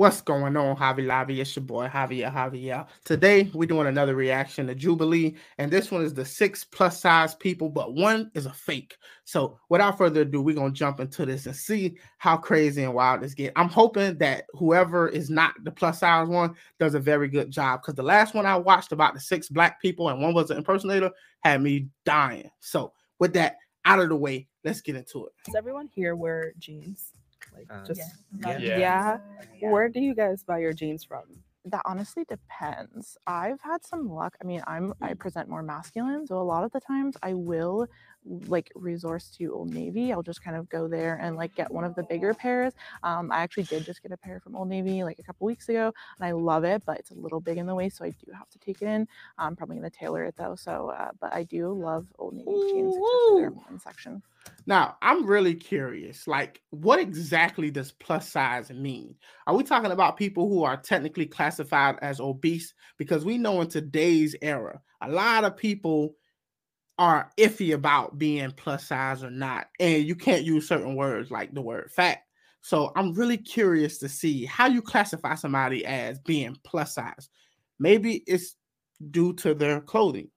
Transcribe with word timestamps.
What's 0.00 0.22
going 0.22 0.56
on, 0.56 0.76
Javi 0.76 1.06
Lobby? 1.06 1.42
It's 1.42 1.54
your 1.54 1.62
boy 1.62 1.86
Javier 1.86 2.32
Javier. 2.32 2.86
Today 3.04 3.50
we're 3.52 3.66
doing 3.66 3.86
another 3.86 4.14
reaction 4.14 4.66
to 4.66 4.74
Jubilee, 4.74 5.36
and 5.58 5.70
this 5.70 5.90
one 5.90 6.02
is 6.02 6.14
the 6.14 6.24
six 6.24 6.64
plus 6.64 6.98
size 6.98 7.34
people, 7.34 7.68
but 7.68 7.92
one 7.92 8.30
is 8.32 8.46
a 8.46 8.52
fake. 8.54 8.96
So 9.24 9.58
without 9.68 9.98
further 9.98 10.22
ado, 10.22 10.40
we're 10.40 10.54
gonna 10.54 10.72
jump 10.72 11.00
into 11.00 11.26
this 11.26 11.44
and 11.44 11.54
see 11.54 11.98
how 12.16 12.38
crazy 12.38 12.82
and 12.82 12.94
wild 12.94 13.20
this 13.20 13.34
get. 13.34 13.52
I'm 13.56 13.68
hoping 13.68 14.16
that 14.16 14.44
whoever 14.54 15.06
is 15.06 15.28
not 15.28 15.52
the 15.64 15.70
plus 15.70 16.00
size 16.00 16.28
one 16.28 16.54
does 16.78 16.94
a 16.94 16.98
very 16.98 17.28
good 17.28 17.50
job 17.50 17.82
because 17.82 17.94
the 17.94 18.02
last 18.02 18.32
one 18.32 18.46
I 18.46 18.56
watched 18.56 18.92
about 18.92 19.12
the 19.12 19.20
six 19.20 19.50
black 19.50 19.82
people 19.82 20.08
and 20.08 20.22
one 20.22 20.32
was 20.32 20.50
an 20.50 20.56
impersonator 20.56 21.10
had 21.44 21.60
me 21.60 21.88
dying. 22.06 22.50
So 22.60 22.94
with 23.18 23.34
that 23.34 23.58
out 23.84 24.00
of 24.00 24.08
the 24.08 24.16
way, 24.16 24.48
let's 24.64 24.80
get 24.80 24.96
into 24.96 25.26
it. 25.26 25.32
Does 25.44 25.56
everyone 25.56 25.90
here 25.94 26.16
wear 26.16 26.54
jeans? 26.58 27.12
Like 27.54 27.66
Uh, 27.70 27.84
just 27.84 28.00
yeah. 28.40 28.58
yeah. 28.58 29.18
Yeah. 29.60 29.70
Where 29.70 29.88
do 29.88 30.00
you 30.00 30.14
guys 30.14 30.42
buy 30.42 30.58
your 30.58 30.72
jeans 30.72 31.04
from? 31.04 31.24
that 31.66 31.82
honestly 31.84 32.24
depends. 32.24 33.18
I've 33.26 33.60
had 33.60 33.84
some 33.84 34.08
luck. 34.08 34.34
I 34.42 34.46
mean, 34.46 34.62
I'm 34.66 34.94
I 35.02 35.12
present 35.12 35.46
more 35.46 35.62
masculine, 35.62 36.26
so 36.26 36.38
a 36.38 36.42
lot 36.42 36.64
of 36.64 36.72
the 36.72 36.80
times 36.80 37.18
I 37.22 37.34
will 37.34 37.86
like 38.24 38.70
resource 38.74 39.34
to 39.38 39.52
Old 39.52 39.72
Navy. 39.72 40.12
I'll 40.12 40.22
just 40.22 40.42
kind 40.42 40.56
of 40.56 40.68
go 40.68 40.88
there 40.88 41.18
and 41.20 41.36
like 41.36 41.54
get 41.54 41.70
one 41.70 41.84
of 41.84 41.94
the 41.94 42.02
bigger 42.02 42.34
pairs. 42.34 42.74
Um, 43.02 43.30
I 43.32 43.42
actually 43.42 43.64
did 43.64 43.84
just 43.84 44.02
get 44.02 44.12
a 44.12 44.16
pair 44.16 44.40
from 44.40 44.56
Old 44.56 44.68
Navy 44.68 45.02
like 45.04 45.18
a 45.18 45.22
couple 45.22 45.46
weeks 45.46 45.68
ago, 45.68 45.92
and 46.18 46.26
I 46.26 46.32
love 46.32 46.64
it, 46.64 46.82
but 46.84 46.98
it's 46.98 47.10
a 47.10 47.14
little 47.14 47.40
big 47.40 47.58
in 47.58 47.66
the 47.66 47.74
waist, 47.74 47.98
so 47.98 48.04
I 48.04 48.10
do 48.10 48.32
have 48.32 48.48
to 48.50 48.58
take 48.58 48.82
it 48.82 48.86
in. 48.86 49.06
I'm 49.38 49.56
probably 49.56 49.76
gonna 49.76 49.90
tailor 49.90 50.24
it 50.24 50.34
though. 50.36 50.54
So, 50.54 50.90
uh, 50.90 51.10
but 51.20 51.32
I 51.32 51.44
do 51.44 51.72
love 51.72 52.06
Old 52.18 52.34
Navy 52.34 52.50
jeans, 52.50 52.94
especially 52.94 53.40
their 53.40 53.50
Ooh. 53.50 53.62
men's 53.68 53.82
section. 53.82 54.22
Now, 54.66 54.96
I'm 55.02 55.26
really 55.26 55.54
curious. 55.54 56.26
Like, 56.26 56.62
what 56.70 56.98
exactly 56.98 57.70
does 57.70 57.92
plus 57.92 58.28
size 58.28 58.70
mean? 58.70 59.16
Are 59.46 59.54
we 59.54 59.64
talking 59.64 59.90
about 59.90 60.16
people 60.16 60.48
who 60.48 60.64
are 60.64 60.76
technically 60.76 61.26
classified 61.26 61.96
as 62.02 62.20
obese? 62.20 62.74
Because 62.96 63.24
we 63.24 63.38
know 63.38 63.60
in 63.60 63.68
today's 63.68 64.34
era, 64.42 64.80
a 65.02 65.10
lot 65.10 65.44
of 65.44 65.56
people 65.56 66.14
are 67.00 67.30
iffy 67.38 67.72
about 67.72 68.18
being 68.18 68.50
plus 68.52 68.86
size 68.86 69.24
or 69.24 69.30
not. 69.30 69.68
And 69.80 70.04
you 70.04 70.14
can't 70.14 70.44
use 70.44 70.68
certain 70.68 70.94
words 70.96 71.30
like 71.30 71.54
the 71.54 71.62
word 71.62 71.90
fat. 71.90 72.18
So 72.60 72.92
I'm 72.94 73.14
really 73.14 73.38
curious 73.38 73.96
to 74.00 74.08
see 74.08 74.44
how 74.44 74.66
you 74.66 74.82
classify 74.82 75.34
somebody 75.34 75.86
as 75.86 76.18
being 76.18 76.58
plus 76.62 76.94
size. 76.94 77.30
Maybe 77.78 78.22
it's 78.26 78.54
due 79.10 79.32
to 79.36 79.54
their 79.54 79.80
clothing. 79.80 80.28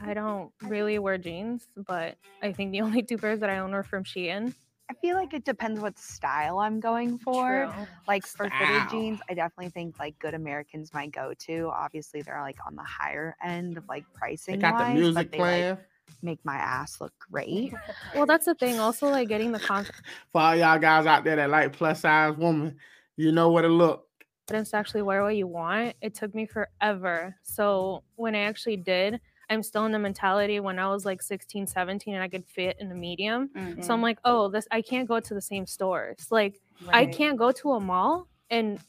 I 0.00 0.14
don't 0.14 0.50
really 0.62 0.98
wear 0.98 1.18
jeans, 1.18 1.68
but 1.86 2.16
I 2.42 2.50
think 2.50 2.72
the 2.72 2.80
only 2.86 3.02
two 3.02 3.18
pairs 3.18 3.40
that 3.40 3.50
I 3.50 3.58
own 3.58 3.74
are 3.74 3.82
from 3.82 4.02
Shein. 4.02 4.54
I 4.88 4.94
feel 4.94 5.16
like 5.16 5.34
it 5.34 5.44
depends 5.44 5.80
what 5.82 5.98
style 5.98 6.60
I'm 6.60 6.80
going 6.80 7.18
for. 7.18 7.66
True. 7.66 7.86
Like 8.08 8.24
for 8.24 8.46
Style. 8.46 8.66
fitted 8.66 8.88
jeans, 8.90 9.20
I 9.28 9.34
definitely 9.34 9.68
think 9.70 9.98
like 9.98 10.18
Good 10.18 10.32
Americans 10.32 10.94
my 10.94 11.08
go-to. 11.08 11.70
Obviously, 11.74 12.22
they're 12.22 12.40
like 12.40 12.56
on 12.66 12.74
the 12.74 12.84
higher 12.84 13.36
end 13.44 13.76
of 13.76 13.86
like 13.86 14.04
They 14.14 14.18
pricing 14.18 14.60
got 14.60 14.78
the 14.78 14.94
music 14.94 15.32
playing. 15.32 15.70
like 15.72 15.80
make 16.22 16.38
my 16.44 16.56
ass 16.56 17.00
look 17.00 17.12
great. 17.30 17.72
Well, 18.14 18.26
that's 18.26 18.46
the 18.46 18.54
thing. 18.54 18.78
Also, 18.78 19.08
like 19.08 19.28
getting 19.28 19.52
the 19.52 19.60
confidence 19.60 20.02
For 20.32 20.40
all 20.40 20.56
y'all 20.56 20.78
guys 20.78 21.06
out 21.06 21.24
there 21.24 21.36
that 21.36 21.50
like 21.50 21.72
plus 21.72 22.00
size 22.00 22.36
woman, 22.36 22.76
you 23.16 23.32
know 23.32 23.50
what 23.50 23.64
it 23.64 23.68
look. 23.68 24.06
to 24.48 24.66
actually 24.74 25.02
wear 25.02 25.22
what 25.22 25.36
you 25.36 25.46
want, 25.46 25.94
it 26.00 26.14
took 26.14 26.34
me 26.34 26.46
forever. 26.46 27.36
So 27.42 28.02
when 28.16 28.34
I 28.34 28.40
actually 28.40 28.76
did, 28.76 29.20
I'm 29.48 29.62
still 29.62 29.84
in 29.86 29.92
the 29.92 29.98
mentality 29.98 30.58
when 30.60 30.78
I 30.78 30.88
was 30.88 31.04
like 31.04 31.22
16, 31.22 31.66
17 31.66 32.14
and 32.14 32.22
I 32.22 32.28
could 32.28 32.44
fit 32.46 32.76
in 32.80 32.90
a 32.90 32.94
medium. 32.94 33.50
So 33.54 33.60
I'm 33.60 33.76
mm-hmm. 33.76 34.02
like, 34.02 34.18
oh, 34.24 34.48
this 34.48 34.66
I 34.70 34.82
can't 34.82 35.06
go 35.06 35.20
to 35.20 35.34
the 35.34 35.40
same 35.40 35.66
stores. 35.66 36.26
Like 36.30 36.60
I 36.88 37.06
can't 37.06 37.38
go 37.38 37.52
to 37.52 37.72
a 37.72 37.80
mall 37.80 38.28
and 38.50 38.80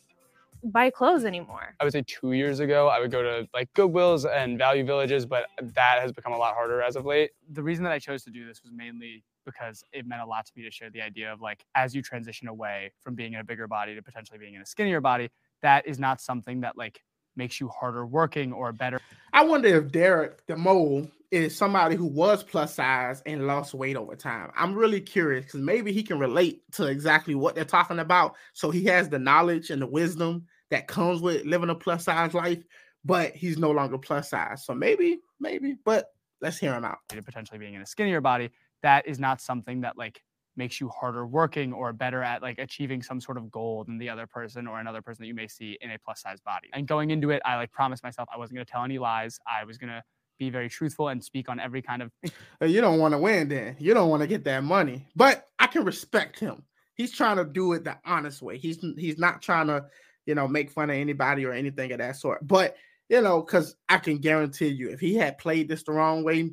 buy 0.72 0.90
clothes 0.90 1.26
anymore. 1.26 1.76
I 1.80 1.84
would 1.84 1.94
say 1.94 2.04
two 2.06 2.34
years 2.34 2.60
ago, 2.60 2.88
I 2.88 3.00
would 3.00 3.12
go 3.12 3.22
to 3.22 3.48
like 3.54 3.73
Goodwills 3.73 4.30
and 4.30 4.58
Value 4.58 4.84
Villages, 4.86 5.26
but 5.26 5.48
that 5.62 6.00
has 6.02 6.12
become 6.12 6.34
a 6.34 6.38
lot 6.38 6.54
harder 6.56 6.82
as 6.82 6.96
of 6.96 7.06
late. 7.06 7.32
The 7.52 7.64
reason 7.64 7.84
that 7.84 7.94
I 7.94 8.00
chose 8.00 8.23
to 8.23 8.30
do 8.30 8.45
this 8.45 8.61
was 8.64 8.72
mainly 8.73 9.23
because 9.45 9.83
it 9.94 10.05
meant 10.05 10.22
a 10.22 10.26
lot 10.26 10.45
to 10.45 10.52
me 10.55 10.64
to 10.64 10.72
share 10.72 10.89
the 10.89 11.02
idea 11.02 11.32
of 11.32 11.42
like, 11.42 11.66
as 11.76 11.95
you 11.95 12.02
transition 12.02 12.48
away 12.48 12.92
from 13.00 13.16
being 13.16 13.33
in 13.33 13.39
a 13.39 13.44
bigger 13.44 13.67
body 13.67 13.95
to 13.95 14.02
potentially 14.02 14.38
being 14.38 14.55
in 14.55 14.61
a 14.61 14.66
skinnier 14.66 15.02
body, 15.02 15.30
that 15.61 15.88
is 15.88 16.00
not 16.00 16.20
something 16.22 16.61
that 16.61 16.78
like 16.78 17.02
makes 17.36 17.60
you 17.60 17.70
harder 17.70 18.05
working 18.05 18.52
or 18.52 18.72
better. 18.73 18.99
I 19.32 19.45
wonder 19.45 19.70
if 19.70 19.92
Derek 19.92 20.45
the 20.48 20.58
mole 20.58 21.08
is 21.32 21.55
somebody 21.55 21.95
who 21.95 22.05
was 22.05 22.44
plus 22.44 22.76
size 22.76 23.22
and 23.26 23.48
lost 23.48 23.73
weight 23.73 23.95
over 23.95 24.16
time. 24.16 24.52
I'm 24.55 24.73
really 24.73 25.02
curious 25.02 25.45
because 25.45 25.60
maybe 25.60 25.92
he 25.92 26.02
can 26.02 26.20
relate 26.20 26.61
to 26.73 26.88
exactly 26.88 27.36
what 27.36 27.54
they're 27.54 27.66
talking 27.66 27.99
about. 27.99 28.36
So 28.54 28.72
he 28.72 28.86
has 28.86 29.10
the 29.10 29.20
knowledge 29.20 29.70
and 29.70 29.82
the 29.82 29.88
wisdom 29.88 30.45
that 30.72 30.88
comes 30.88 31.22
with 31.22 31.45
living 31.45 31.70
a 31.70 31.76
plus 31.76 32.05
size 32.05 32.33
life, 32.33 32.64
but 33.05 33.36
he's 33.36 33.58
no 33.58 33.72
longer 33.72 33.98
plus 33.98 34.30
size. 34.30 34.66
So 34.66 34.73
maybe, 34.73 35.20
maybe, 35.39 35.76
but 35.86 36.11
let's 36.42 36.58
hear 36.58 36.73
him 36.73 36.86
out. 36.86 37.00
potentially 37.08 37.60
being 37.60 37.73
in 37.73 37.82
a 37.82 37.86
skinnier 37.86 38.22
body, 38.22 38.52
that 38.83 39.08
is 39.08 39.20
not 39.20 39.42
something 39.42 39.82
that 39.82 39.98
like 39.98 40.22
makes 40.55 40.82
you 40.82 40.89
harder 40.89 41.26
working 41.26 41.72
or 41.72 41.94
better 41.94 42.23
at 42.23 42.42
like 42.42 42.58
achieving 42.58 43.02
some 43.02 43.22
sort 43.22 43.38
of 43.38 43.52
goal 43.52 43.83
than 43.83 43.98
the 43.98 44.10
other 44.10 44.26
person 44.26 44.67
or 44.67 44.80
another 44.80 45.02
person 45.02 45.23
that 45.23 45.28
you 45.28 45.36
may 45.36 45.48
see 45.48 45.78
in 45.82 45.92
a 45.92 46.00
plus 46.00 46.22
size 46.22 46.42
body. 46.42 46.67
And 46.73 46.88
going 46.88 47.11
into 47.11 47.30
it, 47.30 47.42
I 47.45 47.55
like 47.55 47.72
promised 47.72 48.04
myself 48.04 48.28
I 48.34 48.38
wasn't 48.38 48.55
going 48.55 48.66
to 48.66 48.72
tell 48.72 48.84
any 48.84 48.98
lies. 48.98 49.39
I 49.48 49.64
was 49.64 49.78
going 49.78 49.92
to 49.92 50.04
be 50.39 50.49
very 50.49 50.70
truthful 50.70 51.10
and 51.10 51.23
speak 51.23 51.49
on 51.49 51.60
every 51.60 51.82
kind 51.82 52.02
of 52.02 52.11
You 52.61 52.82
don't 52.82 52.99
want 52.99 53.14
to 53.14 53.17
win 53.17 53.49
then. 53.49 53.76
You 53.80 53.94
don't 53.94 54.10
want 54.10 54.22
to 54.22 54.28
get 54.28 54.44
that 54.45 54.64
money. 54.64 55.08
But 55.16 55.48
I 55.60 55.67
can 55.67 55.86
respect 55.86 56.39
him. 56.39 56.64
He's 56.95 57.11
trying 57.11 57.38
to 57.38 57.45
do 57.45 57.73
it 57.73 57.84
the 57.84 57.98
honest 58.05 58.42
way. 58.42 58.58
He's 58.58 58.80
he's 58.98 59.20
not 59.20 59.42
trying 59.42 59.67
to, 59.67 59.86
you 60.27 60.36
know, 60.36 60.48
make 60.48 60.70
fun 60.70 60.92
of 60.92 60.95
anybody 60.95 61.45
or 61.45 61.54
anything 61.54 61.92
of 61.92 61.98
that 61.98 62.17
sort. 62.17 62.45
But 62.45 62.76
you 63.10 63.21
know, 63.21 63.42
because 63.42 63.76
I 63.89 63.98
can 63.98 64.17
guarantee 64.20 64.67
you, 64.67 64.89
if 64.89 64.99
he 64.99 65.15
had 65.15 65.38
played 65.39 65.67
this 65.70 65.83
the 65.83 65.93
wrong 65.93 66.23
way, 66.23 66.52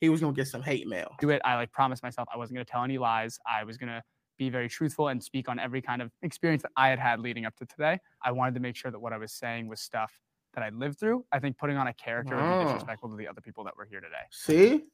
he 0.00 0.08
was 0.08 0.20
gonna 0.20 0.32
get 0.32 0.46
some 0.46 0.62
hate 0.62 0.86
mail. 0.86 1.10
do 1.20 1.30
it. 1.30 1.42
I 1.44 1.56
like 1.56 1.72
promised 1.72 2.02
myself 2.02 2.28
I 2.32 2.36
wasn't 2.38 2.56
going 2.56 2.64
to 2.66 2.70
tell 2.70 2.84
any 2.84 2.96
lies. 2.96 3.38
I 3.46 3.64
was 3.64 3.76
going 3.76 3.88
to 3.88 4.02
be 4.38 4.50
very 4.50 4.68
truthful 4.68 5.08
and 5.08 5.22
speak 5.22 5.48
on 5.48 5.58
every 5.58 5.80
kind 5.80 6.02
of 6.02 6.10
experience 6.22 6.62
that 6.62 6.70
I 6.76 6.88
had 6.88 6.98
had 6.98 7.20
leading 7.20 7.46
up 7.46 7.56
to 7.56 7.66
today. 7.66 7.98
I 8.22 8.32
wanted 8.32 8.54
to 8.54 8.60
make 8.60 8.76
sure 8.76 8.90
that 8.90 8.98
what 9.00 9.12
I 9.14 9.18
was 9.18 9.32
saying 9.32 9.66
was 9.66 9.80
stuff 9.80 10.12
that 10.54 10.62
I 10.62 10.68
lived 10.68 11.00
through. 11.00 11.24
I 11.32 11.38
think 11.38 11.56
putting 11.58 11.76
on 11.78 11.86
a 11.86 11.94
character 11.94 12.36
would 12.36 12.42
Oh. 12.42 12.58
be 12.60 12.64
mm. 12.64 12.66
disrespectful 12.66 13.08
to 13.10 13.16
the 13.16 13.26
other 13.26 13.40
people 13.40 13.64
that 13.64 13.76
were 13.76 13.86
here 13.86 14.00
today. 14.00 14.24
See? 14.30 14.84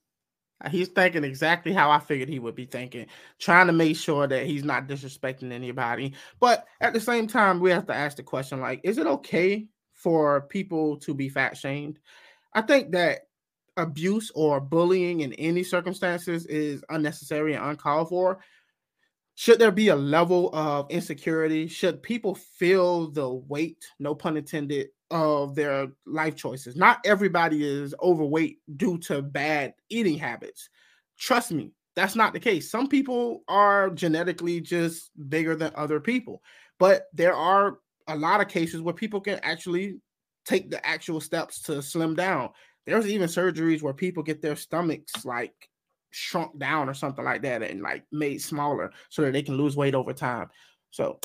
He's 0.71 0.89
thinking 0.89 1.25
exactly 1.25 1.73
how 1.73 1.91
I 1.91 1.99
figured 1.99 2.28
he 2.28 2.39
would 2.39 2.55
be 2.55 2.67
thinking, 2.67 3.06
trying 3.39 3.67
to 3.67 3.73
make 3.73 3.97
sure 3.97 4.27
that 4.27 4.47
he's 4.47 4.65
not 4.65 4.87
disrespecting 4.87 5.53
anybody. 5.53 6.15
But 6.41 6.67
at 6.81 6.93
the 6.93 7.00
same 7.00 7.27
time, 7.27 7.61
we 7.61 7.71
have 7.71 7.87
to 7.87 7.95
ask 7.95 8.17
the 8.17 8.23
question 8.23 8.61
like, 8.61 8.81
is 8.84 8.99
it 8.99 9.06
okay 9.06 9.67
for 9.93 10.43
people 10.43 10.97
to 10.99 11.15
be 11.15 11.28
fat 11.28 11.56
shamed? 11.56 11.99
I 12.53 12.62
think 12.62 12.93
that 12.93 13.21
abuse 13.77 14.31
or 14.34 14.61
bullying 14.61 15.21
in 15.21 15.33
any 15.34 15.65
circumstances 15.65 16.47
is 16.47 16.84
unnecessary 16.91 17.55
and 17.55 17.65
uncalled 17.65 18.09
for. 18.09 18.41
Should 19.34 19.59
there 19.59 19.72
be 19.72 19.89
a 19.89 19.97
level 19.97 20.51
of 20.55 20.91
insecurity? 20.91 21.67
Should 21.67 22.03
people 22.03 22.34
feel 22.34 23.11
the 23.11 23.28
weight, 23.28 23.83
no 23.99 24.15
pun 24.15 24.37
intended, 24.37 24.89
of 25.12 25.55
their 25.55 25.89
life 26.06 26.34
choices? 26.34 26.75
Not 26.75 26.99
everybody 27.05 27.65
is 27.65 27.95
overweight 28.03 28.59
due 28.77 28.99
to 28.99 29.23
bad 29.23 29.75
eating 29.89 30.19
habits. 30.19 30.69
Trust 31.17 31.53
me, 31.53 31.73
that's 31.95 32.17
not 32.17 32.33
the 32.33 32.41
case. 32.41 32.71
Some 32.71 32.89
people 32.89 33.45
are 33.47 33.91
genetically 33.91 34.61
just 34.61 35.11
bigger 35.28 35.55
than 35.55 35.72
other 35.77 36.01
people, 36.01 36.43
but 36.78 37.05
there 37.12 37.34
are 37.34 37.78
a 38.09 38.17
lot 38.17 38.41
of 38.41 38.49
cases 38.49 38.81
where 38.81 38.95
people 38.95 39.21
can 39.21 39.39
actually 39.43 40.01
take 40.45 40.71
the 40.71 40.84
actual 40.84 41.21
steps 41.21 41.62
to 41.62 41.83
slim 41.83 42.17
down. 42.17 42.51
There's 42.87 43.06
even 43.06 43.28
surgeries 43.28 43.83
where 43.83 43.95
people 43.95 44.22
get 44.22 44.43
their 44.43 44.56
stomachs 44.56 45.25
like 45.25 45.69
shrunk 46.11 46.59
down 46.59 46.89
or 46.89 46.95
something 46.95 47.25
like 47.25 47.43
that 47.43 47.62
and 47.62 47.81
like 47.81 48.05
made 48.11 48.43
smaller 48.43 48.93
so 49.09 49.22
that 49.22 49.33
they 49.33 49.43
can 49.43 49.56
lose 49.56 49.77
weight 49.77 49.95
over 49.95 50.12
time. 50.12 50.49
So 50.91 51.21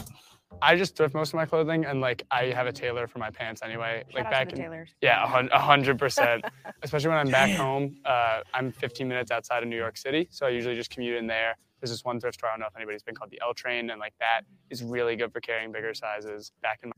I 0.62 0.76
just 0.76 0.96
thrift 0.96 1.14
most 1.14 1.30
of 1.30 1.36
my 1.36 1.46
clothing 1.46 1.86
and 1.86 2.02
like 2.02 2.24
I 2.32 2.46
have 2.46 2.68
a 2.68 2.72
tailor 2.72 3.08
for 3.08 3.20
my 3.20 3.30
pants 3.30 3.62
anyway. 3.64 4.04
like 4.14 4.24
Shout 4.24 4.26
out 4.26 4.32
back 4.32 4.50
to 4.50 4.56
the 4.56 4.62
in 4.62 4.70
tailors. 4.70 4.96
Yeah, 5.02 5.24
a 5.24 5.60
hundred 5.60 6.00
percent. 6.00 6.46
Especially 6.84 7.10
when 7.10 7.18
I'm 7.18 7.30
back 7.30 7.56
home. 7.56 7.98
Uh, 8.06 8.40
I'm 8.54 8.72
15 8.72 9.08
minutes 9.08 9.32
outside 9.32 9.64
of 9.64 9.70
New 9.70 9.78
York 9.78 9.98
City, 9.98 10.28
so 10.32 10.46
I 10.46 10.50
usually 10.50 10.76
just 10.76 10.90
commute 10.90 11.18
in 11.18 11.28
there. 11.28 11.56
There's 11.80 11.92
this 11.92 12.04
one 12.04 12.20
thrift 12.20 12.40
store 12.40 12.50
I 12.50 12.54
don't 12.54 12.62
know 12.62 12.68
if 12.68 12.76
anybody's 12.76 13.04
been 13.04 13.16
called 13.16 13.30
the 13.30 13.40
L 13.42 13.54
Train, 13.54 13.90
and 13.92 14.00
like 14.00 14.14
that 14.20 14.42
is 14.70 14.84
really 14.84 15.16
good 15.16 15.32
for 15.32 15.42
carrying 15.42 15.72
bigger 15.72 15.94
sizes. 15.94 16.52
Back 16.62 16.80
in 16.82 16.90
my 16.90 16.96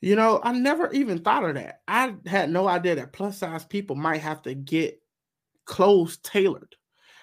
You 0.00 0.16
know, 0.16 0.40
I 0.42 0.52
never 0.52 0.90
even 0.92 1.18
thought 1.18 1.44
of 1.44 1.54
that. 1.56 1.80
I 1.86 2.14
had 2.26 2.50
no 2.50 2.66
idea 2.66 2.94
that 2.94 3.12
plus 3.12 3.38
size 3.38 3.64
people 3.66 3.96
might 3.96 4.22
have 4.22 4.42
to 4.42 4.54
get 4.54 5.02
clothes 5.66 6.16
tailored. 6.18 6.76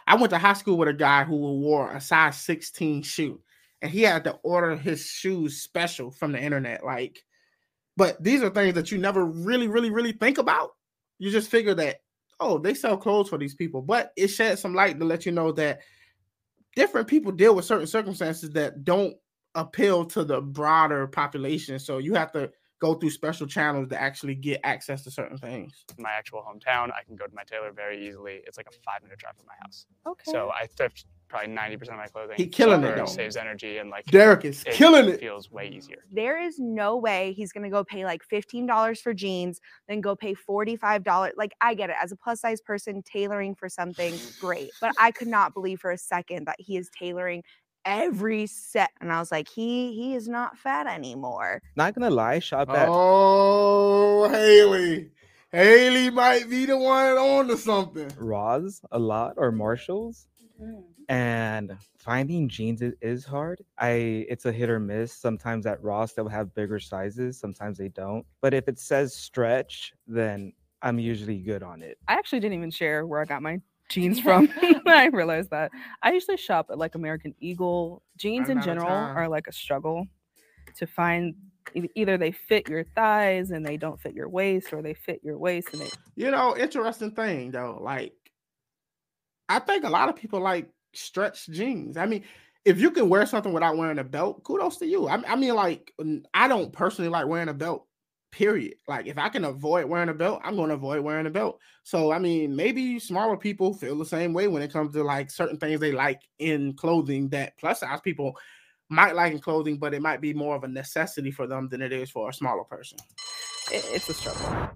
I 0.05 0.15
went 0.15 0.31
to 0.31 0.37
high 0.37 0.53
school 0.53 0.77
with 0.77 0.89
a 0.89 0.93
guy 0.93 1.23
who 1.23 1.35
wore 1.35 1.91
a 1.91 2.01
size 2.01 2.37
16 2.37 3.03
shoe, 3.03 3.41
and 3.81 3.91
he 3.91 4.01
had 4.01 4.23
to 4.25 4.33
order 4.43 4.75
his 4.75 5.05
shoes 5.05 5.61
special 5.61 6.11
from 6.11 6.31
the 6.31 6.41
internet. 6.41 6.83
Like, 6.83 7.23
but 7.95 8.21
these 8.23 8.43
are 8.43 8.49
things 8.49 8.75
that 8.75 8.91
you 8.91 8.97
never 8.97 9.25
really, 9.25 9.67
really, 9.67 9.89
really 9.89 10.11
think 10.11 10.37
about. 10.37 10.71
You 11.17 11.31
just 11.31 11.49
figure 11.49 11.73
that, 11.75 11.97
oh, 12.39 12.57
they 12.57 12.73
sell 12.73 12.97
clothes 12.97 13.29
for 13.29 13.37
these 13.37 13.55
people. 13.55 13.81
But 13.81 14.11
it 14.15 14.27
shed 14.27 14.59
some 14.59 14.73
light 14.73 14.99
to 14.99 15.05
let 15.05 15.25
you 15.25 15.31
know 15.31 15.51
that 15.53 15.79
different 16.75 17.07
people 17.07 17.31
deal 17.31 17.55
with 17.55 17.65
certain 17.65 17.87
circumstances 17.87 18.51
that 18.51 18.83
don't 18.83 19.15
appeal 19.55 20.05
to 20.05 20.23
the 20.23 20.41
broader 20.41 21.07
population. 21.07 21.79
So 21.79 21.97
you 21.97 22.13
have 22.13 22.31
to 22.33 22.51
go 22.79 22.93
through 22.93 23.09
special 23.09 23.45
channels 23.45 23.89
to 23.89 24.01
actually 24.01 24.35
get 24.35 24.61
access 24.63 25.03
to 25.03 25.11
certain 25.11 25.37
things. 25.37 25.83
My 25.97 26.11
actual 26.11 26.39
hometown, 26.41 26.91
I 26.93 27.03
can 27.05 27.15
go 27.15 27.25
to 27.25 27.35
my 27.35 27.43
tailor 27.43 27.71
very 27.71 28.07
easily. 28.07 28.41
It's 28.45 28.57
like 28.57 28.67
a 28.67 28.75
five 28.85 29.03
minute 29.03 29.19
drive 29.19 29.35
from 29.35 29.47
my 29.47 29.55
house. 29.61 29.85
Okay. 30.07 30.31
So 30.31 30.49
I 30.51 30.67
thrift 30.67 31.05
probably 31.29 31.53
90% 31.55 31.81
of 31.83 31.95
my 31.97 32.07
clothing. 32.07 32.35
He 32.35 32.47
killing 32.47 32.83
it, 32.83 32.95
though. 32.95 33.05
Saves 33.05 33.37
energy 33.37 33.77
and 33.77 33.89
like 33.89 34.05
Derek 34.05 34.43
is 34.45 34.63
it 34.63 34.73
killing 34.73 35.07
it. 35.07 35.19
feels 35.19 35.49
way 35.51 35.67
easier. 35.69 36.03
There 36.11 36.41
is 36.41 36.59
no 36.59 36.97
way 36.97 37.33
he's 37.33 37.51
gonna 37.51 37.69
go 37.69 37.83
pay 37.83 38.03
like 38.03 38.21
$15 38.27 39.01
for 39.01 39.13
jeans, 39.13 39.61
then 39.87 40.01
go 40.01 40.15
pay 40.15 40.33
$45. 40.33 41.31
Like 41.37 41.53
I 41.61 41.73
get 41.75 41.89
it. 41.89 41.95
As 42.01 42.11
a 42.11 42.15
plus 42.15 42.41
size 42.41 42.59
person, 42.61 43.01
tailoring 43.03 43.55
for 43.55 43.69
something, 43.69 44.13
great. 44.41 44.71
But 44.81 44.93
I 44.99 45.11
could 45.11 45.27
not 45.27 45.53
believe 45.53 45.79
for 45.79 45.91
a 45.91 45.97
second 45.97 46.45
that 46.47 46.57
he 46.59 46.75
is 46.77 46.89
tailoring 46.97 47.43
every 47.85 48.45
set. 48.47 48.89
And 48.99 49.11
I 49.11 49.19
was 49.19 49.31
like, 49.31 49.47
he 49.47 49.93
he 49.93 50.15
is 50.15 50.27
not 50.27 50.57
fat 50.57 50.87
anymore. 50.87 51.61
Not 51.75 51.93
gonna 51.95 52.09
lie, 52.09 52.39
shop 52.39 52.69
at 52.69 52.87
Oh, 52.89 54.27
Haley. 54.29 55.11
Haley 55.51 56.11
might 56.11 56.47
be 56.47 56.65
the 56.67 56.77
one 56.77 57.17
on 57.17 57.47
to 57.47 57.57
something. 57.57 58.11
Ross 58.19 58.81
a 58.91 58.99
lot 58.99 59.33
or 59.37 59.51
Marshalls, 59.51 60.27
Mm. 60.61 60.83
and 61.07 61.77
finding 61.97 62.49
jeans 62.49 62.81
is, 62.81 62.93
is 63.01 63.25
hard. 63.25 63.61
I 63.77 64.25
it's 64.29 64.45
a 64.45 64.51
hit 64.51 64.69
or 64.69 64.79
miss. 64.79 65.13
Sometimes 65.13 65.65
at 65.65 65.81
Ross 65.81 66.13
they'll 66.13 66.27
have 66.27 66.53
bigger 66.53 66.79
sizes, 66.79 67.39
sometimes 67.39 67.77
they 67.77 67.89
don't. 67.89 68.25
But 68.41 68.53
if 68.53 68.67
it 68.67 68.77
says 68.79 69.13
stretch, 69.13 69.93
then 70.07 70.53
I'm 70.81 70.99
usually 70.99 71.39
good 71.39 71.63
on 71.63 71.81
it. 71.81 71.97
I 72.07 72.13
actually 72.13 72.39
didn't 72.39 72.57
even 72.57 72.71
share 72.71 73.05
where 73.05 73.21
I 73.21 73.25
got 73.25 73.41
my 73.41 73.59
jeans 73.89 74.19
from. 74.19 74.49
I 74.87 75.05
realized 75.13 75.49
that. 75.51 75.71
I 76.01 76.11
usually 76.11 76.37
shop 76.37 76.67
at 76.71 76.77
like 76.77 76.95
American 76.95 77.35
Eagle. 77.39 78.03
Jeans 78.17 78.47
Run 78.47 78.57
in 78.57 78.63
general 78.63 78.87
are 78.87 79.27
like 79.27 79.47
a 79.47 79.51
struggle 79.53 80.05
to 80.77 80.87
find. 80.87 81.35
Either 81.93 82.17
they 82.17 82.31
fit 82.31 82.67
your 82.67 82.83
thighs 82.95 83.51
and 83.51 83.63
they 83.63 83.77
don't 83.77 84.01
fit 84.01 84.15
your 84.15 84.27
waist, 84.27 84.73
or 84.73 84.81
they 84.81 84.95
fit 84.95 85.19
your 85.23 85.37
waist 85.37 85.67
and 85.71 85.83
they 85.83 85.89
You 86.15 86.31
know, 86.31 86.57
interesting 86.57 87.11
thing 87.11 87.51
though. 87.51 87.77
Like, 87.79 88.13
I 89.49 89.59
think 89.59 89.83
a 89.83 89.89
lot 89.89 90.09
of 90.09 90.15
people 90.15 90.39
like 90.39 90.69
stretch 90.93 91.47
jeans. 91.49 91.97
I 91.97 92.05
mean, 92.05 92.23
if 92.65 92.79
you 92.79 92.91
can 92.91 93.09
wear 93.09 93.25
something 93.25 93.51
without 93.51 93.77
wearing 93.77 93.97
a 93.97 94.03
belt, 94.03 94.43
kudos 94.43 94.77
to 94.77 94.85
you. 94.85 95.07
I, 95.07 95.21
I 95.27 95.35
mean, 95.35 95.55
like, 95.55 95.91
I 96.33 96.47
don't 96.47 96.71
personally 96.71 97.09
like 97.09 97.27
wearing 97.27 97.49
a 97.49 97.53
belt. 97.53 97.87
Period. 98.31 98.75
Like, 98.87 99.07
if 99.07 99.17
I 99.17 99.29
can 99.29 99.43
avoid 99.43 99.85
wearing 99.85 100.09
a 100.09 100.13
belt, 100.13 100.41
I'm 100.43 100.55
going 100.55 100.69
to 100.69 100.75
avoid 100.75 100.99
wearing 101.01 101.25
a 101.25 101.31
belt. 101.31 101.59
So, 101.81 102.11
I 102.11 102.19
mean, 102.19 102.55
maybe 102.55 102.99
smaller 102.99 103.37
people 103.37 103.73
feel 103.73 103.97
the 103.97 104.05
same 104.05 104.33
way 104.33 104.47
when 104.47 104.61
it 104.61 104.71
comes 104.71 104.93
to 104.93 105.03
like 105.03 105.31
certain 105.31 105.57
things 105.57 105.79
they 105.79 105.91
like 105.91 106.21
in 106.37 106.73
clothing 106.73 107.29
that 107.29 107.57
plus 107.57 107.79
size 107.79 108.01
people 108.01 108.37
might 108.89 109.15
like 109.15 109.31
in 109.31 109.39
clothing, 109.39 109.77
but 109.79 109.95
it 109.95 110.01
might 110.03 110.21
be 110.21 110.33
more 110.33 110.55
of 110.55 110.63
a 110.63 110.67
necessity 110.67 111.31
for 111.31 111.47
them 111.47 111.69
than 111.69 111.81
it 111.81 111.91
is 111.91 112.11
for 112.11 112.29
a 112.29 112.33
smaller 112.33 112.63
person. 112.65 112.99
it, 113.71 113.83
it's 113.93 114.09
a 114.09 114.13
struggle. 114.13 114.69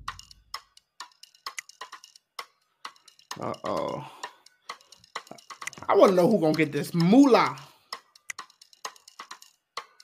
Uh 3.39 3.53
oh. 3.65 4.22
I 5.87 5.95
want 5.95 6.11
to 6.11 6.15
know 6.15 6.29
who 6.29 6.39
gonna 6.39 6.53
get 6.53 6.71
this 6.71 6.93
moolah. 6.93 7.55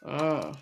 Uh. 0.06 0.54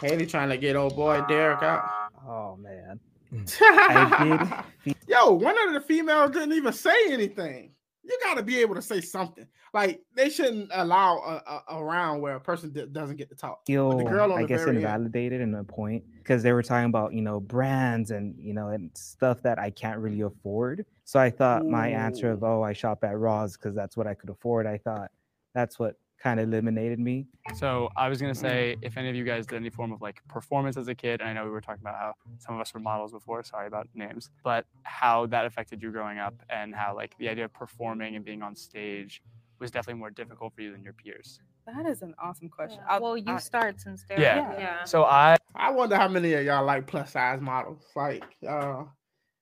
Haley 0.00 0.26
trying 0.26 0.48
to 0.48 0.56
get 0.56 0.76
old 0.76 0.96
boy 0.96 1.22
Derek 1.28 1.62
out. 1.62 1.84
Oh 2.26 2.56
man. 2.56 2.98
Yo, 5.08 5.30
one 5.32 5.56
of 5.68 5.74
the 5.74 5.80
females 5.86 6.32
didn't 6.32 6.52
even 6.52 6.72
say 6.72 6.94
anything. 7.08 7.70
You 8.04 8.18
got 8.22 8.34
to 8.34 8.42
be 8.42 8.58
able 8.58 8.74
to 8.74 8.82
say 8.82 9.00
something. 9.00 9.46
Like 9.72 10.02
they 10.14 10.28
shouldn't 10.28 10.70
allow 10.72 11.18
a, 11.18 11.50
a, 11.50 11.76
a 11.78 11.84
round 11.84 12.20
where 12.20 12.34
a 12.34 12.40
person 12.40 12.70
d- 12.70 12.86
doesn't 12.90 13.16
get 13.16 13.28
to 13.30 13.36
talk. 13.36 13.60
feel 13.66 14.02
girl 14.04 14.32
on 14.32 14.38
I 14.38 14.42
the 14.42 14.48
guess 14.48 14.60
very 14.60 14.70
end. 14.70 14.78
invalidated 14.78 15.40
in 15.40 15.54
a 15.54 15.64
point 15.64 16.04
because 16.18 16.42
they 16.42 16.52
were 16.52 16.62
talking 16.62 16.86
about 16.86 17.14
you 17.14 17.22
know 17.22 17.40
brands 17.40 18.10
and 18.10 18.34
you 18.38 18.54
know 18.54 18.68
and 18.68 18.90
stuff 18.96 19.40
that 19.42 19.58
I 19.58 19.70
can't 19.70 19.98
really 19.98 20.22
afford. 20.22 20.84
So 21.04 21.20
I 21.20 21.30
thought 21.30 21.64
my 21.66 21.88
answer 21.88 22.30
of 22.30 22.42
oh 22.42 22.62
I 22.62 22.72
shop 22.72 23.04
at 23.04 23.16
Ross 23.18 23.56
because 23.56 23.74
that's 23.74 23.96
what 23.96 24.06
I 24.06 24.14
could 24.14 24.30
afford. 24.30 24.66
I 24.66 24.78
thought 24.78 25.10
that's 25.54 25.78
what 25.78 25.96
kind 26.22 26.38
of 26.38 26.46
eliminated 26.48 26.98
me. 27.00 27.26
So 27.56 27.88
I 27.96 28.08
was 28.08 28.20
gonna 28.20 28.34
say, 28.34 28.76
if 28.82 28.96
any 28.96 29.08
of 29.10 29.16
you 29.16 29.24
guys 29.24 29.46
did 29.46 29.56
any 29.56 29.70
form 29.70 29.92
of 29.92 30.00
like 30.00 30.20
performance 30.28 30.76
as 30.76 30.88
a 30.88 30.94
kid, 30.94 31.20
and 31.20 31.28
I 31.28 31.32
know 31.32 31.44
we 31.44 31.50
were 31.50 31.60
talking 31.60 31.82
about 31.82 31.96
how 31.96 32.14
some 32.38 32.54
of 32.54 32.60
us 32.60 32.72
were 32.72 32.80
models 32.80 33.12
before. 33.12 33.42
Sorry 33.42 33.66
about 33.66 33.88
names, 33.94 34.30
but 34.44 34.66
how 34.84 35.26
that 35.26 35.44
affected 35.46 35.82
you 35.82 35.90
growing 35.90 36.18
up, 36.18 36.34
and 36.48 36.74
how 36.74 36.94
like 36.94 37.16
the 37.18 37.28
idea 37.28 37.46
of 37.46 37.52
performing 37.52 38.14
and 38.16 38.24
being 38.24 38.42
on 38.42 38.54
stage 38.54 39.22
was 39.58 39.70
definitely 39.70 39.98
more 40.00 40.10
difficult 40.10 40.54
for 40.54 40.62
you 40.62 40.72
than 40.72 40.82
your 40.82 40.92
peers. 40.92 41.40
That 41.66 41.86
is 41.86 42.02
an 42.02 42.14
awesome 42.20 42.48
question. 42.48 42.80
I'll- 42.88 43.00
well, 43.02 43.16
you 43.16 43.34
I- 43.34 43.38
start 43.38 43.80
since 43.80 44.02
Derek. 44.04 44.22
Yeah. 44.22 44.58
yeah. 44.58 44.84
So 44.84 45.04
I 45.04 45.36
I 45.54 45.70
wonder 45.70 45.96
how 45.96 46.08
many 46.08 46.32
of 46.34 46.44
y'all 46.44 46.64
like 46.64 46.86
plus 46.86 47.12
size 47.12 47.40
models. 47.40 47.84
Like, 47.94 48.24
uh, 48.48 48.84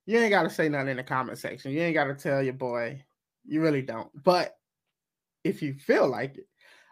you 0.06 0.18
ain't 0.18 0.30
got 0.30 0.42
to 0.42 0.50
say 0.50 0.68
nothing 0.68 0.88
in 0.88 0.96
the 0.96 1.04
comment 1.04 1.38
section. 1.38 1.72
You 1.72 1.80
ain't 1.80 1.94
got 1.94 2.04
to 2.04 2.14
tell 2.14 2.42
your 2.42 2.52
boy. 2.54 3.02
You 3.46 3.62
really 3.62 3.82
don't. 3.82 4.10
But 4.24 4.56
if 5.44 5.62
you 5.62 5.72
feel 5.74 6.08
like 6.08 6.36
it, 6.36 6.46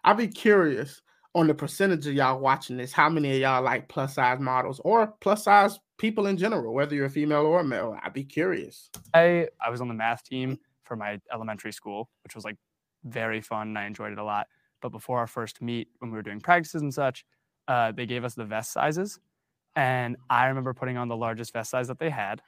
I'd 0.08 0.16
be 0.16 0.26
curious 0.26 1.02
on 1.34 1.48
the 1.48 1.54
percentage 1.54 2.06
of 2.06 2.14
y'all 2.14 2.40
watching 2.40 2.78
this. 2.78 2.92
How 2.92 3.10
many 3.10 3.30
of 3.34 3.40
y'all 3.40 3.62
like 3.62 3.88
plus 3.88 4.14
size 4.14 4.40
models 4.40 4.80
or 4.82 5.08
plus 5.20 5.44
size 5.44 5.78
people 5.98 6.28
in 6.28 6.38
general, 6.38 6.72
whether 6.72 6.94
you're 6.94 7.04
a 7.04 7.10
female 7.10 7.44
or 7.44 7.62
male? 7.62 7.94
I'd 8.02 8.14
be 8.14 8.24
curious. 8.24 8.88
I 9.12 9.48
I 9.62 9.68
was 9.68 9.82
on 9.82 9.88
the 9.88 9.92
math 9.92 10.24
team 10.24 10.58
for 10.84 10.96
my 10.96 11.20
elementary 11.30 11.74
school, 11.74 12.08
which 12.24 12.34
was 12.34 12.42
like 12.42 12.56
very 13.04 13.42
fun 13.42 13.68
and 13.68 13.78
I 13.78 13.84
enjoyed 13.84 14.12
it 14.12 14.18
a 14.18 14.24
lot. 14.24 14.46
But 14.80 14.92
before 14.92 15.18
our 15.18 15.26
first 15.26 15.60
meet, 15.60 15.88
when 15.98 16.10
we 16.10 16.16
were 16.16 16.22
doing 16.22 16.40
practices 16.40 16.80
and 16.80 16.94
such, 16.94 17.26
uh, 17.66 17.92
they 17.92 18.06
gave 18.06 18.24
us 18.24 18.32
the 18.32 18.46
vest 18.46 18.72
sizes, 18.72 19.20
and 19.76 20.16
I 20.30 20.46
remember 20.46 20.72
putting 20.72 20.96
on 20.96 21.08
the 21.08 21.16
largest 21.16 21.52
vest 21.52 21.68
size 21.70 21.88
that 21.88 21.98
they 21.98 22.08
had, 22.08 22.40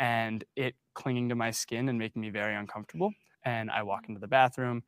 and 0.00 0.42
it 0.56 0.74
clinging 0.94 1.28
to 1.28 1.36
my 1.36 1.52
skin 1.52 1.88
and 1.88 2.00
making 2.00 2.20
me 2.20 2.30
very 2.30 2.56
uncomfortable. 2.56 3.12
And 3.44 3.70
I 3.70 3.84
walk 3.84 4.08
into 4.08 4.20
the 4.20 4.26
bathroom, 4.26 4.82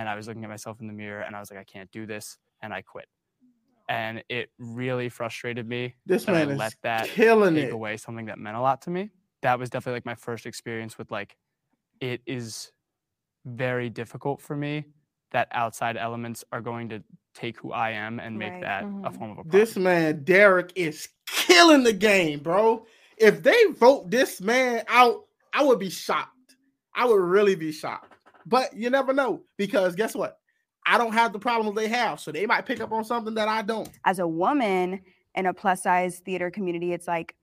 and 0.00 0.08
I 0.08 0.14
was 0.16 0.26
looking 0.26 0.44
at 0.44 0.50
myself 0.50 0.80
in 0.80 0.86
the 0.86 0.92
mirror, 0.92 1.20
and 1.22 1.34
I 1.36 1.40
was 1.40 1.50
like, 1.50 1.60
I 1.60 1.64
can't 1.64 1.90
do 1.92 2.06
this, 2.06 2.38
and 2.62 2.72
I 2.72 2.82
quit. 2.82 3.06
And 3.88 4.24
it 4.28 4.50
really 4.58 5.08
frustrated 5.08 5.68
me 5.68 5.94
This 6.06 6.24
that 6.24 6.34
I 6.34 6.44
man 6.44 6.50
is 6.52 6.58
let 6.58 6.74
that 6.82 7.06
killing 7.08 7.54
take 7.54 7.66
it. 7.66 7.72
away 7.72 7.96
something 7.96 8.26
that 8.26 8.38
meant 8.38 8.56
a 8.56 8.60
lot 8.60 8.82
to 8.82 8.90
me. 8.90 9.10
That 9.42 9.58
was 9.58 9.68
definitely 9.70 9.98
like 9.98 10.06
my 10.06 10.14
first 10.14 10.46
experience 10.46 10.96
with 10.98 11.10
like 11.10 11.36
it 12.00 12.22
is 12.26 12.72
very 13.44 13.90
difficult 13.90 14.40
for 14.40 14.56
me 14.56 14.84
that 15.32 15.48
outside 15.52 15.96
elements 15.96 16.44
are 16.50 16.60
going 16.62 16.88
to 16.88 17.02
take 17.34 17.58
who 17.58 17.72
I 17.72 17.90
am 17.90 18.20
and 18.20 18.38
make 18.38 18.52
Right. 18.52 18.62
that 18.62 18.84
a 18.84 18.86
Mhm. 18.86 19.18
form 19.18 19.30
of 19.32 19.38
a 19.38 19.42
problem. 19.44 19.60
This 19.60 19.76
man 19.76 20.24
Derek 20.24 20.72
is 20.76 21.08
killing 21.26 21.82
the 21.82 21.92
game, 21.92 22.40
bro. 22.40 22.86
If 23.18 23.42
they 23.42 23.64
vote 23.66 24.10
this 24.10 24.40
man 24.40 24.84
out, 24.88 25.26
I 25.52 25.62
would 25.62 25.78
be 25.78 25.90
shocked. 25.90 26.56
I 26.94 27.04
would 27.04 27.20
really 27.20 27.54
be 27.54 27.70
shocked. 27.72 28.13
But 28.46 28.76
you 28.76 28.90
never 28.90 29.12
know 29.12 29.42
because 29.56 29.94
guess 29.94 30.14
what? 30.14 30.38
I 30.86 30.98
don't 30.98 31.12
have 31.12 31.32
the 31.32 31.38
problems 31.38 31.76
they 31.76 31.88
have, 31.88 32.20
so 32.20 32.30
they 32.30 32.46
might 32.46 32.66
pick 32.66 32.80
up 32.80 32.92
on 32.92 33.04
something 33.04 33.34
that 33.34 33.48
I 33.48 33.62
don't. 33.62 33.88
as 34.04 34.18
a 34.18 34.26
woman 34.26 35.00
in 35.34 35.46
a 35.46 35.54
plus 35.54 35.82
size 35.82 36.20
theater 36.20 36.50
community, 36.50 36.92
it's 36.92 37.08
like 37.08 37.34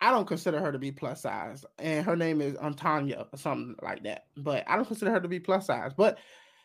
I 0.00 0.10
don't 0.10 0.26
consider 0.26 0.60
her 0.60 0.72
to 0.72 0.78
be 0.78 0.92
plus 0.92 1.22
size, 1.22 1.64
and 1.78 2.04
her 2.06 2.16
name 2.16 2.40
is 2.40 2.54
Antanya 2.54 3.26
or 3.32 3.38
something 3.38 3.76
like 3.82 4.02
that. 4.04 4.26
But 4.36 4.64
I 4.66 4.76
don't 4.76 4.86
consider 4.86 5.10
her 5.10 5.20
to 5.20 5.28
be 5.28 5.40
plus 5.40 5.66
size. 5.66 5.92
But 5.94 6.18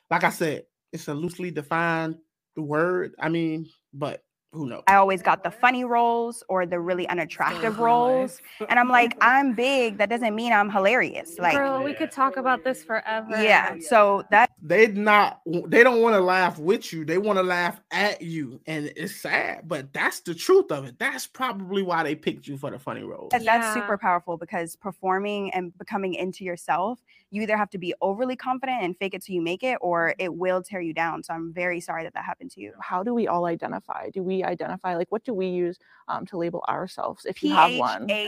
like 0.10 0.24
I 0.24 0.29
said, 0.29 0.63
it's 0.93 1.07
a 1.07 1.13
loosely 1.13 1.51
defined 1.51 2.17
word. 2.55 3.15
I 3.19 3.29
mean, 3.29 3.67
but 3.93 4.24
who 4.55 4.67
knows? 4.67 4.83
I 4.88 4.95
always 4.95 5.21
got 5.21 5.43
the 5.43 5.51
funny 5.51 5.83
roles 5.83 6.43
or 6.47 6.65
the 6.65 6.79
really 6.79 7.07
unattractive 7.09 7.74
uh-huh. 7.74 7.83
roles. 7.83 8.41
And 8.69 8.79
I'm 8.79 8.89
like, 8.89 9.15
I'm 9.21 9.53
big. 9.53 9.97
That 9.97 10.09
doesn't 10.09 10.33
mean 10.33 10.53
I'm 10.53 10.69
hilarious. 10.69 11.38
Like, 11.38 11.55
Girl, 11.55 11.83
we 11.83 11.93
could 11.93 12.12
talk 12.12 12.38
about 12.38 12.63
this 12.63 12.83
forever. 12.83 13.43
yeah. 13.43 13.75
So 13.79 14.24
that 14.31 14.51
they 14.65 14.88
not 14.88 15.41
they 15.67 15.84
don't 15.84 16.01
want 16.01 16.15
to 16.15 16.22
laugh 16.22 16.57
with 16.60 16.91
you 16.93 17.05
they 17.05 17.17
want 17.17 17.38
to 17.38 17.43
laugh 17.43 17.81
at 17.91 18.22
you 18.22 18.60
and 18.67 18.91
it's 18.95 19.15
sad 19.15 19.67
but 19.67 19.91
that's 19.93 20.22
the 20.22 20.34
truth 20.34 20.72
of 20.72 20.86
it 20.86 20.98
that's 21.00 21.27
probably 21.27 21.84
why 21.84 22.03
they 22.03 22.15
picked 22.15 22.48
you 22.48 22.57
for 22.57 22.72
the 22.72 22.79
funny 22.79 23.03
role 23.03 23.29
And 23.34 23.45
that's 23.45 23.67
Yeah. 23.67 23.74
super 23.74 23.98
powerful 23.98 24.38
because 24.38 24.75
performing 24.77 25.51
and 25.53 25.77
becoming 25.77 26.13
into 26.13 26.43
yourself, 26.45 27.01
you 27.31 27.41
either 27.41 27.57
have 27.57 27.69
to 27.72 27.77
be 27.77 27.93
overly 28.01 28.36
confident 28.36 28.84
and 28.84 28.98
fake 28.98 29.13
it 29.13 29.24
till 29.24 29.36
you 29.36 29.41
make 29.41 29.63
it, 29.63 29.77
or 29.81 30.15
it 30.19 30.34
will 30.36 30.62
tear 30.63 30.79
you 30.81 30.93
down. 30.93 31.24
So 31.24 31.34
I'm 31.34 31.51
very 31.53 31.81
sorry 31.81 32.03
that 32.03 32.13
that 32.13 32.24
happened 32.24 32.51
to 32.51 32.62
you. 32.62 32.74
How 32.79 33.03
do 33.03 33.13
we 33.13 33.27
all 33.27 33.45
identify? 33.45 34.10
Do 34.12 34.24
we 34.24 34.43
identify 34.43 34.95
like 34.95 35.12
what 35.12 35.24
do 35.25 35.34
we 35.34 35.48
use 35.48 35.77
um, 36.07 36.25
to 36.27 36.38
label 36.38 36.63
ourselves 36.69 37.25
if 37.25 37.41
P 37.41 37.48
you 37.48 37.50
have 37.50 37.74
H 37.77 38.00
one? 38.00 38.19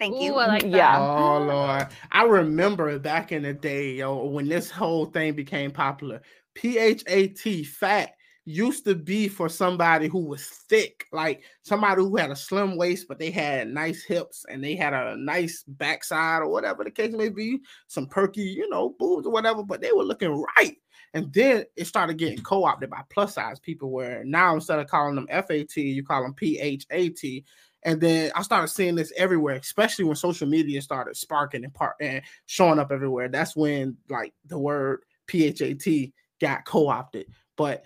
A 0.00 0.04
T. 0.04 0.10
Thank 0.10 0.22
Ooh, 0.22 0.24
you. 0.24 0.34
I 0.34 0.46
like 0.46 0.62
that. 0.62 0.70
Yeah. 0.70 0.98
oh 0.98 1.38
lord 1.42 1.88
i 2.12 2.22
remember 2.24 2.98
back 2.98 3.32
in 3.32 3.42
the 3.42 3.52
day 3.52 3.94
yo 3.94 4.24
when 4.26 4.48
this 4.48 4.70
whole 4.70 5.06
thing 5.06 5.34
became 5.34 5.70
popular 5.70 6.20
p-h-a-t 6.54 7.64
fat 7.64 8.10
used 8.44 8.84
to 8.84 8.94
be 8.94 9.28
for 9.28 9.48
somebody 9.48 10.08
who 10.08 10.20
was 10.24 10.46
thick 10.46 11.04
like 11.12 11.42
somebody 11.62 12.00
who 12.00 12.16
had 12.16 12.30
a 12.30 12.36
slim 12.36 12.76
waist 12.78 13.06
but 13.06 13.18
they 13.18 13.30
had 13.30 13.68
nice 13.68 14.02
hips 14.02 14.46
and 14.48 14.64
they 14.64 14.74
had 14.74 14.94
a 14.94 15.16
nice 15.16 15.64
backside 15.68 16.40
or 16.40 16.48
whatever 16.48 16.82
the 16.82 16.90
case 16.90 17.12
may 17.12 17.28
be 17.28 17.60
some 17.88 18.06
perky 18.06 18.40
you 18.40 18.68
know 18.70 18.94
boobs 18.98 19.26
or 19.26 19.32
whatever 19.32 19.62
but 19.62 19.82
they 19.82 19.92
were 19.92 20.04
looking 20.04 20.44
right 20.56 20.76
And 21.14 21.32
then 21.32 21.64
it 21.76 21.86
started 21.86 22.18
getting 22.18 22.42
co-opted 22.42 22.90
by 22.90 23.02
plus 23.10 23.34
size 23.34 23.58
people 23.60 23.90
where 23.90 24.24
now 24.24 24.54
instead 24.54 24.78
of 24.78 24.88
calling 24.88 25.14
them 25.14 25.26
FAT, 25.28 25.76
you 25.76 26.04
call 26.04 26.22
them 26.22 26.34
PHAT. 26.34 27.44
And 27.84 28.00
then 28.00 28.32
I 28.34 28.42
started 28.42 28.68
seeing 28.68 28.96
this 28.96 29.12
everywhere, 29.16 29.54
especially 29.54 30.04
when 30.04 30.16
social 30.16 30.48
media 30.48 30.82
started 30.82 31.16
sparking 31.16 31.64
and 31.64 31.72
part 31.72 31.96
and 32.00 32.22
showing 32.46 32.78
up 32.78 32.90
everywhere. 32.90 33.28
That's 33.28 33.54
when 33.54 33.96
like 34.08 34.34
the 34.46 34.58
word 34.58 35.00
PHAT 35.28 36.12
got 36.40 36.64
co-opted. 36.64 37.26
But 37.56 37.84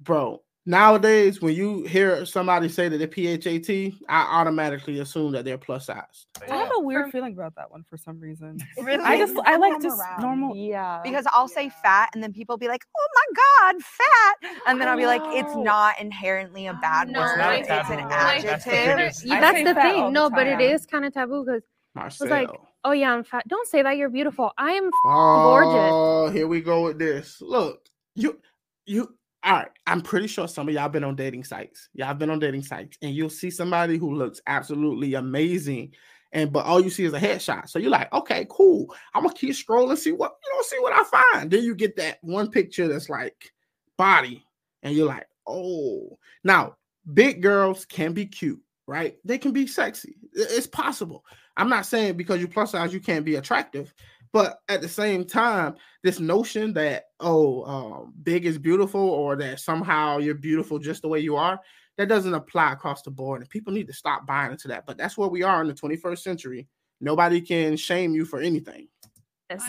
bro, 0.00 0.42
nowadays 0.68 1.40
when 1.40 1.54
you 1.54 1.82
hear 1.84 2.24
somebody 2.26 2.68
say 2.68 2.88
that 2.88 2.98
they're 2.98 3.08
PHAT, 3.08 3.94
I 4.08 4.20
automatically 4.40 5.00
assume 5.00 5.32
that 5.32 5.44
they're 5.44 5.58
plus 5.58 5.86
size. 5.86 6.26
I 6.48 6.54
have 6.56 6.70
a 6.76 6.80
weird 6.80 7.10
feeling 7.10 7.32
about 7.32 7.54
that 7.56 7.70
one 7.70 7.82
for 7.88 7.96
some 7.96 8.20
reason. 8.20 8.58
Really? 8.82 9.02
I 9.02 9.16
just 9.18 9.34
I 9.44 9.56
like 9.56 9.74
I'm 9.74 9.82
just 9.82 9.98
around. 9.98 10.20
normal. 10.22 10.54
Yeah. 10.54 11.00
because 11.02 11.24
I'll 11.32 11.48
say 11.48 11.70
fat 11.82 12.10
and 12.14 12.22
then 12.22 12.32
people 12.32 12.56
be 12.58 12.68
like, 12.68 12.84
"Oh 12.96 13.08
my 13.16 13.72
god, 13.72 13.82
fat," 13.82 14.58
and 14.66 14.80
then 14.80 14.86
I 14.88 14.92
I'll 14.92 14.96
be 14.96 15.06
like, 15.06 15.22
"It's 15.24 15.54
not 15.56 16.00
inherently 16.00 16.66
a 16.68 16.74
bad 16.74 17.08
No, 17.08 17.20
word. 17.20 17.38
it's 17.54 17.68
It's, 17.68 17.90
an 17.90 17.98
taboo. 17.98 18.08
Like, 18.14 18.42
that's 18.44 18.64
the 18.64 18.70
adjective." 18.72 19.22
Yeah, 19.24 19.40
that's 19.40 19.64
the 19.64 19.74
fat 19.74 19.86
all 19.86 19.92
thing. 19.94 20.04
the 20.04 20.10
No, 20.10 20.30
but 20.30 20.46
it 20.46 20.60
is 20.60 20.86
kind 20.86 21.04
of 21.04 21.12
taboo 21.14 21.44
because 21.44 21.62
Marcel. 21.94 22.28
like, 22.28 22.50
oh 22.84 22.92
yeah, 22.92 23.12
I'm 23.12 23.24
fat. 23.24 23.42
Don't 23.48 23.66
say 23.66 23.82
that. 23.82 23.96
You're 23.96 24.10
beautiful. 24.10 24.52
I 24.58 24.72
am. 24.72 24.90
Gorgeous. 25.04 25.90
Oh, 25.92 26.30
here 26.30 26.46
we 26.46 26.60
go 26.60 26.82
with 26.84 26.98
this. 26.98 27.40
Look, 27.40 27.88
you, 28.14 28.38
you. 28.86 29.17
All 29.44 29.52
right, 29.52 29.68
I'm 29.86 30.00
pretty 30.02 30.26
sure 30.26 30.48
some 30.48 30.68
of 30.68 30.74
y'all 30.74 30.88
been 30.88 31.04
on 31.04 31.14
dating 31.14 31.44
sites. 31.44 31.88
Y'all 31.94 32.14
been 32.14 32.30
on 32.30 32.40
dating 32.40 32.62
sites, 32.64 32.98
and 33.02 33.14
you'll 33.14 33.30
see 33.30 33.50
somebody 33.50 33.96
who 33.96 34.14
looks 34.14 34.40
absolutely 34.48 35.14
amazing, 35.14 35.94
and 36.32 36.52
but 36.52 36.66
all 36.66 36.80
you 36.80 36.90
see 36.90 37.04
is 37.04 37.14
a 37.14 37.20
headshot. 37.20 37.68
So 37.68 37.78
you're 37.78 37.90
like, 37.90 38.12
okay, 38.12 38.46
cool. 38.50 38.92
I'm 39.14 39.22
gonna 39.22 39.34
keep 39.34 39.52
scrolling, 39.52 39.96
see 39.96 40.12
what 40.12 40.34
you 40.44 40.56
know, 40.56 40.62
see 40.62 40.78
what 40.80 40.92
I 40.92 41.04
find. 41.04 41.50
Then 41.50 41.62
you 41.62 41.76
get 41.76 41.96
that 41.96 42.18
one 42.22 42.50
picture 42.50 42.88
that's 42.88 43.08
like 43.08 43.52
body, 43.96 44.44
and 44.82 44.94
you're 44.94 45.06
like, 45.06 45.28
oh. 45.46 46.18
Now, 46.42 46.76
big 47.14 47.40
girls 47.40 47.84
can 47.84 48.12
be 48.12 48.26
cute, 48.26 48.60
right? 48.88 49.16
They 49.24 49.38
can 49.38 49.52
be 49.52 49.68
sexy. 49.68 50.16
It's 50.32 50.66
possible. 50.66 51.24
I'm 51.56 51.68
not 51.68 51.86
saying 51.86 52.16
because 52.16 52.40
you 52.40 52.48
plus 52.48 52.72
size 52.72 52.92
you 52.92 53.00
can't 53.00 53.24
be 53.24 53.36
attractive, 53.36 53.94
but 54.32 54.60
at 54.68 54.80
the 54.80 54.88
same 54.88 55.24
time, 55.24 55.74
this 56.02 56.20
notion 56.20 56.72
that 56.74 57.04
oh, 57.20 57.64
um, 57.64 58.14
big 58.22 58.46
is 58.46 58.58
beautiful 58.58 59.00
or 59.00 59.36
that 59.36 59.60
somehow 59.60 60.18
you're 60.18 60.34
beautiful 60.34 60.78
just 60.78 61.02
the 61.02 61.08
way 61.08 61.20
you 61.20 61.36
are, 61.36 61.60
that 61.96 62.08
doesn't 62.08 62.34
apply 62.34 62.72
across 62.72 63.02
the 63.02 63.10
board, 63.10 63.40
and 63.40 63.50
people 63.50 63.72
need 63.72 63.88
to 63.88 63.92
stop 63.92 64.26
buying 64.26 64.52
into 64.52 64.68
that. 64.68 64.86
But 64.86 64.98
that's 64.98 65.18
where 65.18 65.28
we 65.28 65.42
are 65.42 65.60
in 65.60 65.68
the 65.68 65.74
21st 65.74 66.18
century. 66.18 66.68
Nobody 67.00 67.40
can 67.40 67.76
shame 67.76 68.14
you 68.14 68.24
for 68.24 68.40
anything. 68.40 68.88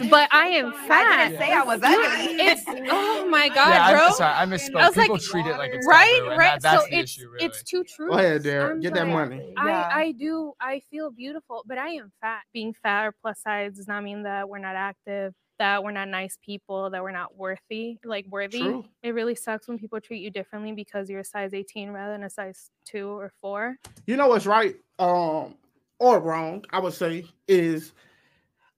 But 0.09 0.27
I 0.33 0.47
am 0.47 0.73
I 0.73 0.87
fat. 0.87 1.27
didn't 1.29 1.39
say 1.39 1.53
I 1.53 1.63
was 1.63 1.79
You- 1.81 1.87
ugly. 1.87 2.45
It's 2.45 2.63
oh 2.91 3.27
my 3.29 3.47
god, 3.55 3.69
yeah, 3.69 3.91
bro. 3.93 4.07
I'm 4.07 4.13
sorry, 4.13 4.33
I 4.35 4.45
misspoke. 4.45 4.81
I 4.81 4.87
was 4.87 4.95
People 4.97 5.15
like, 5.15 5.21
treat 5.23 5.45
it 5.45 5.57
like 5.57 5.71
it's 5.73 5.87
right, 5.87 6.19
taboo, 6.21 6.29
right. 6.37 6.37
That, 6.37 6.61
that's 6.61 6.83
so 6.83 6.89
the 6.89 6.97
it's 6.99 7.17
issue, 7.17 7.29
really. 7.29 7.45
it's 7.45 7.63
too 7.63 7.83
true. 7.85 8.09
Go 8.09 8.17
ahead, 8.17 8.43
Derek. 8.43 8.71
I'm 8.73 8.79
Get 8.81 8.93
that 8.95 8.99
sorry. 9.07 9.13
money. 9.13 9.53
Yeah. 9.55 9.89
I, 9.93 10.01
I 10.01 10.11
do 10.11 10.53
I 10.59 10.81
feel 10.91 11.11
beautiful, 11.11 11.63
but 11.65 11.77
I 11.77 11.89
am 11.89 12.11
fat. 12.19 12.41
Being 12.53 12.73
fat 12.73 13.05
or 13.05 13.13
plus 13.21 13.39
size 13.41 13.75
does 13.75 13.87
not 13.87 14.03
mean 14.03 14.23
that 14.23 14.49
we're 14.49 14.57
not 14.59 14.75
active, 14.75 15.33
that 15.59 15.81
we're 15.81 15.91
not 15.91 16.09
nice 16.09 16.37
people, 16.43 16.89
that 16.89 17.01
we're 17.01 17.11
not 17.11 17.37
worthy, 17.37 17.99
like 18.03 18.25
worthy. 18.29 18.59
True. 18.59 18.85
It 19.01 19.13
really 19.13 19.35
sucks 19.35 19.69
when 19.69 19.79
people 19.79 20.01
treat 20.01 20.21
you 20.21 20.29
differently 20.29 20.73
because 20.73 21.09
you're 21.09 21.21
a 21.21 21.23
size 21.25 21.53
18 21.53 21.91
rather 21.91 22.11
than 22.11 22.23
a 22.23 22.29
size 22.29 22.69
two 22.85 23.07
or 23.07 23.31
four. 23.39 23.77
you 24.07 24.17
know 24.17 24.27
what's 24.27 24.45
right 24.45 24.75
um 24.99 25.55
or 25.99 26.19
wrong 26.19 26.63
i 26.71 26.79
would 26.79 26.93
say 26.93 27.23
is 27.47 27.93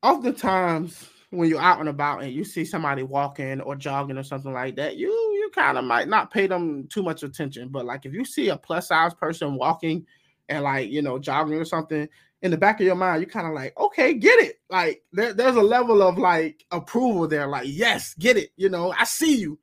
oftentimes 0.04 1.08
when 1.30 1.50
you're 1.50 1.62
out 1.62 1.80
and 1.80 1.90
about 1.90 2.24
and 2.24 2.34
you 2.34 2.44
see 2.44 2.66
somebody 2.66 3.04
walking 3.04 3.62
or 3.62 3.76
jogging 3.76 4.18
or 4.18 4.24
something 4.24 4.54
like 4.54 4.76
that 4.76 4.98
you 4.98 5.10
you 5.10 5.50
kind 5.54 5.78
of 5.78 5.86
might 5.86 6.08
not 6.08 6.32
pay 6.32 6.48
them 6.48 6.88
too 6.88 7.04
much 7.04 7.24
attention 7.24 7.70
but 7.70 7.86
like 7.86 8.06
if 8.06 8.14
you 8.14 8.26
see 8.26 8.50
a 8.50 8.58
plus 8.58 8.88
size 8.88 9.14
person 9.14 9.56
walking 9.56 10.06
and 10.50 10.64
like 10.64 10.90
you 10.90 11.02
know 11.02 11.18
jogging 11.18 11.58
or 11.58 11.66
something 11.66 12.08
in 12.42 12.52
the 12.52 12.58
back 12.58 12.80
of 12.80 12.86
your 12.86 12.96
mind 12.96 13.22
you're 13.22 13.30
kind 13.30 13.48
of 13.48 13.54
like 13.54 13.78
okay 13.80 14.14
get 14.14 14.40
it 14.40 14.60
like 14.70 15.02
there, 15.14 15.34
there's 15.34 15.56
a 15.56 15.62
level 15.62 16.02
of 16.02 16.18
like 16.18 16.66
approval 16.72 17.28
there 17.28 17.48
like 17.48 17.68
yes 17.68 18.14
get 18.16 18.38
it 18.38 18.50
you 18.58 18.70
know 18.70 18.94
i 18.98 19.04
see 19.04 19.38
you 19.38 19.58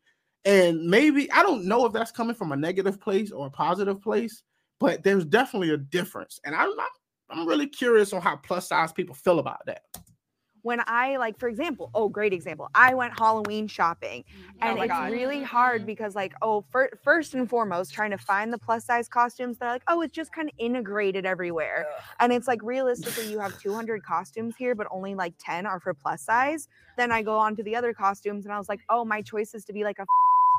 and 0.44 0.86
maybe 0.88 1.30
i 1.32 1.42
don't 1.42 1.64
know 1.64 1.84
if 1.84 1.92
that's 1.92 2.12
coming 2.12 2.34
from 2.34 2.52
a 2.52 2.56
negative 2.56 3.00
place 3.00 3.30
or 3.30 3.48
a 3.48 3.50
positive 3.50 4.00
place 4.00 4.42
but 4.80 5.02
there's 5.02 5.24
definitely 5.24 5.70
a 5.70 5.76
difference. 5.76 6.40
And 6.44 6.54
I'm 6.54 6.74
not, 6.76 6.90
I'm 7.30 7.46
really 7.46 7.66
curious 7.66 8.12
on 8.12 8.20
how 8.20 8.36
plus 8.36 8.68
size 8.68 8.92
people 8.92 9.14
feel 9.14 9.38
about 9.38 9.64
that. 9.66 9.82
When 10.68 10.82
I 10.86 11.16
like, 11.16 11.38
for 11.38 11.48
example, 11.48 11.88
oh, 11.94 12.10
great 12.10 12.34
example. 12.34 12.68
I 12.74 12.92
went 12.92 13.18
Halloween 13.18 13.68
shopping, 13.68 14.22
mm-hmm. 14.22 14.58
and 14.60 14.72
oh 14.72 14.76
my 14.76 14.84
it's 14.84 14.92
God. 14.92 15.12
really 15.12 15.42
hard 15.42 15.80
mm-hmm. 15.80 15.86
because, 15.86 16.14
like, 16.14 16.34
oh, 16.42 16.62
fir- 16.70 16.90
first 17.02 17.32
and 17.32 17.48
foremost, 17.48 17.94
trying 17.94 18.10
to 18.10 18.18
find 18.18 18.52
the 18.52 18.58
plus 18.58 18.84
size 18.84 19.08
costumes. 19.08 19.56
They're 19.56 19.70
like, 19.70 19.82
oh, 19.88 20.02
it's 20.02 20.12
just 20.12 20.30
kind 20.30 20.46
of 20.46 20.54
integrated 20.58 21.24
everywhere, 21.24 21.86
and 22.20 22.34
it's 22.34 22.46
like 22.46 22.62
realistically, 22.62 23.30
you 23.30 23.38
have 23.38 23.58
200 23.58 24.02
costumes 24.02 24.56
here, 24.58 24.74
but 24.74 24.86
only 24.90 25.14
like 25.14 25.32
10 25.38 25.64
are 25.64 25.80
for 25.80 25.94
plus 25.94 26.20
size. 26.20 26.68
Then 26.98 27.10
I 27.10 27.22
go 27.22 27.38
on 27.38 27.56
to 27.56 27.62
the 27.62 27.74
other 27.74 27.94
costumes, 27.94 28.44
and 28.44 28.52
I 28.52 28.58
was 28.58 28.68
like, 28.68 28.80
oh, 28.90 29.06
my 29.06 29.22
choice 29.22 29.54
is 29.54 29.64
to 29.64 29.72
be 29.72 29.84
like 29.84 29.98
a 29.98 30.04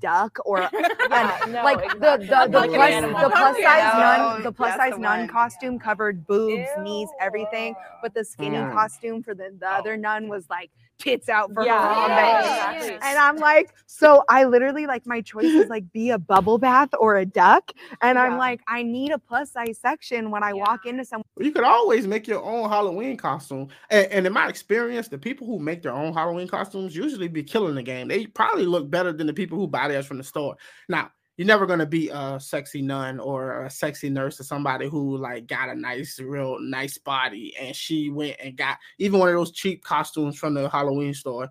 duck 0.02 0.38
or 0.46 0.60
Yeah, 1.10 1.38
no, 1.48 1.64
like 1.64 1.82
the 1.94 1.98
the, 2.00 2.18
the, 2.18 2.24
exactly. 2.24 2.76
plus, 2.76 2.92
animal. 2.92 3.22
the 3.22 3.30
plus 3.30 3.56
size 3.58 3.94
No, 3.94 4.00
nun 4.00 4.44
the 4.44 4.52
plus 4.52 4.70
that's 4.70 4.78
size 4.82 4.94
the 4.94 5.00
nun 5.00 5.20
one. 5.20 5.28
costume 5.28 5.80
covered 5.80 6.26
boobs 6.28 6.70
knees 6.82 7.10
everything 7.20 7.76
but 8.02 8.14
the 8.14 8.24
skinny 8.24 8.58
Mm. 8.58 8.74
costume 8.74 9.24
for 9.24 9.34
the, 9.36 9.54
the 9.60 9.68
other 9.70 9.98
nun 9.98 10.28
was 10.28 10.46
like 10.50 10.72
tits 11.00 11.30
out 11.30 11.52
for 11.54 11.66
Yeah, 11.66 11.80
her 11.80 12.08
yeah, 12.10 12.20
Harambe. 12.20 12.40
exactly. 12.80 13.10
and 13.10 13.18
i'm 13.18 13.38
like 13.38 13.74
so 13.88 14.24
i 14.30 14.44
literally 14.44 14.86
like 14.86 15.08
my 15.08 15.22
choice 15.22 15.46
is 15.46 15.70
like 15.70 15.92
be 15.94 16.10
a 16.12 16.20
bubble 16.20 16.58
bath 16.58 16.90
or 17.00 17.18
a 17.18 17.26
duck 17.26 17.72
and 18.02 18.20
i'm 18.20 18.38
like 18.38 18.62
i 18.68 18.84
need 18.84 19.12
a 19.12 19.18
plus 19.18 19.52
size 19.52 19.78
section 19.80 20.30
when 20.30 20.44
i 20.44 20.54
walk 20.54 20.86
into 20.86 21.06
some 21.06 21.22
You 21.40 21.52
could 21.52 21.64
always 21.64 22.06
make 22.06 22.28
your 22.28 22.44
own 22.44 22.70
Halloween 22.70 23.16
costume. 23.16 23.70
And, 23.90 24.08
and 24.12 24.28
in 24.28 24.34
my 24.34 24.50
experience, 24.50 25.08
the 25.08 25.18
people 25.18 25.48
who 25.48 25.58
make 25.58 25.82
their 25.82 25.94
own 25.94 26.14
Halloween 26.14 26.50
costumes 26.50 26.94
usually 26.96 27.30
be 27.30 27.44
killing 27.44 27.76
the 27.76 27.84
game. 27.84 28.10
They 28.10 28.26
probably 28.28 28.66
look 28.66 28.90
better 28.90 29.14
than 29.14 29.26
the 29.26 29.34
people 29.34 29.58
who 29.58 29.66
buy 29.68 29.88
theirs 29.88 30.06
from 30.06 30.18
the 30.18 30.24
store. 30.26 30.58
Now, 30.90 31.12
you're 31.40 31.48
never 31.48 31.66
gonna 31.66 31.86
be 31.86 32.10
a 32.10 32.38
sexy 32.38 32.82
nun 32.82 33.18
or 33.18 33.64
a 33.64 33.70
sexy 33.70 34.10
nurse 34.10 34.42
or 34.42 34.44
somebody 34.44 34.90
who 34.90 35.16
like 35.16 35.48
got 35.48 35.70
a 35.70 35.74
nice, 35.76 36.20
real 36.20 36.60
nice 36.60 36.98
body, 36.98 37.56
and 37.58 37.74
she 37.74 38.10
went 38.10 38.36
and 38.44 38.58
got 38.58 38.78
even 38.98 39.22
one 39.22 39.30
of 39.30 39.36
those 39.36 39.54
cheap 39.54 39.82
costumes 39.82 40.38
from 40.38 40.54
the 40.54 40.68
Halloween 40.70 41.14
store, 41.14 41.48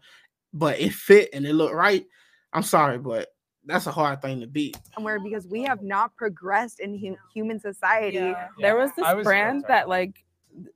but 0.53 0.79
it 0.79 0.93
fit 0.93 1.31
and 1.33 1.47
it 1.47 1.55
looked 1.55 1.75
right. 1.75 2.05
I'm 2.53 2.63
sorry, 2.63 2.99
but 2.99 3.29
that's 3.65 3.87
a 3.87 3.91
hard 3.91 4.21
thing 4.21 4.41
to 4.41 4.47
beat. 4.47 4.77
somewhere 4.95 5.19
because 5.21 5.47
we 5.47 5.63
have 5.63 5.83
not 5.83 6.15
progressed 6.17 6.81
in 6.81 6.99
hu- 6.99 7.17
human 7.33 7.59
society 7.59 8.35
There 8.61 8.77
was 8.77 8.91
this 8.95 9.07
was- 9.15 9.25
brand 9.25 9.63
sorry. 9.63 9.73
that 9.73 9.89
like 9.89 10.23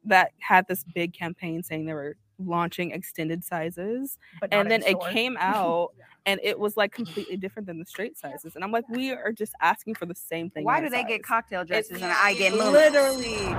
that 0.06 0.30
had 0.38 0.66
this 0.68 0.84
big 0.94 1.12
campaign 1.12 1.62
saying 1.62 1.84
they 1.84 1.92
were 1.92 2.16
launching 2.38 2.92
extended 2.92 3.44
sizes 3.44 4.16
and 4.50 4.70
then 4.70 4.82
it 4.84 4.98
came 5.10 5.36
out 5.40 5.90
and 6.26 6.40
it 6.42 6.58
was 6.58 6.76
like 6.76 6.92
completely 6.92 7.36
different 7.44 7.66
than 7.66 7.78
the 7.78 7.86
straight 7.86 8.16
sizes 8.18 8.54
and 8.54 8.62
i'm 8.64 8.70
like 8.72 8.88
we 8.88 9.10
are 9.12 9.32
just 9.32 9.52
asking 9.60 9.94
for 9.94 10.06
the 10.06 10.14
same 10.14 10.50
thing 10.50 10.64
Why 10.64 10.78
in 10.78 10.84
do 10.84 10.90
they 10.90 11.02
get 11.04 11.20
size. 11.20 11.28
cocktail 11.28 11.60
It's 11.62 11.68
dresses 11.68 12.02
and 12.02 12.12
I 12.12 12.34
get 12.34 12.52
moon? 12.52 12.72
literally 12.72 13.54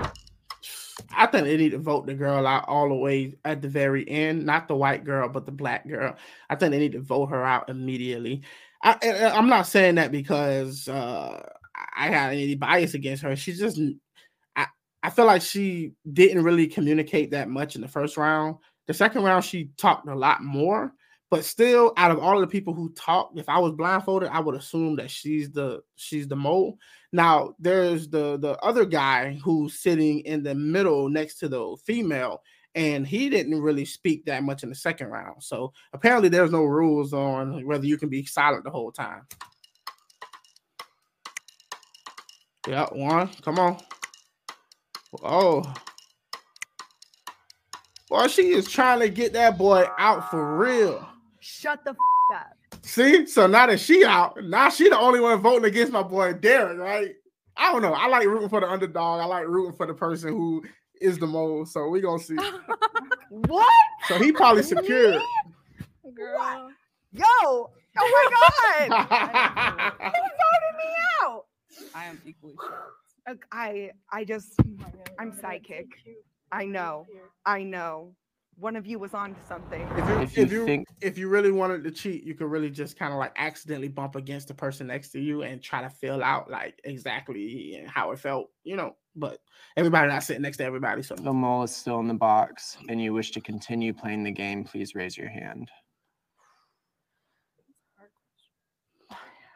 I 1.16 1.26
think 1.26 1.46
they 1.46 1.58
need 1.58 1.72
to 1.72 1.80
vote 1.80 2.06
the 2.06 2.14
girl 2.14 2.46
out 2.46 2.66
all 2.68 2.88
the 2.88 2.96
way 2.96 3.36
at 3.44 3.62
the 3.62 3.68
very 3.68 4.08
end, 4.08 4.46
not 4.46 4.68
the 4.68 4.76
white 4.76 5.04
girl, 5.04 5.28
but 5.28 5.46
the 5.46 5.52
black 5.52 5.88
girl. 5.88 6.16
I 6.50 6.56
think 6.56 6.72
they 6.72 6.78
need 6.80 6.92
to 6.94 7.02
vote 7.02 7.28
her 7.28 7.44
out 7.44 7.70
immediately. 7.70 8.44
I, 8.84 8.98
I- 9.04 9.32
I'm 9.38 9.50
not 9.50 9.68
saying 9.68 9.96
that 9.96 10.12
because 10.12 10.88
uh, 10.88 11.44
I 11.98 12.08
had 12.08 12.34
any 12.34 12.56
bias 12.56 12.94
against 12.94 13.24
her. 13.24 13.36
She's 13.36 13.60
just, 13.60 13.80
I, 14.56 14.68
I 15.02 15.10
feel 15.10 15.26
like 15.26 15.42
she 15.42 15.94
didn't 16.14 16.44
really 16.44 16.68
communicate 16.68 17.32
that 17.32 17.50
much 17.50 17.76
in 17.76 17.82
the 17.82 17.88
first 17.88 18.16
round. 18.16 18.58
The 18.88 18.94
second 18.94 19.24
round, 19.24 19.44
she 19.44 19.70
talked 19.78 20.08
a 20.08 20.16
lot 20.16 20.44
more. 20.44 20.94
But 21.34 21.46
still, 21.46 21.94
out 21.98 22.12
of 22.12 22.20
all 22.20 22.36
of 22.36 22.42
the 22.42 22.52
people 22.52 22.76
who 22.76 22.94
talked, 22.94 23.40
if 23.40 23.50
I 23.50 23.58
was 23.58 23.72
blindfolded, 23.72 24.30
I 24.30 24.40
would 24.40 24.54
assume 24.54 24.96
that 24.98 25.10
she's 25.10 25.50
the 25.50 25.82
she's 25.96 26.28
the 26.28 26.36
mole. 26.36 26.78
Now 27.12 27.56
there's 27.58 28.08
the 28.08 28.38
the 28.38 28.56
other 28.60 28.86
guy 28.86 29.40
who's 29.44 29.80
sitting 29.80 30.20
in 30.26 30.44
the 30.44 30.54
middle 30.54 31.10
next 31.10 31.40
to 31.40 31.50
the 31.50 31.76
female, 31.84 32.44
and 32.76 33.08
he 33.08 33.32
didn't 33.32 33.60
really 33.60 33.84
speak 33.84 34.26
that 34.26 34.44
much 34.44 34.62
in 34.62 34.70
the 34.70 34.76
second 34.76 35.08
round. 35.08 35.42
So 35.42 35.74
apparently, 35.92 36.30
there's 36.30 36.52
no 36.52 36.66
rules 36.66 37.14
on 37.14 37.66
whether 37.66 37.88
you 37.88 37.98
can 37.98 38.10
be 38.10 38.24
silent 38.26 38.64
the 38.64 38.70
whole 38.70 38.92
time. 38.92 39.24
Yeah, 42.68 42.86
one. 42.92 43.32
Come 43.42 43.58
on. 43.58 43.82
Oh. 45.24 45.74
Boy, 48.08 48.28
she 48.28 48.50
is 48.50 48.70
trying 48.70 49.00
to 49.00 49.10
get 49.10 49.34
that 49.34 49.58
boy 49.58 49.88
out 49.98 50.30
for 50.30 50.60
real. 50.60 51.10
Shut 51.44 51.84
the 51.84 51.92
f- 51.92 52.38
up 52.38 52.58
See, 52.84 53.26
so 53.28 53.48
now 53.48 53.68
that 53.68 53.80
she 53.80 54.04
out, 54.04 54.44
now 54.44 54.70
she 54.70 54.90
the 54.90 54.98
only 54.98 55.20
one 55.20 55.40
voting 55.42 55.66
against 55.66 55.94
my 55.94 56.04
boy 56.04 56.34
Derek, 56.34 56.78
right? 56.78 57.16
I 57.56 57.72
don't 57.72 57.82
know. 57.82 57.94
I 57.94 58.08
like 58.08 58.28
rooting 58.28 58.50
for 58.50 58.60
the 58.60 58.70
underdog. 58.70 59.22
I 59.22 59.26
like 59.26 59.48
rooting 59.48 59.74
for 59.74 59.86
the 59.86 59.94
person 59.94 60.30
who 60.30 60.64
is 61.00 61.18
the 61.20 61.28
most. 61.28 61.74
So 61.74 61.88
we 61.88 62.02
gonna 62.02 62.22
see. 62.22 62.36
what 63.30 63.70
So 64.08 64.18
he 64.18 64.32
probably 64.32 64.64
secured. 64.64 65.22
Girl. 66.14 66.70
yo 67.12 67.70
Oh 67.96 68.28
my 68.90 68.90
god! 68.90 69.92
Who 70.02 70.12
voted 70.12 70.78
me 70.78 70.90
out? 71.24 71.46
I 71.96 72.06
am 72.06 72.20
equally 72.26 72.56
shocked. 72.56 73.44
I 73.52 73.92
I 74.12 74.24
just 74.26 74.60
I'm 75.20 75.34
psychic. 75.40 75.88
I 76.52 76.66
know. 76.66 77.06
I 77.46 77.64
know. 77.64 78.14
One 78.58 78.76
of 78.76 78.86
you 78.86 79.00
was 79.00 79.14
on 79.14 79.34
to 79.34 79.46
something. 79.48 79.82
If 79.98 79.98
you, 79.98 80.20
If 80.20 80.38
you 80.38 80.44
if 80.44 80.52
you 80.52 80.66
think- 80.66 80.88
if 81.02 81.18
you 81.18 81.28
really 81.28 81.52
wanted 81.52 81.84
to 81.84 81.92
cheat, 81.92 82.24
you 82.24 82.36
could 82.36 82.48
really 82.48 82.70
just 82.70 82.98
kind 82.98 83.12
of 83.12 83.20
like 83.20 83.34
accidentally 83.36 83.88
bump 83.88 84.16
against 84.16 84.48
the 84.48 84.54
person 84.54 84.88
next 84.88 85.10
to 85.10 85.20
you 85.20 85.42
and 85.42 85.62
try 85.62 85.82
to 85.82 85.90
fill 85.90 86.24
out 86.24 86.50
like 86.50 86.80
exactly 86.84 87.84
how 87.88 88.12
it 88.12 88.20
felt, 88.20 88.50
you 88.64 88.76
know. 88.76 88.96
But 89.16 89.40
everybody 89.78 90.08
not 90.08 90.24
sitting 90.24 90.42
next 90.42 90.58
to 90.58 90.64
everybody, 90.66 91.04
so 91.04 91.16
The 91.16 91.34
mole 91.34 91.64
is 91.64 91.76
still 91.76 92.00
in 92.00 92.08
the 92.08 92.14
box 92.14 92.78
and 92.90 93.02
you 93.02 93.14
wish 93.14 93.32
to 93.32 93.42
continue 93.42 93.94
playing 93.94 94.24
the 94.24 94.32
game, 94.32 94.64
please 94.64 94.96
raise 94.96 95.18
your 95.18 95.30
hand. 95.30 95.70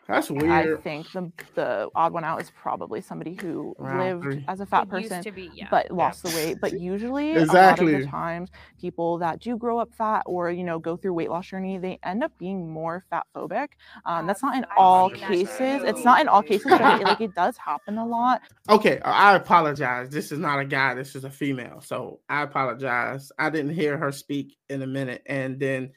That's 0.08 0.32
weird. 0.32 0.52
I 0.52 0.76
think 0.82 1.12
the 1.12 1.32
the 1.56 1.90
odd 1.96 2.14
one 2.14 2.24
out 2.24 2.42
is 2.42 2.50
probably 2.52 3.02
somebody 3.02 3.36
who 3.36 3.76
Round 3.78 4.00
lived 4.00 4.24
three. 4.24 4.46
as 4.48 4.60
a 4.62 4.66
fat 4.66 4.88
It 4.92 5.02
used 5.02 5.10
person 5.10 5.24
to 5.24 5.32
be, 5.32 5.52
yeah. 5.54 5.68
but 5.70 5.92
lost 5.92 6.24
the 6.24 6.30
weight. 6.30 6.60
But 6.62 6.80
usually, 6.80 7.32
a 7.36 7.46
lot 7.46 7.80
of 7.82 7.90
Exactly. 7.90 7.96
the 8.02 8.08
times, 8.08 8.50
people 8.80 9.18
that 9.20 9.40
do 9.40 9.58
grow 9.58 9.80
up 9.80 9.94
fat 9.94 10.24
or 10.26 10.50
you 10.52 10.64
know 10.64 10.80
go 10.80 10.96
through 10.98 11.14
weight 11.14 11.30
loss 11.30 11.48
journey, 11.48 11.78
they 11.78 12.00
end 12.04 12.24
up 12.24 12.32
being 12.38 12.70
more 12.70 13.04
fat 13.10 13.26
phobic. 13.36 13.70
Um, 14.06 14.28
that's 14.28 14.42
not 14.42 14.56
in 14.56 14.66
I've 14.66 14.78
all 14.78 15.10
seen 15.10 15.20
that 15.20 15.28
cases. 15.30 15.84
It's 15.84 16.04
not 16.06 16.22
in 16.22 16.28
all 16.28 16.44
cases, 16.44 16.68
but 16.70 17.02
it, 17.02 17.04
like 17.04 17.22
it 17.22 17.36
does 17.36 17.58
happen 17.66 17.98
a 17.98 18.06
lot. 18.06 18.42
Okay, 18.70 19.00
uh, 19.00 19.12
I 19.12 19.36
apologize. 19.36 20.10
This 20.10 20.32
is 20.32 20.40
not 20.40 20.60
a 20.60 20.66
guy. 20.66 20.94
This 20.94 21.16
is 21.16 21.26
a 21.26 21.30
female. 21.30 21.82
So 21.82 22.22
I 22.30 22.44
apologize. 22.44 23.32
I 23.38 23.50
didn't 23.50 23.74
hear 23.74 23.98
her 23.98 24.12
speak 24.12 24.58
in 24.70 24.82
a 24.82 24.88
minute, 24.88 25.22
and 25.26 25.60
then 25.60 25.92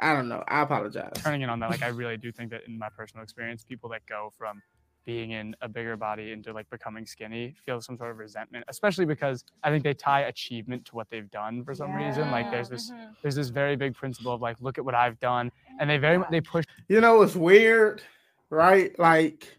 I 0.00 0.12
don't 0.12 0.28
know. 0.28 0.44
I 0.48 0.62
apologize. 0.62 1.12
turning 1.14 1.42
in 1.42 1.48
on 1.48 1.58
that, 1.60 1.70
like 1.70 1.82
I 1.82 1.88
really 1.88 2.16
do 2.16 2.30
think 2.30 2.50
that 2.50 2.62
in 2.66 2.78
my 2.78 2.88
personal 2.90 3.22
experience, 3.22 3.64
people 3.64 3.88
that 3.90 4.04
go 4.06 4.30
from 4.36 4.62
being 5.06 5.30
in 5.30 5.54
a 5.60 5.68
bigger 5.68 5.96
body 5.96 6.32
into 6.32 6.52
like 6.52 6.68
becoming 6.68 7.06
skinny 7.06 7.54
feel 7.64 7.80
some 7.80 7.96
sort 7.96 8.10
of 8.10 8.18
resentment, 8.18 8.64
especially 8.68 9.04
because 9.04 9.44
I 9.62 9.70
think 9.70 9.84
they 9.84 9.94
tie 9.94 10.22
achievement 10.22 10.84
to 10.86 10.96
what 10.96 11.08
they've 11.10 11.30
done 11.30 11.64
for 11.64 11.74
some 11.74 11.92
reason. 11.94 12.30
Like 12.30 12.50
there's 12.50 12.68
this 12.68 12.90
Mhm. 12.90 13.14
there's 13.22 13.36
this 13.36 13.48
very 13.48 13.76
big 13.76 13.94
principle 13.94 14.32
of 14.32 14.42
like 14.42 14.60
look 14.60 14.78
at 14.78 14.84
what 14.84 14.94
I've 14.94 15.18
done, 15.20 15.50
and 15.78 15.88
they 15.88 15.96
very 15.96 16.18
mu- 16.18 16.24
they 16.30 16.40
push 16.40 16.64
You 16.88 17.00
know, 17.00 17.22
it's 17.22 17.36
weird, 17.36 18.02
right? 18.50 18.96
Like, 18.98 19.56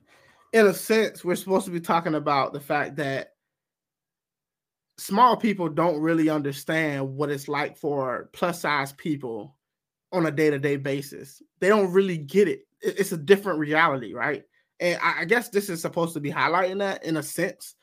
in 0.54 0.68
a 0.68 0.74
sense, 0.74 1.24
we're 1.26 1.36
supposed 1.36 1.66
to 1.66 1.72
be 1.72 1.80
talking 1.80 2.16
about 2.16 2.54
the 2.54 2.60
fact 2.60 2.96
that 2.98 3.34
small 4.98 5.38
people 5.38 5.70
don't 5.70 6.00
really 6.02 6.30
understand 6.30 7.16
what 7.16 7.30
it's 7.30 7.48
like 7.48 7.78
for 7.78 8.30
plus 8.34 8.62
size 8.62 8.94
people 8.94 9.56
on 10.12 10.26
a 10.26 10.32
day 10.32 10.50
to 10.50 10.60
day 10.60 10.78
basis. 10.78 11.42
They 11.60 11.70
don't 11.70 11.92
really 11.92 12.18
get 12.18 12.48
it. 12.48 12.62
It- 12.82 13.00
It's 13.00 13.12
a 13.12 13.18
different 13.18 13.60
reality, 13.60 14.14
right? 14.14 14.44
And 14.80 15.00
I 15.02 15.26
guess 15.26 15.50
this 15.50 15.70
is 15.70 15.82
supposed 15.82 16.14
to 16.14 16.20
be 16.20 16.32
highlighting 16.32 16.80
that 16.80 17.04
in 17.04 17.18
a 17.18 17.24
sense. 17.24 17.76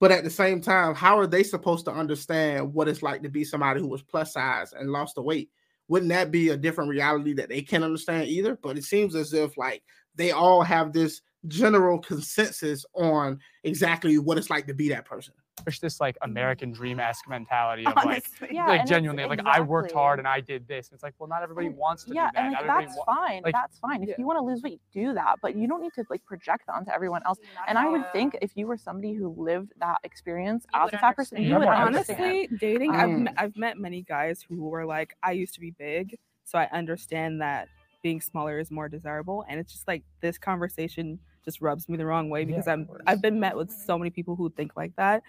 But 0.00 0.10
at 0.10 0.24
the 0.24 0.30
same 0.30 0.60
time, 0.60 0.94
how 0.94 1.18
are 1.18 1.26
they 1.26 1.42
supposed 1.42 1.84
to 1.84 1.92
understand 1.92 2.72
what 2.72 2.88
it's 2.88 3.02
like 3.02 3.22
to 3.22 3.28
be 3.28 3.44
somebody 3.44 3.80
who 3.80 3.86
was 3.86 4.02
plus 4.02 4.32
size 4.32 4.72
and 4.72 4.90
lost 4.90 5.14
the 5.14 5.22
weight? 5.22 5.50
Wouldn't 5.88 6.08
that 6.10 6.30
be 6.30 6.48
a 6.48 6.56
different 6.56 6.90
reality 6.90 7.34
that 7.34 7.48
they 7.50 7.62
can't 7.62 7.84
understand 7.84 8.26
either? 8.28 8.56
But 8.62 8.78
it 8.78 8.84
seems 8.84 9.14
as 9.14 9.32
if 9.34 9.56
like 9.58 9.82
they 10.14 10.30
all 10.32 10.62
have 10.62 10.92
this 10.92 11.20
general 11.48 11.98
consensus 11.98 12.84
on 12.94 13.38
exactly 13.64 14.18
what 14.18 14.38
it's 14.38 14.50
like 14.50 14.66
to 14.66 14.74
be 14.74 14.88
that 14.88 15.04
person. 15.04 15.34
Push 15.64 15.78
this 15.78 16.00
like 16.00 16.16
American 16.22 16.72
dream 16.72 16.98
esque 17.00 17.28
mentality 17.28 17.86
of 17.86 17.94
like 18.04 18.24
Yeah, 18.50 18.66
like 18.66 18.68
and 18.68 18.74
it's- 18.74 18.88
genuinely 18.88 19.24
like 19.26 19.40
I 19.44 19.60
worked 19.60 19.92
hard 19.92 20.18
and 20.18 20.26
I 20.28 20.40
did 20.40 20.66
this. 20.68 20.88
And 20.88 20.94
It's 20.96 21.02
like 21.02 21.14
well 21.18 21.28
not 21.28 21.42
everybody 21.42 21.68
And- 21.68 21.76
wants 21.76 22.04
to 22.04 22.14
yeah, 22.14 22.28
do 22.30 22.36
that. 22.36 22.44
and 22.44 22.52
like 22.54 22.66
that's 22.66 22.96
wa- 22.96 23.04
fine. 23.04 23.42
like, 23.44 23.54
that's 23.54 23.78
fine. 23.78 24.02
If 24.02 24.08
yeah. 24.10 24.14
you 24.18 24.26
want 24.26 24.38
to 24.38 24.44
lose 24.44 24.62
weight, 24.62 24.80
do 24.92 25.12
that. 25.14 25.36
But 25.42 25.56
you 25.56 25.66
don't 25.68 25.82
need 25.82 25.92
to 25.94 26.04
like 26.10 26.24
project 26.24 26.66
that 26.66 26.74
onto 26.74 26.90
everyone 26.90 27.22
else. 27.26 27.38
And 27.68 27.78
I 27.78 27.88
would 27.88 28.10
think 28.12 28.36
if 28.42 28.52
you 28.56 28.66
were 28.66 28.76
somebody 28.76 29.12
who 29.14 29.28
lived 29.36 29.72
that 29.78 29.98
experience 30.04 30.66
You 30.74 30.80
as 30.82 30.92
a 30.92 30.98
fat 30.98 31.16
person, 31.16 31.42
you 31.42 31.48
You 31.50 31.58
would 31.58 31.68
understand. 31.68 32.20
Honestly, 32.20 32.48
dating, 32.58 32.92
I've, 32.92 33.08
Um, 33.10 33.28
I've 33.36 33.56
met 33.56 33.78
many 33.78 34.02
guys 34.02 34.44
who 34.48 34.68
were 34.68 34.84
like, 34.86 35.14
I 35.22 35.32
used 35.32 35.54
to 35.54 35.60
be 35.60 35.70
big, 35.72 36.16
so 36.44 36.58
I 36.58 36.68
understand 36.72 37.40
that 37.40 37.68
being 38.02 38.20
smaller 38.20 38.58
is 38.58 38.70
more 38.70 38.88
desirable. 38.88 39.44
And 39.48 39.60
it's 39.60 39.72
just 39.72 39.86
like 39.86 40.02
this 40.20 40.38
conversation 40.38 41.18
just 41.44 41.60
rubs 41.60 41.88
me 41.88 41.96
the 41.96 42.06
wrong 42.06 42.30
way 42.30 42.44
because 42.44 42.66
of 42.66 42.72
I'm 42.72 42.86
course. 42.86 43.02
I've 43.06 43.22
been 43.22 43.40
met 43.40 43.56
with 43.56 43.70
so 43.70 43.98
many 43.98 44.10
people 44.10 44.36
who 44.36 44.50
think 44.50 44.72
like 44.76 44.94
that. 44.96 45.22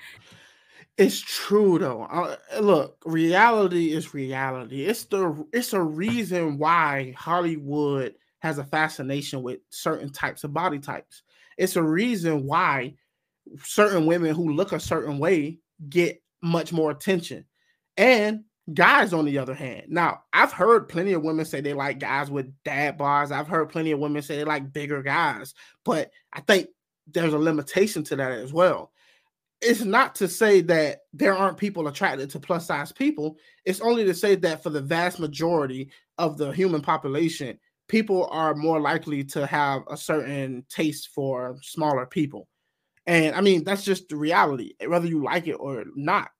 It's 0.97 1.19
true 1.19 1.80
though. 1.80 2.04
Uh, 2.04 2.36
look, 2.62 3.02
reality 3.06 3.91
is 3.91 4.13
reality. 4.13 4.86
It's 4.86 5.06
the 5.06 5.45
it's 5.54 5.74
a 5.74 5.82
reason 5.82 6.58
why 6.58 7.13
Hollywood 7.17 8.15
has 8.39 8.58
a 8.58 8.63
fascination 8.63 9.43
with 9.43 9.60
certain 9.69 10.12
types 10.12 10.43
of 10.43 10.54
body 10.54 10.80
types. 10.80 11.24
It's 11.58 11.76
a 11.76 11.84
reason 11.84 12.45
why 12.45 12.95
certain 13.63 14.06
women 14.06 14.36
who 14.36 14.54
look 14.54 14.71
a 14.71 14.80
certain 14.80 15.19
way 15.19 15.60
get 15.89 16.21
much 16.41 16.74
more 16.74 16.91
attention. 16.91 17.45
And 17.97 18.45
guys 18.74 19.13
on 19.13 19.26
the 19.26 19.38
other 19.38 19.54
hand. 19.54 19.86
Now, 19.89 20.24
I've 20.34 20.52
heard 20.52 20.89
plenty 20.89 21.13
of 21.13 21.24
women 21.24 21.45
say 21.45 21.62
they 21.62 21.74
like 21.74 22.00
guys 22.00 22.30
with 22.30 22.54
dad 22.63 22.97
bods. 22.97 23.32
I've 23.32 23.47
heard 23.47 23.69
plenty 23.69 23.91
of 23.91 24.00
women 24.00 24.21
say 24.21 24.38
they 24.38 24.43
like 24.43 24.74
bigger 24.74 25.02
guys, 25.02 25.54
but 25.84 26.12
I 26.32 26.41
think 26.41 26.67
there's 27.08 27.34
a 27.34 27.39
limitation 27.39 28.04
to 28.06 28.15
that 28.17 28.32
as 28.32 28.54
well 28.54 28.91
it's 29.62 29.84
not 29.84 30.15
to 30.15 30.28
say 30.28 30.62
that 30.62 31.02
there 31.13 31.36
aren't 31.36 31.58
people 31.58 31.88
attracted 31.88 32.30
to 32.32 32.39
plus 32.39 32.65
size 32.65 32.91
people. 32.91 33.38
It's 33.63 33.82
only 33.82 34.04
to 34.06 34.13
say 34.13 34.36
that 34.36 34.63
for 34.63 34.71
the 34.71 34.82
vast 34.82 35.19
majority 35.19 35.91
of 36.17 36.38
the 36.38 36.50
human 36.52 36.82
population, 36.82 37.60
people 37.88 38.28
are 38.32 38.56
more 38.56 38.82
likely 38.82 39.24
to 39.26 39.45
have 39.45 39.84
a 39.89 39.95
certain 39.95 40.65
taste 40.67 41.10
for 41.13 41.58
smaller 41.62 42.08
people. 42.08 42.47
And 43.06 43.36
I 43.36 43.41
mean, 43.41 43.63
that's 43.63 43.84
just 43.84 44.10
the 44.10 44.15
reality. 44.15 44.74
Whether 44.86 45.08
you 45.08 45.24
like 45.24 45.47
it 45.47 45.54
or 45.54 45.86
not, 45.95 46.32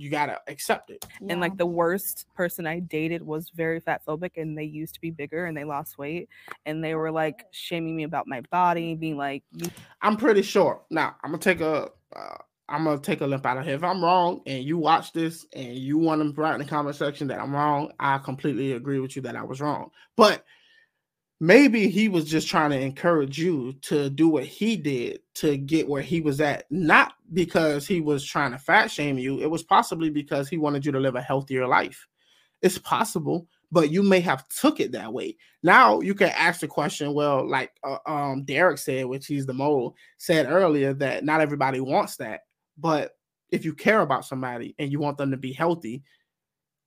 you 0.00 0.08
got 0.08 0.26
to 0.26 0.40
accept 0.48 0.90
it. 0.90 1.04
And 1.28 1.40
like 1.40 1.58
the 1.58 1.66
worst 1.66 2.24
person 2.34 2.66
I 2.66 2.78
dated 2.80 3.22
was 3.22 3.50
very 3.50 3.80
fat 3.80 4.00
phobic 4.06 4.30
and 4.38 4.56
they 4.56 4.64
used 4.64 4.94
to 4.94 5.00
be 5.00 5.10
bigger 5.10 5.44
and 5.44 5.54
they 5.54 5.64
lost 5.64 5.98
weight 5.98 6.30
and 6.64 6.82
they 6.82 6.94
were 6.94 7.10
like 7.10 7.44
shaming 7.50 7.96
me 7.96 8.04
about 8.04 8.26
my 8.26 8.40
body, 8.50 8.94
being 8.94 9.18
like, 9.18 9.42
you 9.52 9.70
I'm 10.00 10.16
pretty 10.16 10.40
sure. 10.40 10.80
Now, 10.90 11.16
I'm 11.22 11.32
gonna 11.32 11.42
take 11.42 11.60
a 11.60 11.90
uh, 12.16 12.36
I'm 12.70 12.84
gonna 12.84 12.98
take 12.98 13.20
a 13.20 13.26
limp 13.26 13.44
out 13.44 13.58
of 13.58 13.64
here. 13.66 13.74
If 13.74 13.84
I'm 13.84 14.02
wrong 14.02 14.40
and 14.46 14.64
you 14.64 14.78
watch 14.78 15.12
this 15.12 15.44
and 15.52 15.76
you 15.76 15.98
want 15.98 16.22
to 16.22 16.40
write 16.40 16.54
in 16.54 16.60
the 16.60 16.64
comment 16.64 16.96
section 16.96 17.28
that 17.28 17.38
I'm 17.38 17.54
wrong, 17.54 17.92
I 18.00 18.16
completely 18.18 18.72
agree 18.72 19.00
with 19.00 19.16
you 19.16 19.22
that 19.22 19.36
I 19.36 19.42
was 19.42 19.60
wrong. 19.60 19.90
But 20.16 20.46
maybe 21.40 21.88
he 21.88 22.08
was 22.08 22.26
just 22.26 22.46
trying 22.46 22.70
to 22.70 22.78
encourage 22.78 23.38
you 23.38 23.72
to 23.80 24.10
do 24.10 24.28
what 24.28 24.44
he 24.44 24.76
did 24.76 25.20
to 25.34 25.56
get 25.56 25.88
where 25.88 26.02
he 26.02 26.20
was 26.20 26.40
at, 26.40 26.66
not 26.70 27.14
because 27.32 27.86
he 27.86 28.02
was 28.02 28.24
trying 28.24 28.52
to 28.52 28.58
fat 28.58 28.90
shame 28.90 29.18
you. 29.18 29.40
It 29.40 29.50
was 29.50 29.62
possibly 29.62 30.10
because 30.10 30.48
he 30.48 30.58
wanted 30.58 30.84
you 30.84 30.92
to 30.92 31.00
live 31.00 31.16
a 31.16 31.22
healthier 31.22 31.66
life. 31.66 32.06
It's 32.60 32.76
possible, 32.76 33.48
but 33.72 33.90
you 33.90 34.02
may 34.02 34.20
have 34.20 34.46
took 34.48 34.80
it 34.80 34.92
that 34.92 35.12
way. 35.12 35.38
Now 35.62 36.00
you 36.00 36.14
can 36.14 36.28
ask 36.28 36.60
the 36.60 36.68
question, 36.68 37.14
well, 37.14 37.48
like 37.48 37.72
uh, 37.82 37.98
um 38.06 38.44
Derek 38.44 38.76
said, 38.76 39.06
which 39.06 39.26
he's 39.26 39.46
the 39.46 39.54
mole, 39.54 39.96
said 40.18 40.46
earlier 40.46 40.92
that 40.94 41.24
not 41.24 41.40
everybody 41.40 41.80
wants 41.80 42.16
that. 42.16 42.40
But 42.76 43.12
if 43.50 43.64
you 43.64 43.74
care 43.74 44.02
about 44.02 44.26
somebody 44.26 44.74
and 44.78 44.92
you 44.92 45.00
want 45.00 45.16
them 45.16 45.30
to 45.30 45.36
be 45.38 45.52
healthy, 45.52 46.02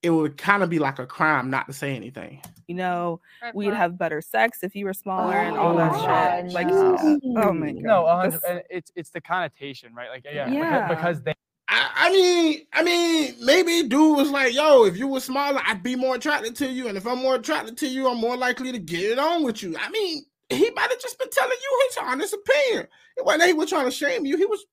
it 0.04 0.10
would 0.10 0.36
kind 0.36 0.62
of 0.62 0.70
be 0.70 0.78
like 0.78 0.98
a 0.98 1.06
crime 1.06 1.50
not 1.50 1.66
to 1.66 1.72
say 1.72 1.96
anything. 1.96 2.40
you 2.68 2.74
know, 2.74 3.20
Red 3.42 3.54
we'd 3.54 3.66
flag. 3.66 3.76
have 3.76 3.98
better 3.98 4.20
sex 4.20 4.58
if 4.62 4.74
you 4.76 4.84
were 4.84 4.92
smaller 4.94 5.34
and 5.34 5.56
Oh 5.56 5.60
all 5.60 5.76
that 5.76 5.92
God, 5.92 6.44
shit. 6.46 6.52
Like, 6.52 6.66
no. 6.68 6.96
oh, 7.00 7.20
oh 7.36 7.52
my 7.52 7.72
god, 7.72 7.82
no, 7.82 8.06
a 8.06 8.30
This- 8.30 8.42
and 8.48 8.62
it's 8.70 8.90
it's 8.94 9.10
the 9.10 9.20
connotation, 9.20 9.94
right? 9.94 10.10
Like 10.10 10.24
yeah, 10.24 10.48
Yeah. 10.50 10.88
Because, 10.88 11.18
because 11.18 11.22
they 11.22 11.34
I, 11.66 11.90
I 11.96 12.10
mean, 12.12 12.66
I 12.74 12.82
mean, 12.82 13.34
maybe 13.42 13.88
dude 13.88 14.16
was 14.18 14.30
like, 14.30 14.52
"Yo, 14.54 14.84
if 14.84 14.98
you 14.98 15.08
were 15.08 15.20
smaller, 15.20 15.60
I'd 15.64 15.82
be 15.82 15.96
more 15.96 16.14
attracted 16.16 16.54
to 16.56 16.66
you, 16.68 16.88
and 16.88 16.96
if 16.98 17.06
I'm 17.06 17.18
more 17.18 17.36
attracted 17.36 17.78
to 17.78 17.86
you, 17.88 18.06
I'm 18.08 18.18
more 18.18 18.36
likely 18.36 18.70
to 18.70 18.78
get 18.78 19.00
it 19.12 19.18
on 19.18 19.42
with 19.44 19.62
you." 19.62 19.74
I 19.80 19.88
mean, 19.90 20.24
he 20.50 20.70
might 20.70 20.90
have 20.90 21.00
just 21.00 21.18
been 21.18 21.30
telling 21.30 21.56
you 21.60 21.82
his 21.88 21.98
honest 22.02 22.34
opinion. 22.34 22.86
It 23.16 23.24
wasn't 23.24 23.40
that 23.40 23.46
he 23.48 23.54
was 23.54 23.70
trying 23.70 23.86
to 23.86 23.90
shame 23.90 24.26
you. 24.26 24.36
He 24.36 24.44
was, 24.44 24.64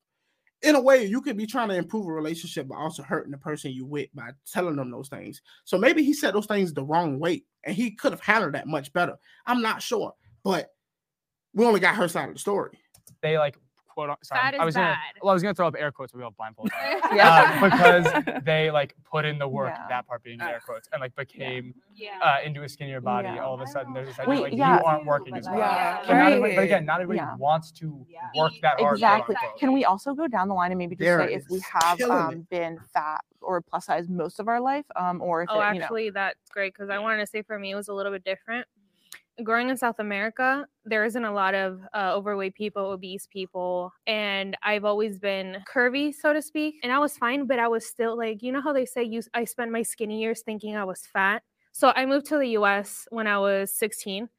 in 0.64 0.76
a 0.76 0.82
way, 0.82 1.06
you 1.06 1.22
could 1.22 1.38
be 1.38 1.48
trying 1.48 1.70
to 1.70 1.76
improve 1.76 2.08
a 2.08 2.12
relationship, 2.12 2.68
but 2.68 2.78
also 2.78 3.04
hurting 3.04 3.32
the 3.32 3.38
person 3.38 3.72
you 3.72 3.86
with 3.86 4.10
by 4.14 4.32
telling 4.52 4.76
them 4.76 4.92
those 4.92 5.10
things. 5.10 5.42
So 5.66 5.78
maybe 5.78 6.04
he 6.04 6.14
said 6.14 6.34
those 6.34 6.46
things 6.46 6.74
the 6.74 6.84
wrong 6.84 7.20
way, 7.20 7.44
and 7.64 7.76
he 7.76 7.92
could 7.92 8.12
have 8.12 8.22
handled 8.22 8.54
that 8.54 8.68
much 8.68 8.94
better. 8.94 9.16
I'm 9.46 9.62
not 9.62 9.82
sure, 9.82 10.14
but 10.44 10.70
we 11.54 11.66
only 11.66 11.80
got 11.80 11.96
her 11.96 12.08
side 12.08 12.30
of 12.30 12.36
the 12.36 12.40
story. 12.40 12.78
they 13.22 13.38
like 13.38 13.58
quote 13.94 14.10
un- 14.10 14.16
sorry, 14.24 14.42
Fat 14.42 14.54
I 14.56 14.64
is 14.64 14.66
was 14.66 14.76
gonna 14.76 14.98
well, 15.22 15.32
I 15.32 15.34
was 15.34 15.44
gonna 15.44 15.54
throw 15.54 15.68
up 15.68 15.76
air 15.78 15.92
quotes, 15.92 16.12
but 16.12 16.20
we 16.20 16.24
all 16.24 16.32
blindfolded. 16.32 16.72
Yeah. 17.14 17.60
uh, 17.62 17.70
because 17.70 18.44
they 18.46 18.72
like 18.72 18.96
put 19.04 19.26
in 19.26 19.38
the 19.38 19.48
work, 19.48 19.74
Yeah. 19.76 19.88
that 19.90 20.08
part 20.08 20.24
being 20.24 20.42
air 20.42 20.62
quotes, 20.66 20.88
and 20.94 21.02
like 21.02 21.14
became 21.16 21.74
Yeah. 21.94 22.18
uh, 22.24 22.38
into 22.46 22.64
a 22.64 22.70
skinnier 22.70 23.02
body. 23.02 23.28
Yeah. 23.28 23.44
All 23.44 23.54
of 23.54 23.62
a 23.62 23.68
sudden, 23.68 23.94
there's 23.94 24.08
this 24.08 24.20
idea 24.20 24.30
Wait, 24.30 24.42
like 24.44 24.54
yeah. 24.54 24.78
you 24.80 24.86
aren't 24.86 25.06
working 25.06 25.36
as 25.36 25.46
well. 25.46 25.62
hard. 25.62 26.06
Yeah. 26.08 26.30
But, 26.40 26.48
not 26.48 26.56
but 26.56 26.64
again, 26.64 26.86
not 26.86 27.02
everybody 27.02 27.18
Yeah. 27.28 27.36
wants 27.38 27.72
to 27.74 28.06
Yeah. 28.10 28.20
work 28.36 28.54
that 28.62 28.80
hard. 28.80 28.94
Exactly. 28.96 29.36
Can 29.60 29.74
we 29.74 29.84
also 29.86 30.14
go 30.14 30.28
down 30.28 30.48
the 30.48 30.56
line 30.56 30.72
and 30.72 30.78
maybe 30.78 30.96
just 30.96 31.06
Derek 31.06 31.30
say 31.30 31.36
if 31.36 31.44
we 31.50 31.62
have 31.82 32.02
um, 32.02 32.48
been 32.50 32.80
fat 32.94 33.22
or 33.42 33.60
plus 33.62 33.86
size 33.88 34.08
most 34.08 34.40
of 34.40 34.48
our 34.48 34.62
life, 34.62 34.86
um, 34.96 35.22
or 35.22 35.44
if 35.44 35.50
Oh, 35.52 35.56
it, 35.60 35.74
you 35.74 35.80
know, 35.80 35.84
actually, 35.86 36.10
that's 36.12 36.50
great 36.52 36.74
because 36.74 36.90
I 36.90 37.00
wanted 37.00 37.18
to 37.20 37.28
say 37.28 37.42
for 37.42 37.58
me 37.60 37.72
it 37.72 37.76
was 37.76 37.88
a 37.90 37.94
little 37.94 38.12
bit 38.12 38.24
different. 38.24 38.66
Growing 39.44 39.70
in 39.70 39.78
South 39.78 40.00
America, 40.00 40.66
there 40.86 41.06
isn't 41.06 41.24
a 41.24 41.34
lot 41.34 41.54
of 41.54 41.82
uh, 41.94 42.14
overweight 42.16 42.56
people, 42.56 42.92
obese 42.92 43.28
people, 43.28 43.94
and 44.08 44.58
I've 44.64 44.86
always 44.86 45.20
been 45.20 45.58
curvy, 45.72 46.14
so 46.14 46.34
to 46.34 46.42
speak. 46.42 46.76
And 46.84 46.92
I 46.92 47.00
was 47.00 47.18
fine, 47.18 47.46
but 47.48 47.60
I 47.60 47.68
was 47.68 47.86
still 47.86 48.18
like, 48.18 48.42
you 48.42 48.52
know 48.52 48.62
how 48.62 48.74
they 48.74 48.86
say 48.86 49.04
you 49.04 49.22
I 49.34 49.46
spent 49.46 49.72
my 49.72 49.82
skinny 49.84 50.22
years 50.22 50.42
thinking 50.42 50.76
I 50.76 50.84
was 50.84 51.06
fat. 51.06 51.44
So 51.72 51.94
I 51.96 52.06
moved 52.06 52.26
to 52.28 52.38
the 52.38 52.50
US 52.50 53.08
when 53.12 53.28
I 53.28 53.40
was 53.40 53.76
16 53.78 54.30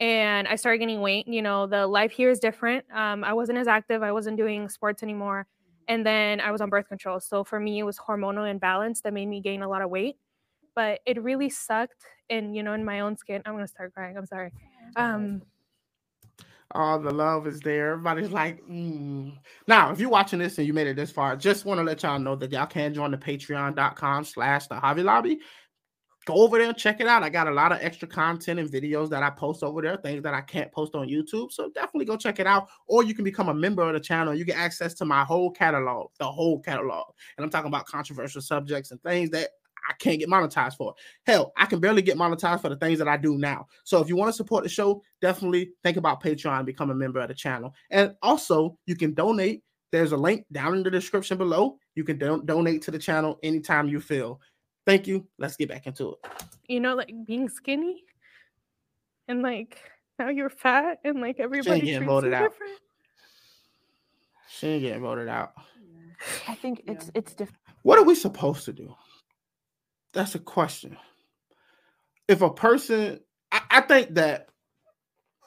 and 0.00 0.48
I 0.48 0.56
started 0.56 0.78
gaining 0.78 1.00
weight. 1.00 1.26
You 1.28 1.42
know, 1.42 1.66
the 1.66 1.86
life 1.86 2.12
here 2.12 2.30
is 2.30 2.40
different. 2.40 2.84
Um, 2.92 3.24
I 3.24 3.32
wasn't 3.32 3.58
as 3.58 3.68
active, 3.68 4.02
I 4.02 4.12
wasn't 4.12 4.36
doing 4.36 4.68
sports 4.68 5.02
anymore. 5.02 5.46
And 5.88 6.04
then 6.04 6.40
I 6.40 6.50
was 6.50 6.60
on 6.60 6.70
birth 6.70 6.88
control. 6.88 7.20
So 7.20 7.44
for 7.44 7.60
me, 7.60 7.78
it 7.78 7.82
was 7.82 7.98
hormonal 7.98 8.50
imbalance 8.50 9.02
that 9.02 9.12
made 9.12 9.26
me 9.26 9.40
gain 9.40 9.62
a 9.62 9.68
lot 9.68 9.82
of 9.82 9.90
weight. 9.90 10.16
But 10.74 11.00
it 11.06 11.22
really 11.22 11.50
sucked. 11.50 12.04
And, 12.30 12.54
you 12.56 12.62
know, 12.62 12.72
in 12.72 12.84
my 12.84 13.00
own 13.00 13.16
skin, 13.16 13.42
I'm 13.46 13.54
going 13.54 13.64
to 13.64 13.68
start 13.68 13.94
crying. 13.94 14.16
I'm 14.16 14.26
sorry. 14.26 14.52
Um, 14.96 15.42
all 16.72 16.98
the 16.98 17.12
love 17.12 17.46
is 17.46 17.60
there. 17.60 17.92
Everybody's 17.92 18.30
like, 18.30 18.66
mm. 18.66 19.32
now 19.68 19.92
if 19.92 20.00
you're 20.00 20.10
watching 20.10 20.38
this 20.38 20.58
and 20.58 20.66
you 20.66 20.72
made 20.72 20.86
it 20.86 20.96
this 20.96 21.10
far, 21.10 21.36
just 21.36 21.64
want 21.64 21.78
to 21.78 21.84
let 21.84 22.02
y'all 22.02 22.18
know 22.18 22.34
that 22.36 22.50
y'all 22.50 22.66
can 22.66 22.92
join 22.92 23.10
the 23.10 23.18
patreon.com 23.18 24.24
slash 24.24 24.66
the 24.66 24.74
Javi 24.74 25.04
Lobby 25.04 25.40
go 26.24 26.34
over 26.34 26.58
there 26.58 26.68
and 26.68 26.76
check 26.76 27.00
it 27.00 27.06
out. 27.06 27.22
I 27.22 27.28
got 27.28 27.48
a 27.48 27.52
lot 27.52 27.72
of 27.72 27.78
extra 27.80 28.08
content 28.08 28.58
and 28.58 28.70
videos 28.70 29.10
that 29.10 29.22
I 29.22 29.30
post 29.30 29.62
over 29.62 29.82
there, 29.82 29.96
things 29.96 30.22
that 30.22 30.34
I 30.34 30.40
can't 30.40 30.72
post 30.72 30.94
on 30.94 31.08
YouTube. 31.08 31.52
So 31.52 31.70
definitely 31.70 32.06
go 32.06 32.16
check 32.16 32.38
it 32.38 32.46
out. 32.46 32.68
Or 32.86 33.04
you 33.04 33.14
can 33.14 33.24
become 33.24 33.48
a 33.48 33.54
member 33.54 33.82
of 33.82 33.92
the 33.92 34.00
channel. 34.00 34.34
You 34.34 34.44
get 34.44 34.56
access 34.56 34.94
to 34.94 35.04
my 35.04 35.24
whole 35.24 35.50
catalog, 35.50 36.10
the 36.18 36.30
whole 36.30 36.60
catalog. 36.60 37.06
And 37.36 37.44
I'm 37.44 37.50
talking 37.50 37.68
about 37.68 37.86
controversial 37.86 38.40
subjects 38.40 38.90
and 38.90 39.02
things 39.02 39.30
that 39.30 39.50
I 39.88 39.92
can't 39.94 40.18
get 40.18 40.28
monetized 40.28 40.76
for. 40.76 40.94
Hell, 41.26 41.52
I 41.56 41.66
can 41.66 41.80
barely 41.80 42.02
get 42.02 42.16
monetized 42.16 42.62
for 42.62 42.68
the 42.68 42.76
things 42.76 42.98
that 42.98 43.08
I 43.08 43.16
do 43.16 43.36
now. 43.38 43.66
So 43.84 44.00
if 44.00 44.08
you 44.08 44.16
want 44.16 44.28
to 44.30 44.36
support 44.36 44.62
the 44.62 44.68
show, 44.68 45.02
definitely 45.20 45.70
think 45.82 45.96
about 45.96 46.22
Patreon 46.22 46.58
and 46.58 46.66
become 46.66 46.90
a 46.90 46.94
member 46.94 47.20
of 47.20 47.28
the 47.28 47.34
channel. 47.34 47.74
And 47.90 48.14
also, 48.22 48.78
you 48.86 48.96
can 48.96 49.14
donate. 49.14 49.62
There's 49.92 50.12
a 50.12 50.16
link 50.16 50.44
down 50.52 50.74
in 50.74 50.82
the 50.82 50.90
description 50.90 51.38
below. 51.38 51.78
You 51.94 52.04
can 52.04 52.18
don- 52.18 52.46
donate 52.46 52.82
to 52.82 52.90
the 52.90 52.98
channel 52.98 53.38
anytime 53.42 53.88
you 53.88 54.00
feel. 54.00 54.40
Thank 54.86 55.06
you. 55.06 55.26
Let's 55.38 55.56
get 55.56 55.68
back 55.68 55.86
into 55.86 56.12
it. 56.12 56.30
You 56.68 56.80
know, 56.80 56.94
like 56.94 57.12
being 57.26 57.48
skinny 57.48 58.02
and 59.28 59.42
like 59.42 59.78
now 60.18 60.28
you're 60.28 60.50
fat 60.50 60.98
and 61.04 61.20
like 61.20 61.40
everybody 61.40 61.80
she 61.80 61.86
getting 61.86 62.08
voted 62.08 62.32
out. 62.32 62.50
Different. 62.50 62.78
She 64.48 64.66
ain't 64.68 64.82
getting 64.82 65.02
voted 65.02 65.28
out. 65.28 65.52
I 66.48 66.54
think 66.54 66.82
it's 66.86 67.10
it's 67.14 67.34
different. 67.34 67.60
What 67.82 67.98
are 67.98 68.04
we 68.04 68.14
supposed 68.14 68.64
to 68.66 68.72
do? 68.72 68.94
That's 70.14 70.34
a 70.34 70.38
question. 70.38 70.96
If 72.28 72.40
a 72.40 72.50
person, 72.50 73.20
I, 73.52 73.62
I 73.70 73.80
think 73.82 74.14
that 74.14 74.48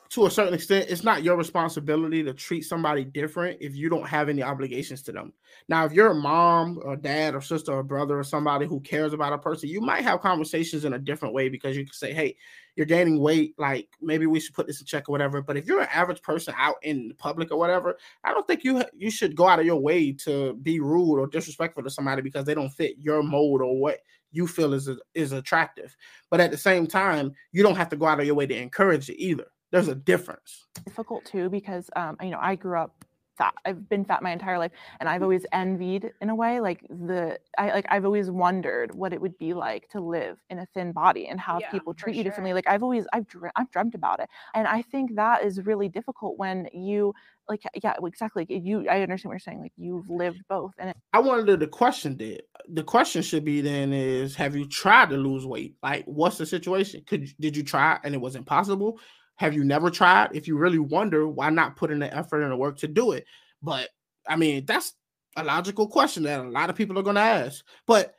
to 0.10 0.26
a 0.26 0.32
certain 0.32 0.54
extent, 0.54 0.88
it's 0.90 1.04
not 1.04 1.24
your 1.24 1.36
responsibility 1.36 2.24
to 2.24 2.34
treat 2.34 2.62
somebody 2.62 3.04
different 3.04 3.58
if 3.60 3.76
you 3.76 3.90
don't 3.90 4.08
have 4.08 4.30
any 4.30 4.42
obligations 4.42 5.02
to 5.04 5.12
them. 5.12 5.34
Now, 5.68 5.86
if 5.86 5.92
you're 5.92 6.12
a 6.12 6.16
mom 6.16 6.80
or 6.84 6.96
dad 6.96 7.36
or 7.36 7.42
sister 7.42 7.74
or 7.74 7.84
brother 7.84 8.18
or 8.18 8.24
somebody 8.24 8.66
who 8.66 8.80
cares 8.80 9.12
about 9.12 9.34
a 9.34 9.38
person, 9.38 9.68
you 9.68 9.82
might 9.82 10.04
have 10.04 10.22
conversations 10.22 10.86
in 10.86 10.94
a 10.94 11.00
different 11.00 11.34
way 11.34 11.50
because 11.50 11.76
you 11.76 11.84
can 11.84 11.94
say, 11.94 12.14
Hey, 12.14 12.38
you're 12.78 12.86
gaining 12.86 13.20
weight. 13.20 13.56
Like 13.58 13.90
maybe 14.02 14.28
we 14.28 14.40
should 14.40 14.54
put 14.54 14.68
this 14.68 14.80
in 14.80 14.86
check 14.86 15.10
or 15.10 15.12
whatever. 15.12 15.42
But 15.42 15.58
if 15.58 15.66
you're 15.66 15.82
an 15.82 15.90
average 15.92 16.22
person 16.22 16.54
out 16.58 16.76
in 16.84 17.10
the 17.10 17.16
public 17.16 17.52
or 17.52 17.58
whatever, 17.58 17.98
I 18.24 18.34
don't 18.34 18.48
think 18.48 18.64
you 18.64 18.84
you 18.96 19.12
should 19.12 19.36
go 19.36 19.48
out 19.48 19.60
of 19.60 19.66
your 19.66 19.82
way 19.82 20.14
to 20.14 20.54
be 20.62 20.80
rude 20.80 21.20
or 21.20 21.28
disrespectful 21.28 21.84
to 21.84 21.90
somebody 21.90 22.22
because 22.22 22.46
they 22.46 22.54
don't 22.54 22.70
fit 22.70 22.96
your 23.00 23.24
mold 23.24 23.62
or 23.62 23.78
what 23.78 24.00
you 24.32 24.48
feel 24.48 24.74
is 24.74 24.90
is 25.14 25.32
attractive. 25.32 25.96
But 26.30 26.42
at 26.42 26.52
the 26.52 26.58
same 26.58 26.88
time, 26.88 27.32
you 27.52 27.64
don't 27.64 27.78
have 27.78 27.90
to 27.90 27.98
go 27.98 28.06
out 28.06 28.20
of 28.20 28.26
your 28.26 28.36
way 28.36 28.48
to 28.48 28.56
encourage 28.56 29.10
it 29.10 29.22
either 29.22 29.48
there's 29.72 29.88
a 29.88 29.96
difference. 29.96 30.66
Difficult 30.86 31.26
too 31.26 31.50
because 31.50 31.90
um, 31.96 32.18
you 32.22 32.30
know 32.30 32.40
I 32.42 32.56
grew 32.56 32.80
up 32.80 33.06
fat. 33.38 33.54
I've 33.66 33.88
been 33.88 34.04
fat 34.06 34.22
my 34.22 34.32
entire 34.32 34.58
life, 34.58 34.72
and 35.00 35.08
I've 35.08 35.16
mm-hmm. 35.16 35.24
always 35.24 35.46
envied 35.54 36.12
in 36.22 36.30
a 36.30 36.36
way 36.36 36.60
like 36.60 36.82
the 36.90 37.40
I 37.58 37.70
like 37.70 37.86
I've 37.90 38.06
always 38.06 38.30
wondered 38.30 38.94
what 38.94 39.14
it 39.14 39.22
would 39.22 39.38
be 39.38 39.54
like 39.54 39.88
to 39.90 40.00
live 40.00 40.38
in 40.50 40.60
a 40.60 40.66
thin 40.74 40.92
body 40.92 41.28
and 41.28 41.40
how 41.40 41.60
yeah, 41.60 41.70
people 41.70 41.94
treat 41.94 42.16
you 42.16 42.24
sure. 42.24 42.32
differently. 42.32 42.54
Like 42.54 42.68
I've 42.68 42.84
always 42.84 43.06
I've 43.14 43.28
dre- 43.28 43.52
I've 43.56 43.72
dreamt 43.72 43.96
about 43.96 44.20
it, 44.20 44.30
and 44.54 44.68
I 44.68 44.82
think 44.82 45.16
that 45.16 45.44
is 45.44 45.66
really 45.66 45.90
difficult 45.90 46.38
when 46.38 46.68
you 46.74 47.14
like 47.50 47.64
yeah 47.82 47.94
exactly 48.04 48.46
you 48.50 48.88
I 48.90 49.02
understand 49.02 49.30
what 49.30 49.34
you're 49.34 49.40
saying 49.40 49.62
like 49.62 49.74
you've 49.78 50.10
lived 50.10 50.42
both 50.50 50.74
and 50.78 50.90
it- 50.90 50.98
I 51.14 51.20
wanted 51.20 51.60
the 51.60 51.68
question 51.68 52.16
did 52.16 52.44
the 52.68 52.84
question 52.84 53.22
should 53.22 53.46
be 53.46 53.62
then 53.62 53.94
is 53.94 54.36
have 54.36 54.56
you 54.56 54.68
tried 54.68 55.10
to 55.10 55.18
lose 55.18 55.46
weight 55.46 55.76
like 55.82 56.04
what's 56.06 56.38
the 56.38 56.46
situation 56.46 57.04
could 57.08 57.30
did 57.40 57.56
you 57.56 57.64
try 57.64 58.00
and 58.04 58.14
it 58.14 58.22
was 58.22 58.36
impossible 58.36 59.00
have 59.38 59.54
you 59.54 59.64
never 59.64 59.90
tried? 59.90 60.36
If 60.36 60.48
you 60.48 60.58
really 60.58 60.80
wonder, 60.80 61.28
why 61.28 61.50
not 61.50 61.76
put 61.76 61.92
in 61.92 62.00
the 62.00 62.16
effort 62.16 62.42
and 62.42 62.52
the 62.52 62.58
work 62.58 62.78
to 62.80 62.88
do 62.88 63.12
it? 63.12 63.26
But 63.62 63.90
I 64.28 64.36
mean, 64.36 64.66
that's 64.66 64.94
a 65.36 65.44
logical 65.44 65.88
question 65.88 66.24
that 66.24 66.40
a 66.40 66.44
lot 66.44 66.70
of 66.70 66.76
people 66.76 66.98
are 67.00 67.04
going 67.04 67.16
to 67.16 67.22
ask. 67.22 67.64
But 67.86 68.14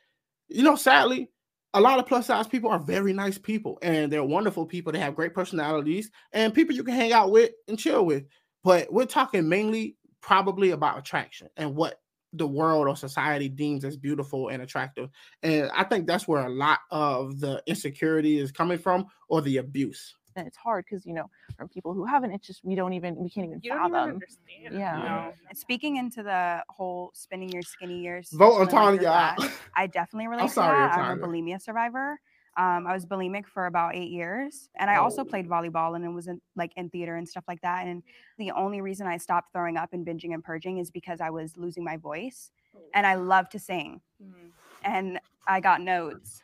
you 0.49 0.63
know, 0.63 0.77
sadly, 0.77 1.31
a 1.75 1.81
lot 1.81 1.99
of 1.99 2.07
plus 2.07 2.27
size 2.27 2.47
people 2.47 2.71
are 2.71 2.79
very 2.79 3.13
nice 3.13 3.37
people 3.37 3.79
and 3.83 4.11
they're 4.11 4.25
wonderful 4.25 4.65
people. 4.65 4.93
They 4.93 5.01
have 5.01 5.17
great 5.17 5.35
personalities 5.35 6.11
and 6.33 6.55
people 6.55 6.75
you 6.75 6.85
can 6.85 6.95
hang 6.95 7.13
out 7.13 7.31
with 7.31 7.51
and 7.67 7.79
chill 7.79 8.07
with. 8.07 8.25
But 8.65 8.93
we're 8.93 9.05
talking 9.05 9.49
mainly 9.49 9.97
probably 10.21 10.71
about 10.71 10.99
attraction 10.99 11.49
and 11.57 11.75
what 11.77 12.01
the 12.33 12.47
world 12.47 12.87
or 12.89 12.97
society 12.97 13.49
deems 13.49 13.85
as 13.85 13.97
beautiful 13.97 14.49
and 14.49 14.63
attractive. 14.63 15.11
And 15.43 15.71
I 15.75 15.85
think 15.85 16.07
that's 16.07 16.29
where 16.29 16.45
a 16.45 16.51
lot 16.51 16.81
of 16.91 17.41
the 17.41 17.63
insecurity 17.67 18.39
is 18.39 18.53
coming 18.53 18.79
from 18.79 19.07
or 19.29 19.43
the 19.43 19.59
abuse 19.59 20.15
and 20.39 20.47
it's 20.47 20.57
hard 20.57 20.85
because 20.85 21.05
you 21.05 21.13
know 21.13 21.29
from 21.57 21.69
people 21.69 21.93
who 21.93 22.05
haven't 22.05 22.33
it's 22.33 22.47
just 22.47 22.65
we 22.65 22.75
don't 22.75 22.93
even 22.93 23.17
we 23.17 23.29
can't 23.29 23.47
even 23.47 23.61
you 23.63 23.71
fathom 23.71 24.21
even 24.61 24.79
yeah 24.79 24.97
no. 24.97 25.33
speaking 25.55 25.97
into 25.97 26.23
the 26.23 26.63
whole 26.69 27.11
spending 27.15 27.49
your 27.51 27.63
skinny 27.63 28.01
years 28.01 28.31
vote 28.33 28.61
on 28.61 28.69
Tanya 28.69 29.37
I 29.77 29.87
definitely 29.87 30.29
relate 30.29 30.43
I'm 30.43 30.49
to 30.49 30.55
sorry, 30.55 30.79
that 30.79 30.99
I'm 30.99 31.23
a 31.23 31.27
bulimia 31.27 31.61
survivor 31.61 32.19
um, 32.59 32.89
I 32.89 32.93
was 32.93 33.07
bulimic 33.07 33.47
for 33.47 33.67
about 33.67 33.95
eight 33.95 34.11
years, 34.11 34.69
and 34.75 34.91
I 34.91 34.97
oh. 34.97 35.05
also 35.05 35.23
played 35.23 35.49
volleyball 35.49 35.95
and 35.95 36.05
it 36.05 36.09
was 36.09 36.27
in 36.27 36.41
like 36.57 36.73
in 36.77 36.91
theater 36.91 37.15
and 37.15 37.29
stuff 37.29 37.45
like 37.47 37.61
that. 37.61 37.87
And 37.87 38.03
the 38.37 38.51
only 38.51 38.81
reason 38.81 39.07
I 39.07 39.17
stopped 39.17 39.53
throwing 39.53 39.77
up 39.77 39.93
and 39.93 40.05
binging 40.05 40.35
and 40.35 40.43
purging 40.43 40.79
is 40.79 40.91
because 40.91 41.21
I 41.21 41.31
was 41.31 41.57
losing 41.57 41.85
my 41.85 41.97
voice, 41.97 42.51
and 42.95 43.07
I 43.07 43.15
love 43.15 43.49
to 43.51 43.61
sing, 43.61 44.01
mm. 44.21 44.51
and 44.83 45.21
I 45.47 45.61
got 45.61 45.83
nodes. 45.83 46.43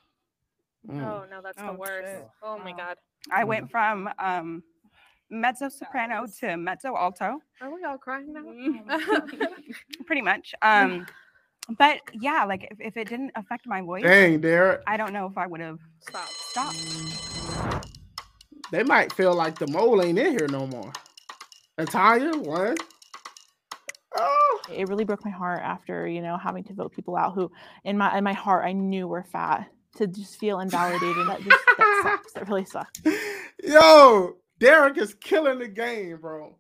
Mm. 0.89 1.03
Oh 1.03 1.25
no, 1.29 1.41
that's 1.43 1.59
oh, 1.61 1.73
the 1.73 1.73
worst. 1.73 2.07
Shit. 2.07 2.29
Oh 2.45 2.59
my 2.59 2.73
god. 2.73 2.97
I 3.31 3.45
went 3.45 3.71
from 3.71 4.09
um, 4.19 4.63
mezzo 5.31 5.69
soprano 5.69 6.27
to 6.41 6.57
mezzo 6.57 6.97
alto. 6.97 7.41
Are 7.61 7.75
we 7.75 7.85
all 7.85 7.99
crying 7.99 8.33
now? 8.33 8.43
Mm-hmm. 8.43 10.05
Pretty 10.07 10.23
much. 10.23 10.55
Um, 10.63 11.07
but 11.79 12.01
yeah, 12.13 12.45
like 12.45 12.69
if, 12.71 12.79
if, 12.79 12.97
it 12.99 13.09
didn't 13.09 13.31
affect 13.37 13.67
my 13.67 13.81
voice, 13.81 14.03
dang, 14.03 14.41
Derek, 14.41 14.83
I 14.87 14.99
don't 14.99 15.15
know 15.15 15.27
if 15.27 15.39
I 15.39 15.47
would 15.47 15.61
have 15.61 15.79
stopped. 16.01 16.33
Stopped. 16.33 17.89
They 18.71 18.83
might 18.83 19.13
feel 19.15 19.35
like 19.35 19.59
the 19.59 19.67
mole 19.69 20.03
ain't 20.03 20.19
in 20.19 20.33
here 20.33 20.47
no 20.51 20.67
more. 20.67 20.93
Natalia, 21.79 22.37
what? 22.37 22.79
Oh. 24.15 24.61
It 24.71 24.89
really 24.89 25.05
broke 25.05 25.25
my 25.25 25.31
heart 25.31 25.63
after 25.63 26.07
you 26.07 26.21
know 26.21 26.37
having 26.37 26.65
to 26.65 26.75
vote 26.75 26.93
people 26.93 27.17
out 27.17 27.35
who, 27.35 27.51
in 27.85 27.97
my 27.97 28.19
in 28.19 28.25
my 28.25 28.35
heart, 28.35 28.67
I 28.67 28.73
knew 28.73 29.09
were 29.09 29.25
fat 29.25 29.67
to 29.97 30.07
just 30.07 30.39
feel 30.39 30.61
invalidated. 30.61 31.27
that 31.29 31.41
just 31.43 31.67
that 31.79 32.01
sucks. 32.03 32.33
That 32.33 32.49
really 32.49 32.65
sucks. 32.65 33.01
Yo, 33.63 34.37
Derek 34.59 34.99
is 34.99 35.15
killing 35.15 35.59
the 35.59 35.69
game, 35.69 36.19
bro. 36.21 36.57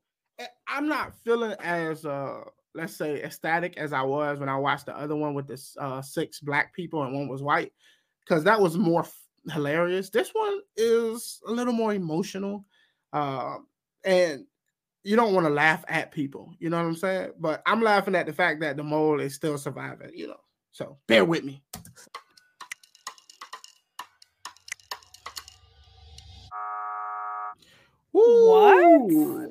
I'm 0.68 0.88
not 0.88 1.14
feeling 1.24 1.54
as 1.60 2.04
uh 2.04 2.40
let's 2.74 2.96
say 2.96 3.22
ecstatic 3.22 3.76
as 3.76 3.92
I 3.92 4.02
was 4.02 4.40
when 4.40 4.48
I 4.48 4.56
watched 4.56 4.86
the 4.86 4.98
other 4.98 5.16
one 5.16 5.34
with 5.34 5.46
the 5.46 5.62
uh, 5.78 6.02
six 6.02 6.40
black 6.40 6.74
people 6.74 7.02
and 7.04 7.14
one 7.14 7.28
was 7.28 7.42
white, 7.42 7.72
because 8.20 8.44
that 8.44 8.60
was 8.60 8.76
more 8.76 9.02
f- 9.02 9.26
hilarious. 9.52 10.10
This 10.10 10.30
one 10.30 10.58
is 10.76 11.40
a 11.46 11.52
little 11.52 11.72
more 11.72 11.94
emotional, 11.94 12.64
uh, 13.12 13.56
and 14.04 14.44
you 15.04 15.16
don't 15.16 15.34
want 15.34 15.46
to 15.46 15.52
laugh 15.52 15.84
at 15.86 16.10
people. 16.10 16.52
You 16.58 16.70
know 16.70 16.78
what 16.78 16.88
I'm 16.88 16.96
saying? 16.96 17.30
But 17.38 17.62
I'm 17.66 17.82
laughing 17.82 18.16
at 18.16 18.26
the 18.26 18.32
fact 18.32 18.60
that 18.60 18.76
the 18.76 18.82
mole 18.82 19.20
is 19.20 19.34
still 19.34 19.58
surviving. 19.58 20.10
You 20.12 20.28
know, 20.28 20.40
so 20.72 20.98
bear 21.06 21.24
with 21.24 21.44
me. 21.44 21.62
What? 28.14 29.50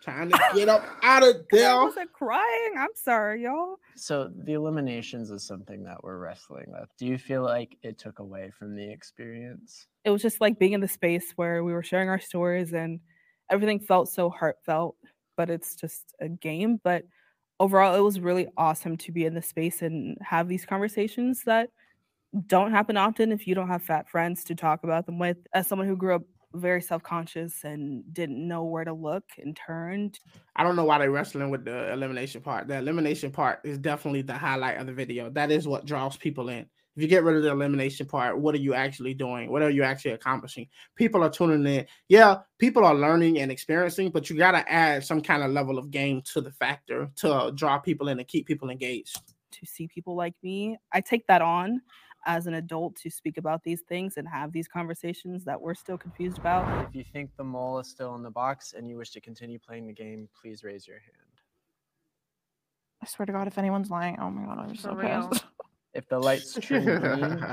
Trying 0.00 0.30
to 0.30 0.40
get 0.54 0.70
up 0.70 0.82
out 1.02 1.22
of 1.22 1.44
there. 1.50 1.70
I 1.70 1.84
wasn't 1.84 2.10
crying. 2.12 2.74
I'm 2.78 2.88
sorry, 2.94 3.42
y'all. 3.42 3.76
So 3.94 4.30
the 4.44 4.54
eliminations 4.54 5.30
is 5.30 5.42
something 5.42 5.84
that 5.84 6.02
we're 6.02 6.16
wrestling 6.16 6.64
with. 6.68 6.88
Do 6.98 7.06
you 7.06 7.18
feel 7.18 7.42
like 7.42 7.76
it 7.82 7.98
took 7.98 8.18
away 8.18 8.50
from 8.58 8.74
the 8.74 8.90
experience? 8.90 9.86
It 10.04 10.10
was 10.10 10.22
just 10.22 10.40
like 10.40 10.58
being 10.58 10.72
in 10.72 10.80
the 10.80 10.88
space 10.88 11.32
where 11.36 11.62
we 11.62 11.74
were 11.74 11.82
sharing 11.82 12.08
our 12.08 12.18
stories 12.18 12.72
and 12.72 13.00
everything 13.50 13.78
felt 13.78 14.08
so 14.08 14.30
heartfelt, 14.30 14.96
but 15.36 15.50
it's 15.50 15.74
just 15.74 16.14
a 16.20 16.30
game. 16.30 16.80
But 16.82 17.04
overall, 17.58 17.94
it 17.94 18.00
was 18.00 18.18
really 18.18 18.48
awesome 18.56 18.96
to 18.96 19.12
be 19.12 19.26
in 19.26 19.34
the 19.34 19.42
space 19.42 19.82
and 19.82 20.16
have 20.22 20.48
these 20.48 20.64
conversations 20.64 21.42
that 21.44 21.68
don't 22.46 22.70
happen 22.70 22.96
often 22.96 23.30
if 23.32 23.46
you 23.46 23.54
don't 23.54 23.68
have 23.68 23.82
fat 23.82 24.08
friends 24.08 24.44
to 24.44 24.54
talk 24.54 24.84
about 24.84 25.04
them 25.04 25.18
with. 25.18 25.36
As 25.52 25.66
someone 25.66 25.86
who 25.86 25.96
grew 25.96 26.14
up 26.14 26.22
very 26.54 26.82
self-conscious 26.82 27.64
and 27.64 28.02
didn't 28.12 28.46
know 28.46 28.64
where 28.64 28.84
to 28.84 28.92
look 28.92 29.24
and 29.38 29.56
turned. 29.56 30.18
I 30.56 30.64
don't 30.64 30.76
know 30.76 30.84
why 30.84 30.98
they're 30.98 31.10
wrestling 31.10 31.50
with 31.50 31.64
the 31.64 31.92
elimination 31.92 32.40
part. 32.40 32.68
The 32.68 32.78
elimination 32.78 33.30
part 33.30 33.60
is 33.64 33.78
definitely 33.78 34.22
the 34.22 34.34
highlight 34.34 34.78
of 34.78 34.86
the 34.86 34.92
video. 34.92 35.30
That 35.30 35.50
is 35.50 35.68
what 35.68 35.86
draws 35.86 36.16
people 36.16 36.48
in. 36.48 36.66
If 36.96 37.02
you 37.02 37.08
get 37.08 37.22
rid 37.22 37.36
of 37.36 37.44
the 37.44 37.50
elimination 37.50 38.06
part, 38.06 38.36
what 38.38 38.54
are 38.54 38.58
you 38.58 38.74
actually 38.74 39.14
doing? 39.14 39.50
What 39.50 39.62
are 39.62 39.70
you 39.70 39.84
actually 39.84 40.10
accomplishing? 40.10 40.66
People 40.96 41.22
are 41.22 41.30
tuning 41.30 41.64
in. 41.72 41.86
Yeah, 42.08 42.38
people 42.58 42.84
are 42.84 42.94
learning 42.96 43.38
and 43.38 43.52
experiencing, 43.52 44.10
but 44.10 44.28
you 44.28 44.36
got 44.36 44.52
to 44.52 44.70
add 44.70 45.04
some 45.04 45.20
kind 45.20 45.44
of 45.44 45.52
level 45.52 45.78
of 45.78 45.92
game 45.92 46.20
to 46.32 46.40
the 46.40 46.50
factor 46.50 47.08
to 47.16 47.52
draw 47.54 47.78
people 47.78 48.08
in 48.08 48.18
and 48.18 48.26
keep 48.26 48.46
people 48.46 48.70
engaged. 48.70 49.20
To 49.52 49.66
see 49.66 49.86
people 49.86 50.16
like 50.16 50.34
me, 50.42 50.78
I 50.92 51.00
take 51.00 51.26
that 51.28 51.42
on 51.42 51.80
as 52.26 52.46
an 52.46 52.54
adult 52.54 52.96
to 52.96 53.10
speak 53.10 53.38
about 53.38 53.62
these 53.64 53.82
things 53.88 54.16
and 54.16 54.28
have 54.28 54.52
these 54.52 54.68
conversations 54.68 55.44
that 55.44 55.60
we're 55.60 55.74
still 55.74 55.96
confused 55.96 56.38
about. 56.38 56.86
If 56.86 56.94
you 56.94 57.04
think 57.12 57.30
the 57.36 57.44
mole 57.44 57.78
is 57.78 57.88
still 57.88 58.14
in 58.14 58.22
the 58.22 58.30
box 58.30 58.74
and 58.76 58.88
you 58.88 58.96
wish 58.96 59.10
to 59.10 59.20
continue 59.20 59.58
playing 59.58 59.86
the 59.86 59.92
game, 59.92 60.28
please 60.40 60.62
raise 60.62 60.86
your 60.86 60.98
hand. 60.98 61.16
I 63.02 63.06
swear 63.06 63.26
to 63.26 63.32
God, 63.32 63.46
if 63.46 63.56
anyone's 63.56 63.90
lying, 63.90 64.18
oh 64.20 64.30
my 64.30 64.44
God, 64.44 64.58
I'm 64.58 64.76
so 64.76 64.94
pissed. 64.94 65.44
If 65.92 66.08
the 66.08 66.20
lights 66.20 66.54
turn 66.62 66.84
green, 66.84 67.44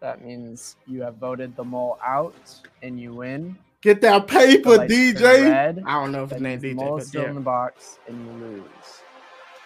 that 0.00 0.24
means 0.24 0.76
you 0.86 1.02
have 1.02 1.16
voted 1.16 1.54
the 1.54 1.64
mole 1.64 1.98
out 2.02 2.34
and 2.82 2.98
you 2.98 3.12
win. 3.12 3.58
Get 3.82 4.00
that 4.00 4.26
paper, 4.26 4.78
DJ. 4.78 5.50
Red, 5.50 5.82
I 5.86 6.00
don't 6.00 6.10
know 6.10 6.24
if 6.24 6.30
his 6.30 6.40
name 6.40 6.62
DJ. 6.62 6.76
Mole 6.76 7.00
still 7.00 7.24
yeah. 7.24 7.28
in 7.28 7.34
the 7.34 7.42
box 7.42 7.98
and 8.08 8.24
you 8.26 8.46
lose. 8.46 8.64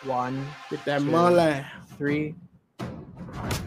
One. 0.02 0.44
Get 0.68 0.84
that 0.86 0.98
two, 0.98 1.04
mole. 1.04 1.64
Three. 1.96 2.34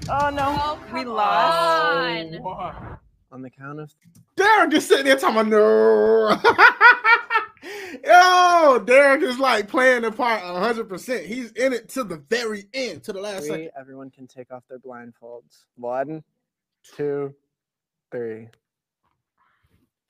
Oh 0.09 0.29
no, 0.29 0.55
oh, 0.59 0.79
we 0.93 1.05
lost. 1.05 2.35
On. 2.35 2.41
Oh, 2.43 2.97
on 3.31 3.41
the 3.41 3.49
count 3.49 3.79
of. 3.79 3.93
Derek 4.35 4.71
just 4.71 4.87
sitting 4.87 5.05
there 5.05 5.15
talking 5.15 5.37
about 5.37 5.47
no. 5.47 6.37
Yo, 8.03 8.79
Derek 8.79 9.21
is 9.21 9.39
like 9.39 9.67
playing 9.67 10.01
the 10.01 10.11
part 10.11 10.41
100%. 10.41 11.25
He's 11.25 11.51
in 11.51 11.73
it 11.73 11.89
to 11.89 12.03
the 12.03 12.17
very 12.29 12.65
end, 12.73 13.03
to 13.03 13.13
the 13.13 13.21
last 13.21 13.41
three, 13.41 13.49
second. 13.49 13.71
Everyone 13.79 14.09
can 14.09 14.27
take 14.27 14.51
off 14.51 14.63
their 14.67 14.79
blindfolds. 14.79 15.65
One, 15.75 16.23
two, 16.95 17.33
three. 18.11 18.49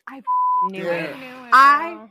I 0.07 0.21
knew 0.69 0.87
it. 0.87 1.15
I 1.53 2.07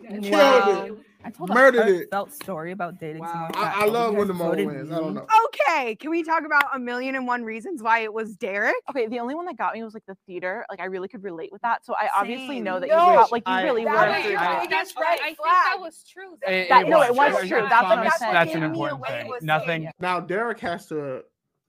Killed 0.00 0.24
it. 0.24 0.34
I 0.34 0.90
told 1.30 1.50
Murdered 1.50 2.04
a 2.04 2.06
felt 2.08 2.32
story 2.32 2.72
about 2.72 2.98
dating 2.98 3.22
wow. 3.22 3.50
I, 3.54 3.84
I 3.84 3.86
love 3.86 4.14
when 4.14 4.28
the 4.28 4.34
mole 4.34 4.54
wins. 4.54 4.90
I 4.90 4.96
don't 4.96 5.14
know. 5.14 5.26
Okay, 5.46 5.96
can 5.96 6.10
we 6.10 6.22
talk 6.22 6.44
about 6.44 6.64
a 6.74 6.78
million 6.78 7.14
and 7.14 7.26
one 7.26 7.44
reasons 7.44 7.82
why 7.82 8.00
it 8.00 8.12
was 8.12 8.36
Derek? 8.36 8.76
Okay, 8.90 9.06
the 9.08 9.18
only 9.18 9.34
one 9.34 9.44
that 9.46 9.56
got 9.56 9.74
me 9.74 9.82
was 9.82 9.94
like 9.94 10.06
the 10.06 10.16
theater. 10.26 10.64
Like 10.70 10.80
I 10.80 10.84
really 10.84 11.08
could 11.08 11.22
relate 11.22 11.50
with 11.52 11.62
that. 11.62 11.84
So 11.84 11.94
I 11.94 12.02
Same. 12.02 12.10
obviously 12.16 12.60
know 12.60 12.80
that 12.80 12.88
no, 12.88 13.12
you 13.12 13.26
like 13.32 13.42
you 13.46 13.56
really 13.56 13.84
were 13.84 14.22
through 14.22 14.32
that. 14.32 14.66
That's 14.70 14.94
right. 14.96 15.18
I 15.20 15.26
think 15.26 15.38
that 15.42 15.76
was 15.78 16.04
true. 16.08 16.34
It, 16.46 16.68
that, 16.68 16.86
it 16.86 16.88
no, 16.88 16.98
was. 16.98 17.08
it 17.08 17.14
was 17.14 17.48
true. 17.48 17.66
That's 17.68 17.88
what 17.88 17.98
I'm 17.98 18.10
saying. 18.18 18.32
That's 18.32 18.54
an 18.54 18.62
important 18.62 19.06
thing. 19.06 19.32
Nothing. 19.42 19.90
Now 20.00 20.20
Derek 20.20 20.60
has 20.60 20.86
to 20.86 21.22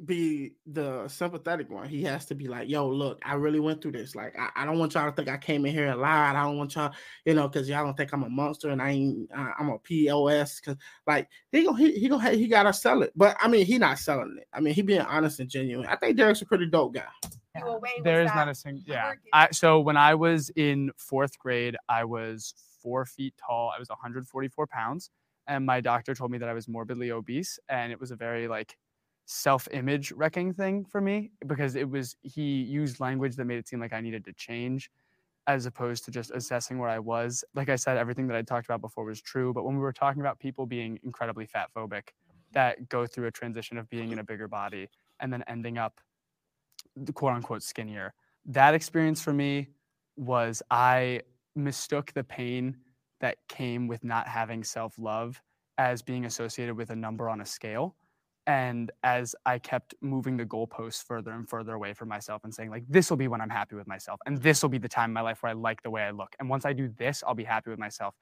be 0.05 0.53
the 0.65 1.07
sympathetic 1.09 1.69
one. 1.69 1.89
He 1.89 2.03
has 2.03 2.25
to 2.27 2.35
be 2.35 2.47
like, 2.47 2.69
yo, 2.69 2.87
look, 2.87 3.19
I 3.23 3.33
really 3.33 3.59
went 3.59 3.81
through 3.81 3.91
this. 3.93 4.15
Like, 4.15 4.33
I, 4.39 4.49
I 4.55 4.65
don't 4.65 4.79
want 4.79 4.93
y'all 4.93 5.09
to 5.09 5.11
think 5.11 5.27
I 5.27 5.37
came 5.37 5.65
in 5.65 5.73
here 5.73 5.87
and 5.87 5.99
lied. 5.99 6.35
I 6.35 6.43
don't 6.43 6.57
want 6.57 6.75
y'all, 6.75 6.93
you 7.25 7.33
know, 7.33 7.49
because 7.49 7.67
y'all 7.67 7.83
don't 7.83 7.97
think 7.97 8.13
I'm 8.13 8.23
a 8.23 8.29
monster 8.29 8.69
and 8.69 8.81
I 8.81 8.91
ain't, 8.91 9.29
uh, 9.35 9.51
I'm 9.59 9.69
a 9.69 9.77
POS. 9.79 10.61
Because, 10.61 10.77
like, 11.05 11.27
he 11.51 11.65
gonna, 11.65 11.77
he, 11.77 11.91
he 11.99 12.07
gonna, 12.07 12.31
he 12.31 12.47
gotta 12.47 12.71
sell 12.71 13.01
it. 13.01 13.11
But 13.15 13.35
I 13.41 13.49
mean, 13.49 13.65
he 13.65 13.77
not 13.77 13.99
selling 13.99 14.37
it. 14.39 14.47
I 14.53 14.61
mean, 14.61 14.73
he 14.73 14.81
being 14.81 15.01
honest 15.01 15.41
and 15.41 15.49
genuine. 15.49 15.87
I 15.87 15.97
think 15.97 16.15
Derek's 16.15 16.41
a 16.41 16.45
pretty 16.45 16.67
dope 16.67 16.93
guy. 16.93 17.03
There 18.03 18.21
is 18.21 18.31
not 18.33 18.47
a 18.47 18.55
single, 18.55 18.83
yeah. 18.85 19.13
I, 19.33 19.49
so 19.51 19.81
when 19.81 19.97
I 19.97 20.15
was 20.15 20.49
in 20.55 20.91
fourth 20.95 21.37
grade, 21.39 21.75
I 21.89 22.05
was 22.05 22.53
four 22.81 23.05
feet 23.05 23.33
tall. 23.45 23.73
I 23.75 23.79
was 23.79 23.89
144 23.89 24.67
pounds. 24.67 25.09
And 25.47 25.65
my 25.65 25.81
doctor 25.81 26.13
told 26.13 26.31
me 26.31 26.37
that 26.37 26.47
I 26.47 26.53
was 26.53 26.67
morbidly 26.67 27.11
obese. 27.11 27.59
And 27.67 27.91
it 27.91 27.99
was 27.99 28.11
a 28.11 28.15
very, 28.15 28.47
like, 28.47 28.77
self-image 29.31 30.11
wrecking 30.13 30.51
thing 30.51 30.83
for 30.83 30.99
me 30.99 31.29
because 31.45 31.75
it 31.75 31.87
was 31.87 32.15
he 32.23 32.63
used 32.63 32.99
language 32.99 33.35
that 33.35 33.45
made 33.45 33.59
it 33.59 33.67
seem 33.67 33.79
like 33.79 33.93
I 33.93 34.01
needed 34.01 34.25
to 34.25 34.33
change 34.33 34.89
as 35.45 35.67
opposed 35.67 36.03
to 36.05 36.11
just 36.11 36.31
assessing 36.31 36.79
where 36.79 36.89
I 36.89 36.97
was. 36.97 37.43
Like 37.53 37.69
I 37.69 37.75
said, 37.75 37.95
everything 37.95 38.27
that 38.27 38.35
I 38.35 38.41
talked 38.41 38.65
about 38.65 38.81
before 38.81 39.05
was 39.05 39.21
true, 39.21 39.53
but 39.53 39.65
when 39.65 39.75
we 39.75 39.81
were 39.81 39.93
talking 39.93 40.19
about 40.19 40.39
people 40.39 40.65
being 40.65 40.99
incredibly 41.03 41.45
fat 41.45 41.69
phobic 41.75 42.09
that 42.53 42.89
go 42.89 43.05
through 43.05 43.27
a 43.27 43.31
transition 43.31 43.77
of 43.77 43.87
being 43.91 44.11
in 44.11 44.17
a 44.17 44.23
bigger 44.23 44.47
body 44.47 44.89
and 45.19 45.31
then 45.31 45.43
ending 45.47 45.77
up 45.77 46.01
quote 47.13 47.33
unquote 47.35 47.61
skinnier, 47.61 48.15
that 48.45 48.73
experience 48.73 49.21
for 49.21 49.31
me 49.31 49.67
was 50.17 50.63
I 50.71 51.21
mistook 51.55 52.13
the 52.13 52.23
pain 52.23 52.77
that 53.19 53.37
came 53.47 53.87
with 53.87 54.03
not 54.03 54.27
having 54.27 54.63
self-love 54.63 55.39
as 55.77 56.01
being 56.01 56.25
associated 56.25 56.75
with 56.75 56.89
a 56.89 56.95
number 56.95 57.29
on 57.29 57.41
a 57.41 57.45
scale 57.45 57.95
and 58.47 58.91
as 59.03 59.35
I 59.45 59.59
kept 59.59 59.93
moving 60.01 60.37
the 60.37 60.45
goalposts 60.45 61.03
further 61.03 61.31
and 61.31 61.47
further 61.47 61.73
away 61.73 61.93
from 61.93 62.09
myself 62.09 62.43
and 62.43 62.53
saying, 62.53 62.71
like, 62.71 62.83
this 62.89 63.09
will 63.09 63.17
be 63.17 63.27
when 63.27 63.41
I'm 63.41 63.49
happy 63.49 63.75
with 63.75 63.87
myself. 63.87 64.19
And 64.25 64.41
this 64.41 64.61
will 64.61 64.69
be 64.69 64.79
the 64.79 64.89
time 64.89 65.11
in 65.11 65.13
my 65.13 65.21
life 65.21 65.43
where 65.43 65.51
I 65.51 65.53
like 65.53 65.83
the 65.83 65.89
way 65.89 66.01
I 66.01 66.11
look. 66.11 66.35
And 66.39 66.49
once 66.49 66.65
I 66.65 66.73
do 66.73 66.89
this, 66.97 67.23
I'll 67.25 67.35
be 67.35 67.43
happy 67.43 67.69
with 67.69 67.79
myself. 67.79 68.15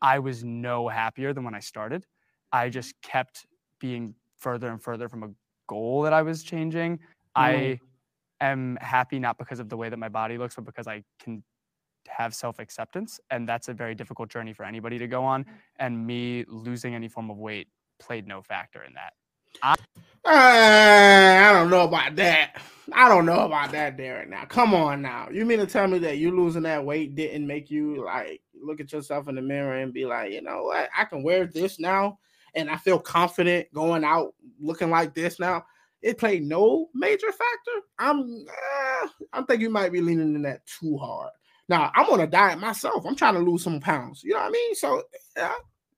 I 0.00 0.18
was 0.18 0.42
no 0.44 0.88
happier 0.88 1.34
than 1.34 1.44
when 1.44 1.54
I 1.54 1.60
started. 1.60 2.06
I 2.52 2.70
just 2.70 2.94
kept 3.02 3.46
being 3.80 4.14
further 4.38 4.68
and 4.68 4.82
further 4.82 5.08
from 5.08 5.22
a 5.22 5.28
goal 5.66 6.02
that 6.02 6.12
I 6.12 6.22
was 6.22 6.42
changing. 6.42 6.96
Mm. 6.96 7.00
I 7.36 7.80
am 8.40 8.78
happy 8.80 9.18
not 9.18 9.36
because 9.36 9.60
of 9.60 9.68
the 9.68 9.76
way 9.76 9.88
that 9.88 9.98
my 9.98 10.08
body 10.08 10.38
looks, 10.38 10.54
but 10.54 10.64
because 10.64 10.86
I 10.86 11.02
can 11.22 11.42
have 12.08 12.34
self 12.34 12.58
acceptance. 12.58 13.20
And 13.30 13.48
that's 13.48 13.68
a 13.68 13.74
very 13.74 13.94
difficult 13.94 14.30
journey 14.30 14.52
for 14.52 14.64
anybody 14.64 14.98
to 14.98 15.06
go 15.06 15.22
on. 15.22 15.44
And 15.78 16.06
me 16.06 16.44
losing 16.48 16.94
any 16.94 17.08
form 17.08 17.30
of 17.30 17.36
weight 17.36 17.68
played 17.98 18.26
no 18.26 18.40
factor 18.42 18.82
in 18.82 18.94
that. 18.94 19.12
I, 19.62 19.74
I 20.24 21.52
don't 21.52 21.70
know 21.70 21.84
about 21.84 22.16
that. 22.16 22.60
I 22.92 23.08
don't 23.08 23.26
know 23.26 23.40
about 23.40 23.72
that, 23.72 23.96
Derek. 23.96 24.28
Now, 24.28 24.44
come 24.44 24.74
on, 24.74 25.02
now. 25.02 25.28
You 25.30 25.44
mean 25.44 25.58
to 25.58 25.66
tell 25.66 25.86
me 25.86 25.98
that 26.00 26.18
you 26.18 26.30
losing 26.36 26.62
that 26.62 26.84
weight 26.84 27.14
didn't 27.14 27.46
make 27.46 27.70
you 27.70 28.04
like 28.04 28.42
look 28.60 28.80
at 28.80 28.92
yourself 28.92 29.28
in 29.28 29.36
the 29.36 29.42
mirror 29.42 29.76
and 29.76 29.92
be 29.92 30.06
like, 30.06 30.32
you 30.32 30.42
know 30.42 30.64
what? 30.64 30.88
I 30.96 31.04
can 31.04 31.22
wear 31.22 31.46
this 31.46 31.78
now, 31.78 32.18
and 32.54 32.68
I 32.68 32.76
feel 32.76 32.98
confident 32.98 33.72
going 33.72 34.04
out 34.04 34.34
looking 34.60 34.90
like 34.90 35.14
this 35.14 35.38
now. 35.38 35.64
It 36.02 36.18
played 36.18 36.42
no 36.42 36.88
major 36.94 37.30
factor. 37.30 37.86
I'm, 37.98 38.46
uh, 38.48 39.08
I'm 39.34 39.44
thinking 39.44 39.62
you 39.62 39.70
might 39.70 39.92
be 39.92 40.00
leaning 40.00 40.34
in 40.34 40.42
that 40.42 40.66
too 40.66 40.96
hard. 40.96 41.30
Now, 41.68 41.92
I'm 41.94 42.08
on 42.10 42.20
a 42.20 42.26
diet 42.26 42.58
myself. 42.58 43.04
I'm 43.04 43.14
trying 43.14 43.34
to 43.34 43.40
lose 43.40 43.62
some 43.62 43.80
pounds. 43.80 44.22
You 44.24 44.32
know 44.32 44.40
what 44.40 44.48
I 44.48 44.50
mean? 44.50 44.74
So, 44.74 45.02
yeah, 45.36 45.52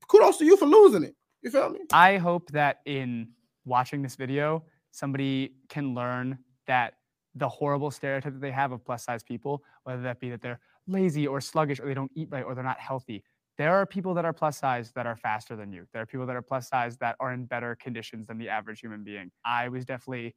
kudos 0.08 0.38
to 0.38 0.44
you 0.44 0.56
for 0.56 0.66
losing 0.66 1.04
it. 1.04 1.14
You 1.40 1.50
feel 1.50 1.70
me? 1.70 1.80
I 1.92 2.18
hope 2.18 2.50
that 2.50 2.80
in 2.84 3.28
watching 3.64 4.02
this 4.02 4.16
video, 4.16 4.64
somebody 4.90 5.54
can 5.68 5.94
learn 5.94 6.38
that 6.66 6.94
the 7.34 7.48
horrible 7.48 7.90
stereotype 7.90 8.32
that 8.34 8.40
they 8.40 8.50
have 8.50 8.72
of 8.72 8.84
plus 8.84 9.04
size 9.04 9.22
people, 9.22 9.62
whether 9.84 10.02
that 10.02 10.20
be 10.20 10.30
that 10.30 10.40
they're 10.40 10.60
lazy 10.86 11.26
or 11.26 11.40
sluggish 11.40 11.80
or 11.80 11.86
they 11.86 11.94
don't 11.94 12.10
eat 12.14 12.28
right 12.30 12.44
or 12.44 12.54
they're 12.54 12.64
not 12.64 12.80
healthy. 12.80 13.22
There 13.58 13.74
are 13.74 13.86
people 13.86 14.14
that 14.14 14.24
are 14.24 14.32
plus 14.32 14.58
size 14.58 14.92
that 14.92 15.06
are 15.06 15.16
faster 15.16 15.56
than 15.56 15.72
you. 15.72 15.86
There 15.92 16.02
are 16.02 16.06
people 16.06 16.26
that 16.26 16.36
are 16.36 16.42
plus 16.42 16.68
size 16.68 16.96
that 16.98 17.16
are 17.20 17.32
in 17.32 17.44
better 17.44 17.76
conditions 17.76 18.26
than 18.26 18.38
the 18.38 18.48
average 18.48 18.80
human 18.80 19.04
being. 19.04 19.30
I 19.44 19.68
was 19.68 19.84
definitely 19.84 20.34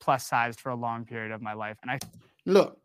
plus 0.00 0.26
sized 0.26 0.60
for 0.60 0.70
a 0.70 0.74
long 0.74 1.04
period 1.04 1.32
of 1.32 1.42
my 1.42 1.52
life. 1.52 1.78
And 1.82 1.90
I 1.90 1.98
look, 2.46 2.78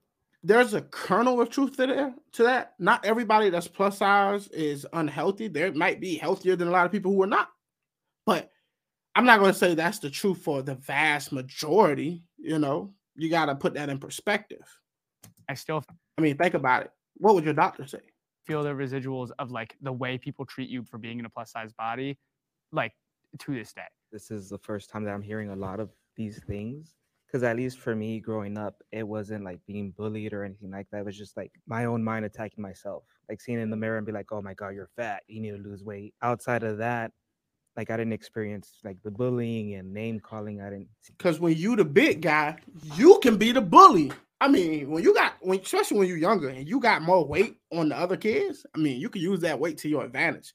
there's 0.43 0.75
a 0.75 0.81
kernel 0.81 1.41
of 1.41 1.49
truth 1.49 1.77
to 1.77 1.87
there 1.87 2.13
to 2.33 2.43
that. 2.43 2.73
Not 2.77 3.03
everybody 3.05 3.49
that's 3.49 3.67
plus 3.67 3.97
size 3.97 4.47
is 4.49 4.85
unhealthy. 4.93 5.47
There 5.47 5.73
might 5.73 5.99
be 5.99 6.15
healthier 6.15 6.55
than 6.55 6.67
a 6.67 6.71
lot 6.71 6.85
of 6.85 6.91
people 6.91 7.11
who 7.11 7.23
are 7.23 7.27
not. 7.27 7.49
But 8.25 8.51
I'm 9.15 9.25
not 9.25 9.39
going 9.39 9.53
to 9.53 9.57
say 9.57 9.73
that's 9.73 9.99
the 9.99 10.09
truth 10.09 10.39
for 10.39 10.61
the 10.61 10.75
vast 10.75 11.31
majority. 11.31 12.23
You 12.37 12.59
know, 12.59 12.93
you 13.15 13.29
got 13.29 13.45
to 13.45 13.55
put 13.55 13.73
that 13.75 13.89
in 13.89 13.97
perspective. 13.97 14.65
I 15.47 15.53
still, 15.53 15.83
I 16.17 16.21
mean, 16.21 16.37
think 16.37 16.53
about 16.53 16.83
it. 16.83 16.91
What 17.17 17.33
would 17.35 17.45
your 17.45 17.53
doctor 17.53 17.87
say? 17.87 17.99
Feel 18.45 18.63
the 18.63 18.71
residuals 18.71 19.31
of 19.39 19.51
like 19.51 19.75
the 19.81 19.91
way 19.91 20.17
people 20.17 20.45
treat 20.45 20.69
you 20.69 20.83
for 20.83 20.97
being 20.97 21.19
in 21.19 21.25
a 21.25 21.29
plus 21.29 21.51
size 21.51 21.71
body, 21.73 22.19
like 22.71 22.91
to 23.39 23.55
this 23.55 23.73
day. 23.73 23.81
This 24.11 24.31
is 24.31 24.49
the 24.49 24.59
first 24.59 24.89
time 24.89 25.03
that 25.05 25.13
I'm 25.13 25.21
hearing 25.21 25.49
a 25.49 25.55
lot 25.55 25.79
of 25.79 25.89
these 26.15 26.43
things. 26.43 26.93
Because 27.25 27.41
at 27.43 27.55
least 27.55 27.79
for 27.79 27.95
me 27.95 28.19
growing 28.19 28.57
up, 28.57 28.81
it 28.91 29.05
wasn't 29.05 29.43
like 29.43 29.59
being 29.65 29.91
bullied 29.91 30.31
or 30.31 30.43
anything 30.43 30.71
like 30.71 30.87
that. 30.91 30.99
It 30.99 31.05
was 31.05 31.17
just 31.17 31.35
like 31.35 31.51
my 31.67 31.85
own 31.85 32.03
mind 32.03 32.23
attacking 32.23 32.61
myself, 32.61 33.03
like 33.27 33.41
seeing 33.41 33.59
in 33.59 33.69
the 33.69 33.75
mirror 33.75 33.97
and 33.97 34.05
be 34.05 34.11
like, 34.11 34.31
oh 34.31 34.41
my 34.41 34.53
God, 34.53 34.69
you're 34.69 34.91
fat. 34.95 35.23
You 35.27 35.41
need 35.41 35.51
to 35.51 35.57
lose 35.57 35.83
weight. 35.83 36.13
Outside 36.21 36.63
of 36.63 36.77
that, 36.77 37.11
like 37.77 37.89
I 37.89 37.97
didn't 37.97 38.13
experience 38.13 38.73
like 38.83 38.97
the 39.03 39.11
bullying 39.11 39.75
and 39.75 39.93
name 39.93 40.19
calling. 40.19 40.61
I 40.61 40.69
didn't 40.69 40.87
because 41.07 41.39
when 41.39 41.55
you 41.57 41.75
the 41.75 41.85
big 41.85 42.21
guy, 42.21 42.57
you 42.95 43.19
can 43.21 43.37
be 43.37 43.51
the 43.51 43.61
bully. 43.61 44.11
I 44.41 44.47
mean, 44.47 44.91
when 44.91 45.03
you 45.03 45.13
got 45.13 45.33
when 45.41 45.59
especially 45.59 45.97
when 45.97 46.07
you're 46.07 46.17
younger 46.17 46.49
and 46.49 46.67
you 46.67 46.79
got 46.79 47.01
more 47.01 47.25
weight 47.25 47.57
on 47.71 47.89
the 47.89 47.97
other 47.97 48.17
kids, 48.17 48.65
I 48.75 48.79
mean, 48.79 48.99
you 48.99 49.09
can 49.09 49.21
use 49.21 49.41
that 49.41 49.59
weight 49.59 49.77
to 49.79 49.89
your 49.89 50.05
advantage. 50.05 50.53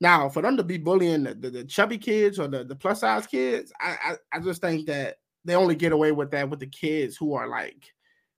Now, 0.00 0.28
for 0.28 0.42
them 0.42 0.56
to 0.56 0.64
be 0.64 0.78
bullying 0.78 1.22
the, 1.22 1.34
the, 1.34 1.50
the 1.50 1.64
chubby 1.64 1.96
kids 1.98 2.40
or 2.40 2.48
the, 2.48 2.64
the 2.64 2.74
plus 2.74 3.00
size 3.00 3.26
kids, 3.26 3.72
I, 3.80 3.96
I 4.04 4.36
I 4.36 4.40
just 4.40 4.60
think 4.60 4.86
that 4.86 5.18
they 5.44 5.54
only 5.54 5.74
get 5.74 5.92
away 5.92 6.12
with 6.12 6.30
that 6.32 6.48
with 6.48 6.60
the 6.60 6.66
kids 6.66 7.16
who 7.16 7.34
are 7.34 7.48
like 7.48 7.92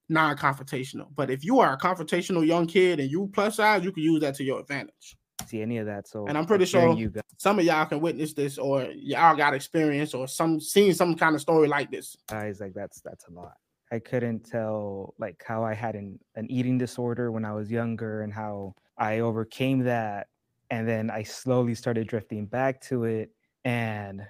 non-confrontational. 0.09 1.09
But 1.15 1.31
if 1.31 1.45
you 1.45 1.61
are 1.61 1.73
a 1.73 1.79
confrontational 1.79 2.47
young 2.47 2.67
kid 2.67 3.01
and 3.01 3.11
you 3.11 3.31
plus 3.33 3.57
size, 3.57 3.85
you 3.85 3.93
can 3.93 4.03
use 4.03 4.21
that 4.21 4.35
to 4.37 4.45
your 4.45 4.61
advantage. 4.61 5.17
See 5.47 5.63
any 5.63 5.79
of 5.79 5.87
that? 5.87 6.09
So, 6.09 6.27
and 6.27 6.37
I'm 6.37 6.47
pretty 6.47 6.65
sure 6.65 6.95
you 6.95 7.13
some 7.37 7.59
of 7.59 7.65
y'all 7.65 7.87
can 7.87 8.01
witness 8.01 8.33
this, 8.33 8.59
or 8.59 8.85
y'all 8.95 9.37
got 9.37 9.55
experience, 9.55 10.15
or 10.15 10.27
some 10.29 10.61
seen 10.61 10.95
some 10.95 11.15
kind 11.15 11.35
of 11.35 11.41
story 11.41 11.69
like 11.69 11.91
this. 11.91 12.17
Guys, 12.29 12.61
like 12.61 12.75
that's 12.75 13.01
that's 13.01 13.27
a 13.29 13.33
lot. 13.33 13.55
I 13.93 14.01
couldn't 14.01 14.41
tell 14.41 15.15
like 15.19 15.43
how 15.47 15.63
I 15.63 15.73
had 15.75 15.95
an, 15.95 16.19
an 16.35 16.51
eating 16.51 16.79
disorder 16.79 17.31
when 17.31 17.45
I 17.45 17.53
was 17.53 17.71
younger 17.71 18.23
and 18.23 18.33
how 18.33 18.75
I 18.99 19.21
overcame 19.21 19.81
that. 19.85 20.29
And 20.71 20.89
then 20.89 21.11
I 21.11 21.23
slowly 21.23 21.75
started 21.75 22.09
drifting 22.09 22.47
back 22.47 22.81
to 22.83 23.05
it. 23.05 23.31
And 23.65 24.27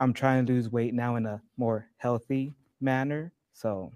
I'm 0.00 0.12
trying 0.12 0.44
to 0.44 0.52
lose 0.52 0.70
weight 0.70 0.92
now 0.92 1.16
in 1.16 1.24
a 1.24 1.40
more 1.56 1.88
healthy 1.96 2.52
manner. 2.80 3.32
So 3.54 3.90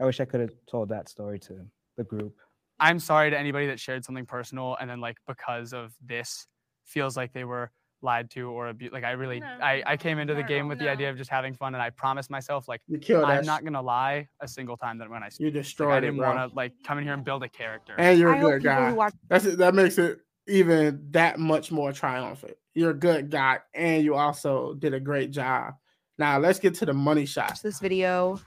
I 0.00 0.06
wish 0.06 0.20
I 0.20 0.24
could 0.24 0.40
have 0.40 0.54
told 0.66 0.88
that 0.88 1.08
story 1.08 1.38
to 1.40 1.66
the 1.96 2.04
group. 2.04 2.34
I'm 2.82 2.98
sorry 2.98 3.30
to 3.30 3.38
anybody 3.38 3.68
that 3.68 3.78
shared 3.78 4.04
something 4.04 4.26
personal 4.26 4.76
and 4.80 4.90
then 4.90 5.00
like 5.00 5.16
because 5.28 5.72
of 5.72 5.94
this 6.04 6.48
feels 6.84 7.16
like 7.16 7.32
they 7.32 7.44
were 7.44 7.70
lied 8.02 8.28
to 8.32 8.50
or 8.50 8.66
abused. 8.66 8.92
Like 8.92 9.04
I 9.04 9.12
really, 9.12 9.38
no, 9.38 9.46
I, 9.46 9.84
I 9.86 9.96
came 9.96 10.18
into 10.18 10.34
the 10.34 10.42
game 10.42 10.66
with 10.66 10.78
no. 10.78 10.86
the 10.86 10.90
idea 10.90 11.08
of 11.08 11.16
just 11.16 11.30
having 11.30 11.54
fun, 11.54 11.74
and 11.74 11.82
I 11.82 11.90
promised 11.90 12.28
myself 12.28 12.66
like 12.66 12.80
I'm 12.90 13.46
not 13.46 13.64
gonna 13.64 13.80
lie 13.80 14.28
a 14.40 14.48
single 14.48 14.76
time 14.76 14.98
that 14.98 15.08
when 15.08 15.22
I 15.22 15.28
speak. 15.28 15.44
You 15.44 15.50
destroyed 15.52 15.90
like, 15.90 15.96
I 15.98 16.00
didn't 16.00 16.16
want 16.16 16.50
to 16.50 16.56
like 16.56 16.72
come 16.84 16.98
in 16.98 17.04
here 17.04 17.14
and 17.14 17.24
build 17.24 17.44
a 17.44 17.48
character. 17.48 17.94
And 17.98 18.18
you're 18.18 18.32
a 18.32 18.38
I 18.38 18.40
good 18.40 18.62
guy. 18.64 18.92
Watch- 18.92 19.14
That's 19.28 19.44
it, 19.44 19.58
that 19.58 19.74
makes 19.74 19.98
it 19.98 20.18
even 20.48 21.06
that 21.12 21.38
much 21.38 21.70
more 21.70 21.92
triumphant. 21.92 22.54
You're 22.74 22.90
a 22.90 22.94
good 22.94 23.30
guy, 23.30 23.60
and 23.74 24.04
you 24.04 24.16
also 24.16 24.74
did 24.74 24.92
a 24.92 25.00
great 25.00 25.30
job. 25.30 25.74
Now 26.18 26.38
let's 26.38 26.58
get 26.58 26.74
to 26.76 26.86
the 26.86 26.92
money 26.92 27.26
shot. 27.26 27.60
This 27.62 27.78
video, 27.78 28.40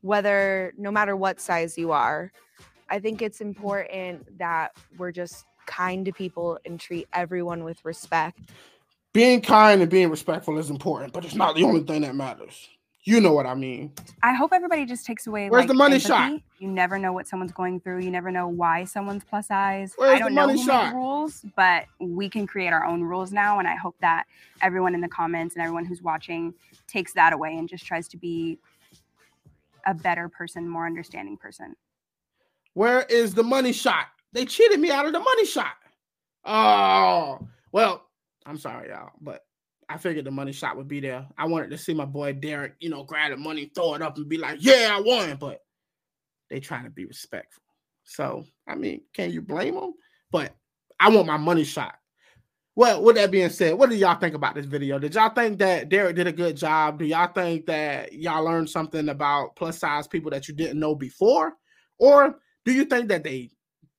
whether 0.00 0.72
no 0.76 0.90
matter 0.90 1.14
what 1.14 1.40
size 1.40 1.78
you 1.78 1.92
are, 1.92 2.32
I 2.90 2.98
think 2.98 3.22
it's 3.22 3.40
important 3.40 4.38
that 4.38 4.76
we're 4.96 5.12
just 5.12 5.44
kind 5.66 6.04
to 6.06 6.12
people 6.12 6.58
and 6.64 6.80
treat 6.80 7.06
everyone 7.12 7.62
with 7.64 7.84
respect 7.84 8.40
being 9.12 9.40
kind 9.40 9.80
and 9.80 9.90
being 9.90 10.10
respectful 10.10 10.58
is 10.58 10.70
important, 10.70 11.12
but 11.12 11.24
it's 11.24 11.34
not 11.34 11.56
the 11.56 11.64
only 11.64 11.80
thing 11.80 12.02
that 12.02 12.14
matters. 12.14 12.68
You 13.02 13.20
know 13.20 13.32
what 13.32 13.46
I 13.46 13.54
mean. 13.54 13.92
I 14.22 14.34
hope 14.34 14.52
everybody 14.52 14.84
just 14.84 15.06
takes 15.06 15.26
away. 15.26 15.48
Where's 15.48 15.62
like, 15.62 15.68
the 15.68 15.74
money 15.74 15.94
empathy. 15.94 16.08
shot? 16.08 16.40
You 16.58 16.68
never 16.68 16.98
know 16.98 17.12
what 17.12 17.26
someone's 17.26 17.52
going 17.52 17.80
through. 17.80 18.00
You 18.00 18.10
never 18.10 18.30
know 18.30 18.48
why 18.48 18.84
someone's 18.84 19.24
plus 19.24 19.48
size. 19.48 19.94
Where's 19.96 20.16
I 20.16 20.18
don't 20.18 20.34
know 20.34 20.48
who 20.48 20.62
shot? 20.62 20.94
rules, 20.94 21.44
but 21.56 21.86
we 21.98 22.28
can 22.28 22.46
create 22.46 22.72
our 22.72 22.84
own 22.84 23.02
rules 23.02 23.32
now, 23.32 23.58
and 23.58 23.66
I 23.66 23.76
hope 23.76 23.96
that 24.00 24.26
everyone 24.60 24.94
in 24.94 25.00
the 25.00 25.08
comments 25.08 25.54
and 25.54 25.62
everyone 25.62 25.86
who's 25.86 26.02
watching 26.02 26.52
takes 26.86 27.14
that 27.14 27.32
away 27.32 27.56
and 27.56 27.68
just 27.68 27.86
tries 27.86 28.08
to 28.08 28.16
be 28.16 28.58
a 29.86 29.94
better 29.94 30.28
person, 30.28 30.68
more 30.68 30.86
understanding 30.86 31.36
person. 31.38 31.74
Where 32.78 33.02
is 33.08 33.34
the 33.34 33.42
money 33.42 33.72
shot? 33.72 34.06
They 34.32 34.44
cheated 34.44 34.78
me 34.78 34.92
out 34.92 35.04
of 35.04 35.12
the 35.12 35.18
money 35.18 35.44
shot. 35.44 35.74
Oh 36.44 37.40
well, 37.72 38.04
I'm 38.46 38.56
sorry, 38.56 38.90
y'all, 38.90 39.10
but 39.20 39.44
I 39.88 39.98
figured 39.98 40.24
the 40.24 40.30
money 40.30 40.52
shot 40.52 40.76
would 40.76 40.86
be 40.86 41.00
there. 41.00 41.26
I 41.36 41.46
wanted 41.46 41.70
to 41.70 41.76
see 41.76 41.92
my 41.92 42.04
boy 42.04 42.34
Derek, 42.34 42.74
you 42.78 42.88
know, 42.88 43.02
grab 43.02 43.32
the 43.32 43.36
money, 43.36 43.72
throw 43.74 43.94
it 43.94 44.02
up, 44.02 44.16
and 44.16 44.28
be 44.28 44.38
like, 44.38 44.58
"Yeah, 44.60 44.94
I 44.96 45.00
won." 45.00 45.34
But 45.40 45.64
they 46.50 46.60
trying 46.60 46.84
to 46.84 46.90
be 46.90 47.04
respectful. 47.04 47.64
So 48.04 48.44
I 48.68 48.76
mean, 48.76 49.00
can 49.12 49.32
you 49.32 49.42
blame 49.42 49.74
them? 49.74 49.94
But 50.30 50.54
I 51.00 51.08
want 51.08 51.26
my 51.26 51.36
money 51.36 51.64
shot. 51.64 51.96
Well, 52.76 53.02
with 53.02 53.16
that 53.16 53.32
being 53.32 53.50
said, 53.50 53.74
what 53.74 53.90
do 53.90 53.96
y'all 53.96 54.20
think 54.20 54.36
about 54.36 54.54
this 54.54 54.66
video? 54.66 55.00
Did 55.00 55.16
y'all 55.16 55.30
think 55.30 55.58
that 55.58 55.88
Derek 55.88 56.14
did 56.14 56.28
a 56.28 56.32
good 56.32 56.56
job? 56.56 57.00
Do 57.00 57.06
y'all 57.06 57.32
think 57.32 57.66
that 57.66 58.12
y'all 58.12 58.44
learned 58.44 58.70
something 58.70 59.08
about 59.08 59.56
plus 59.56 59.80
size 59.80 60.06
people 60.06 60.30
that 60.30 60.46
you 60.46 60.54
didn't 60.54 60.78
know 60.78 60.94
before? 60.94 61.54
Or 61.98 62.38
do 62.68 62.74
you 62.74 62.84
think 62.84 63.08
that 63.08 63.24
they 63.24 63.48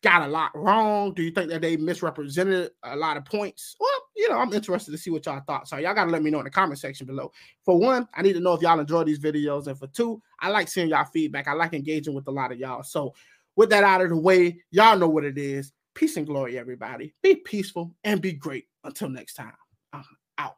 got 0.03 0.21
a 0.21 0.27
lot 0.27 0.51
wrong? 0.53 1.11
Do 1.15 1.23
you 1.23 1.31
think 1.31 1.49
that 1.49 1.59
they 1.59 1.75
misrepresented 1.75 2.69
a 2.83 2.95
lot 2.95 3.17
of 3.17 3.25
points? 3.25 3.75
Well, 3.79 3.89
you 4.15 4.29
know, 4.29 4.37
I'm 4.37 4.53
interested 4.53 4.91
to 4.91 4.97
see 4.99 5.09
what 5.09 5.25
y'all 5.25 5.41
thought. 5.47 5.67
So 5.67 5.77
Y'all 5.77 5.95
got 5.95 6.05
to 6.05 6.11
let 6.11 6.21
me 6.21 6.29
know 6.29 6.37
in 6.37 6.43
the 6.43 6.51
comment 6.51 6.77
section 6.77 7.07
below. 7.07 7.31
For 7.65 7.79
one, 7.79 8.07
I 8.13 8.21
need 8.21 8.33
to 8.33 8.39
know 8.39 8.53
if 8.53 8.61
y'all 8.61 8.79
enjoy 8.79 9.05
these 9.05 9.17
videos. 9.17 9.65
And 9.65 9.75
for 9.75 9.87
two, 9.87 10.21
I 10.39 10.49
like 10.49 10.67
seeing 10.67 10.89
y'all 10.89 11.05
feedback. 11.05 11.47
I 11.47 11.53
like 11.53 11.73
engaging 11.73 12.13
with 12.13 12.27
a 12.27 12.31
lot 12.31 12.51
of 12.51 12.59
y'all. 12.59 12.83
So, 12.83 13.15
with 13.55 13.71
that 13.71 13.83
out 13.83 14.01
of 14.01 14.09
the 14.09 14.15
way, 14.15 14.59
y'all 14.69 14.99
know 14.99 15.09
what 15.09 15.25
it 15.25 15.39
is. 15.39 15.73
Peace 15.95 16.15
and 16.15 16.27
glory, 16.27 16.59
everybody. 16.59 17.15
Be 17.23 17.37
peaceful 17.37 17.95
and 18.03 18.21
be 18.21 18.33
great. 18.33 18.65
Until 18.83 19.09
next 19.09 19.33
time, 19.33 19.53
I'm 19.93 20.05
out. 20.37 20.57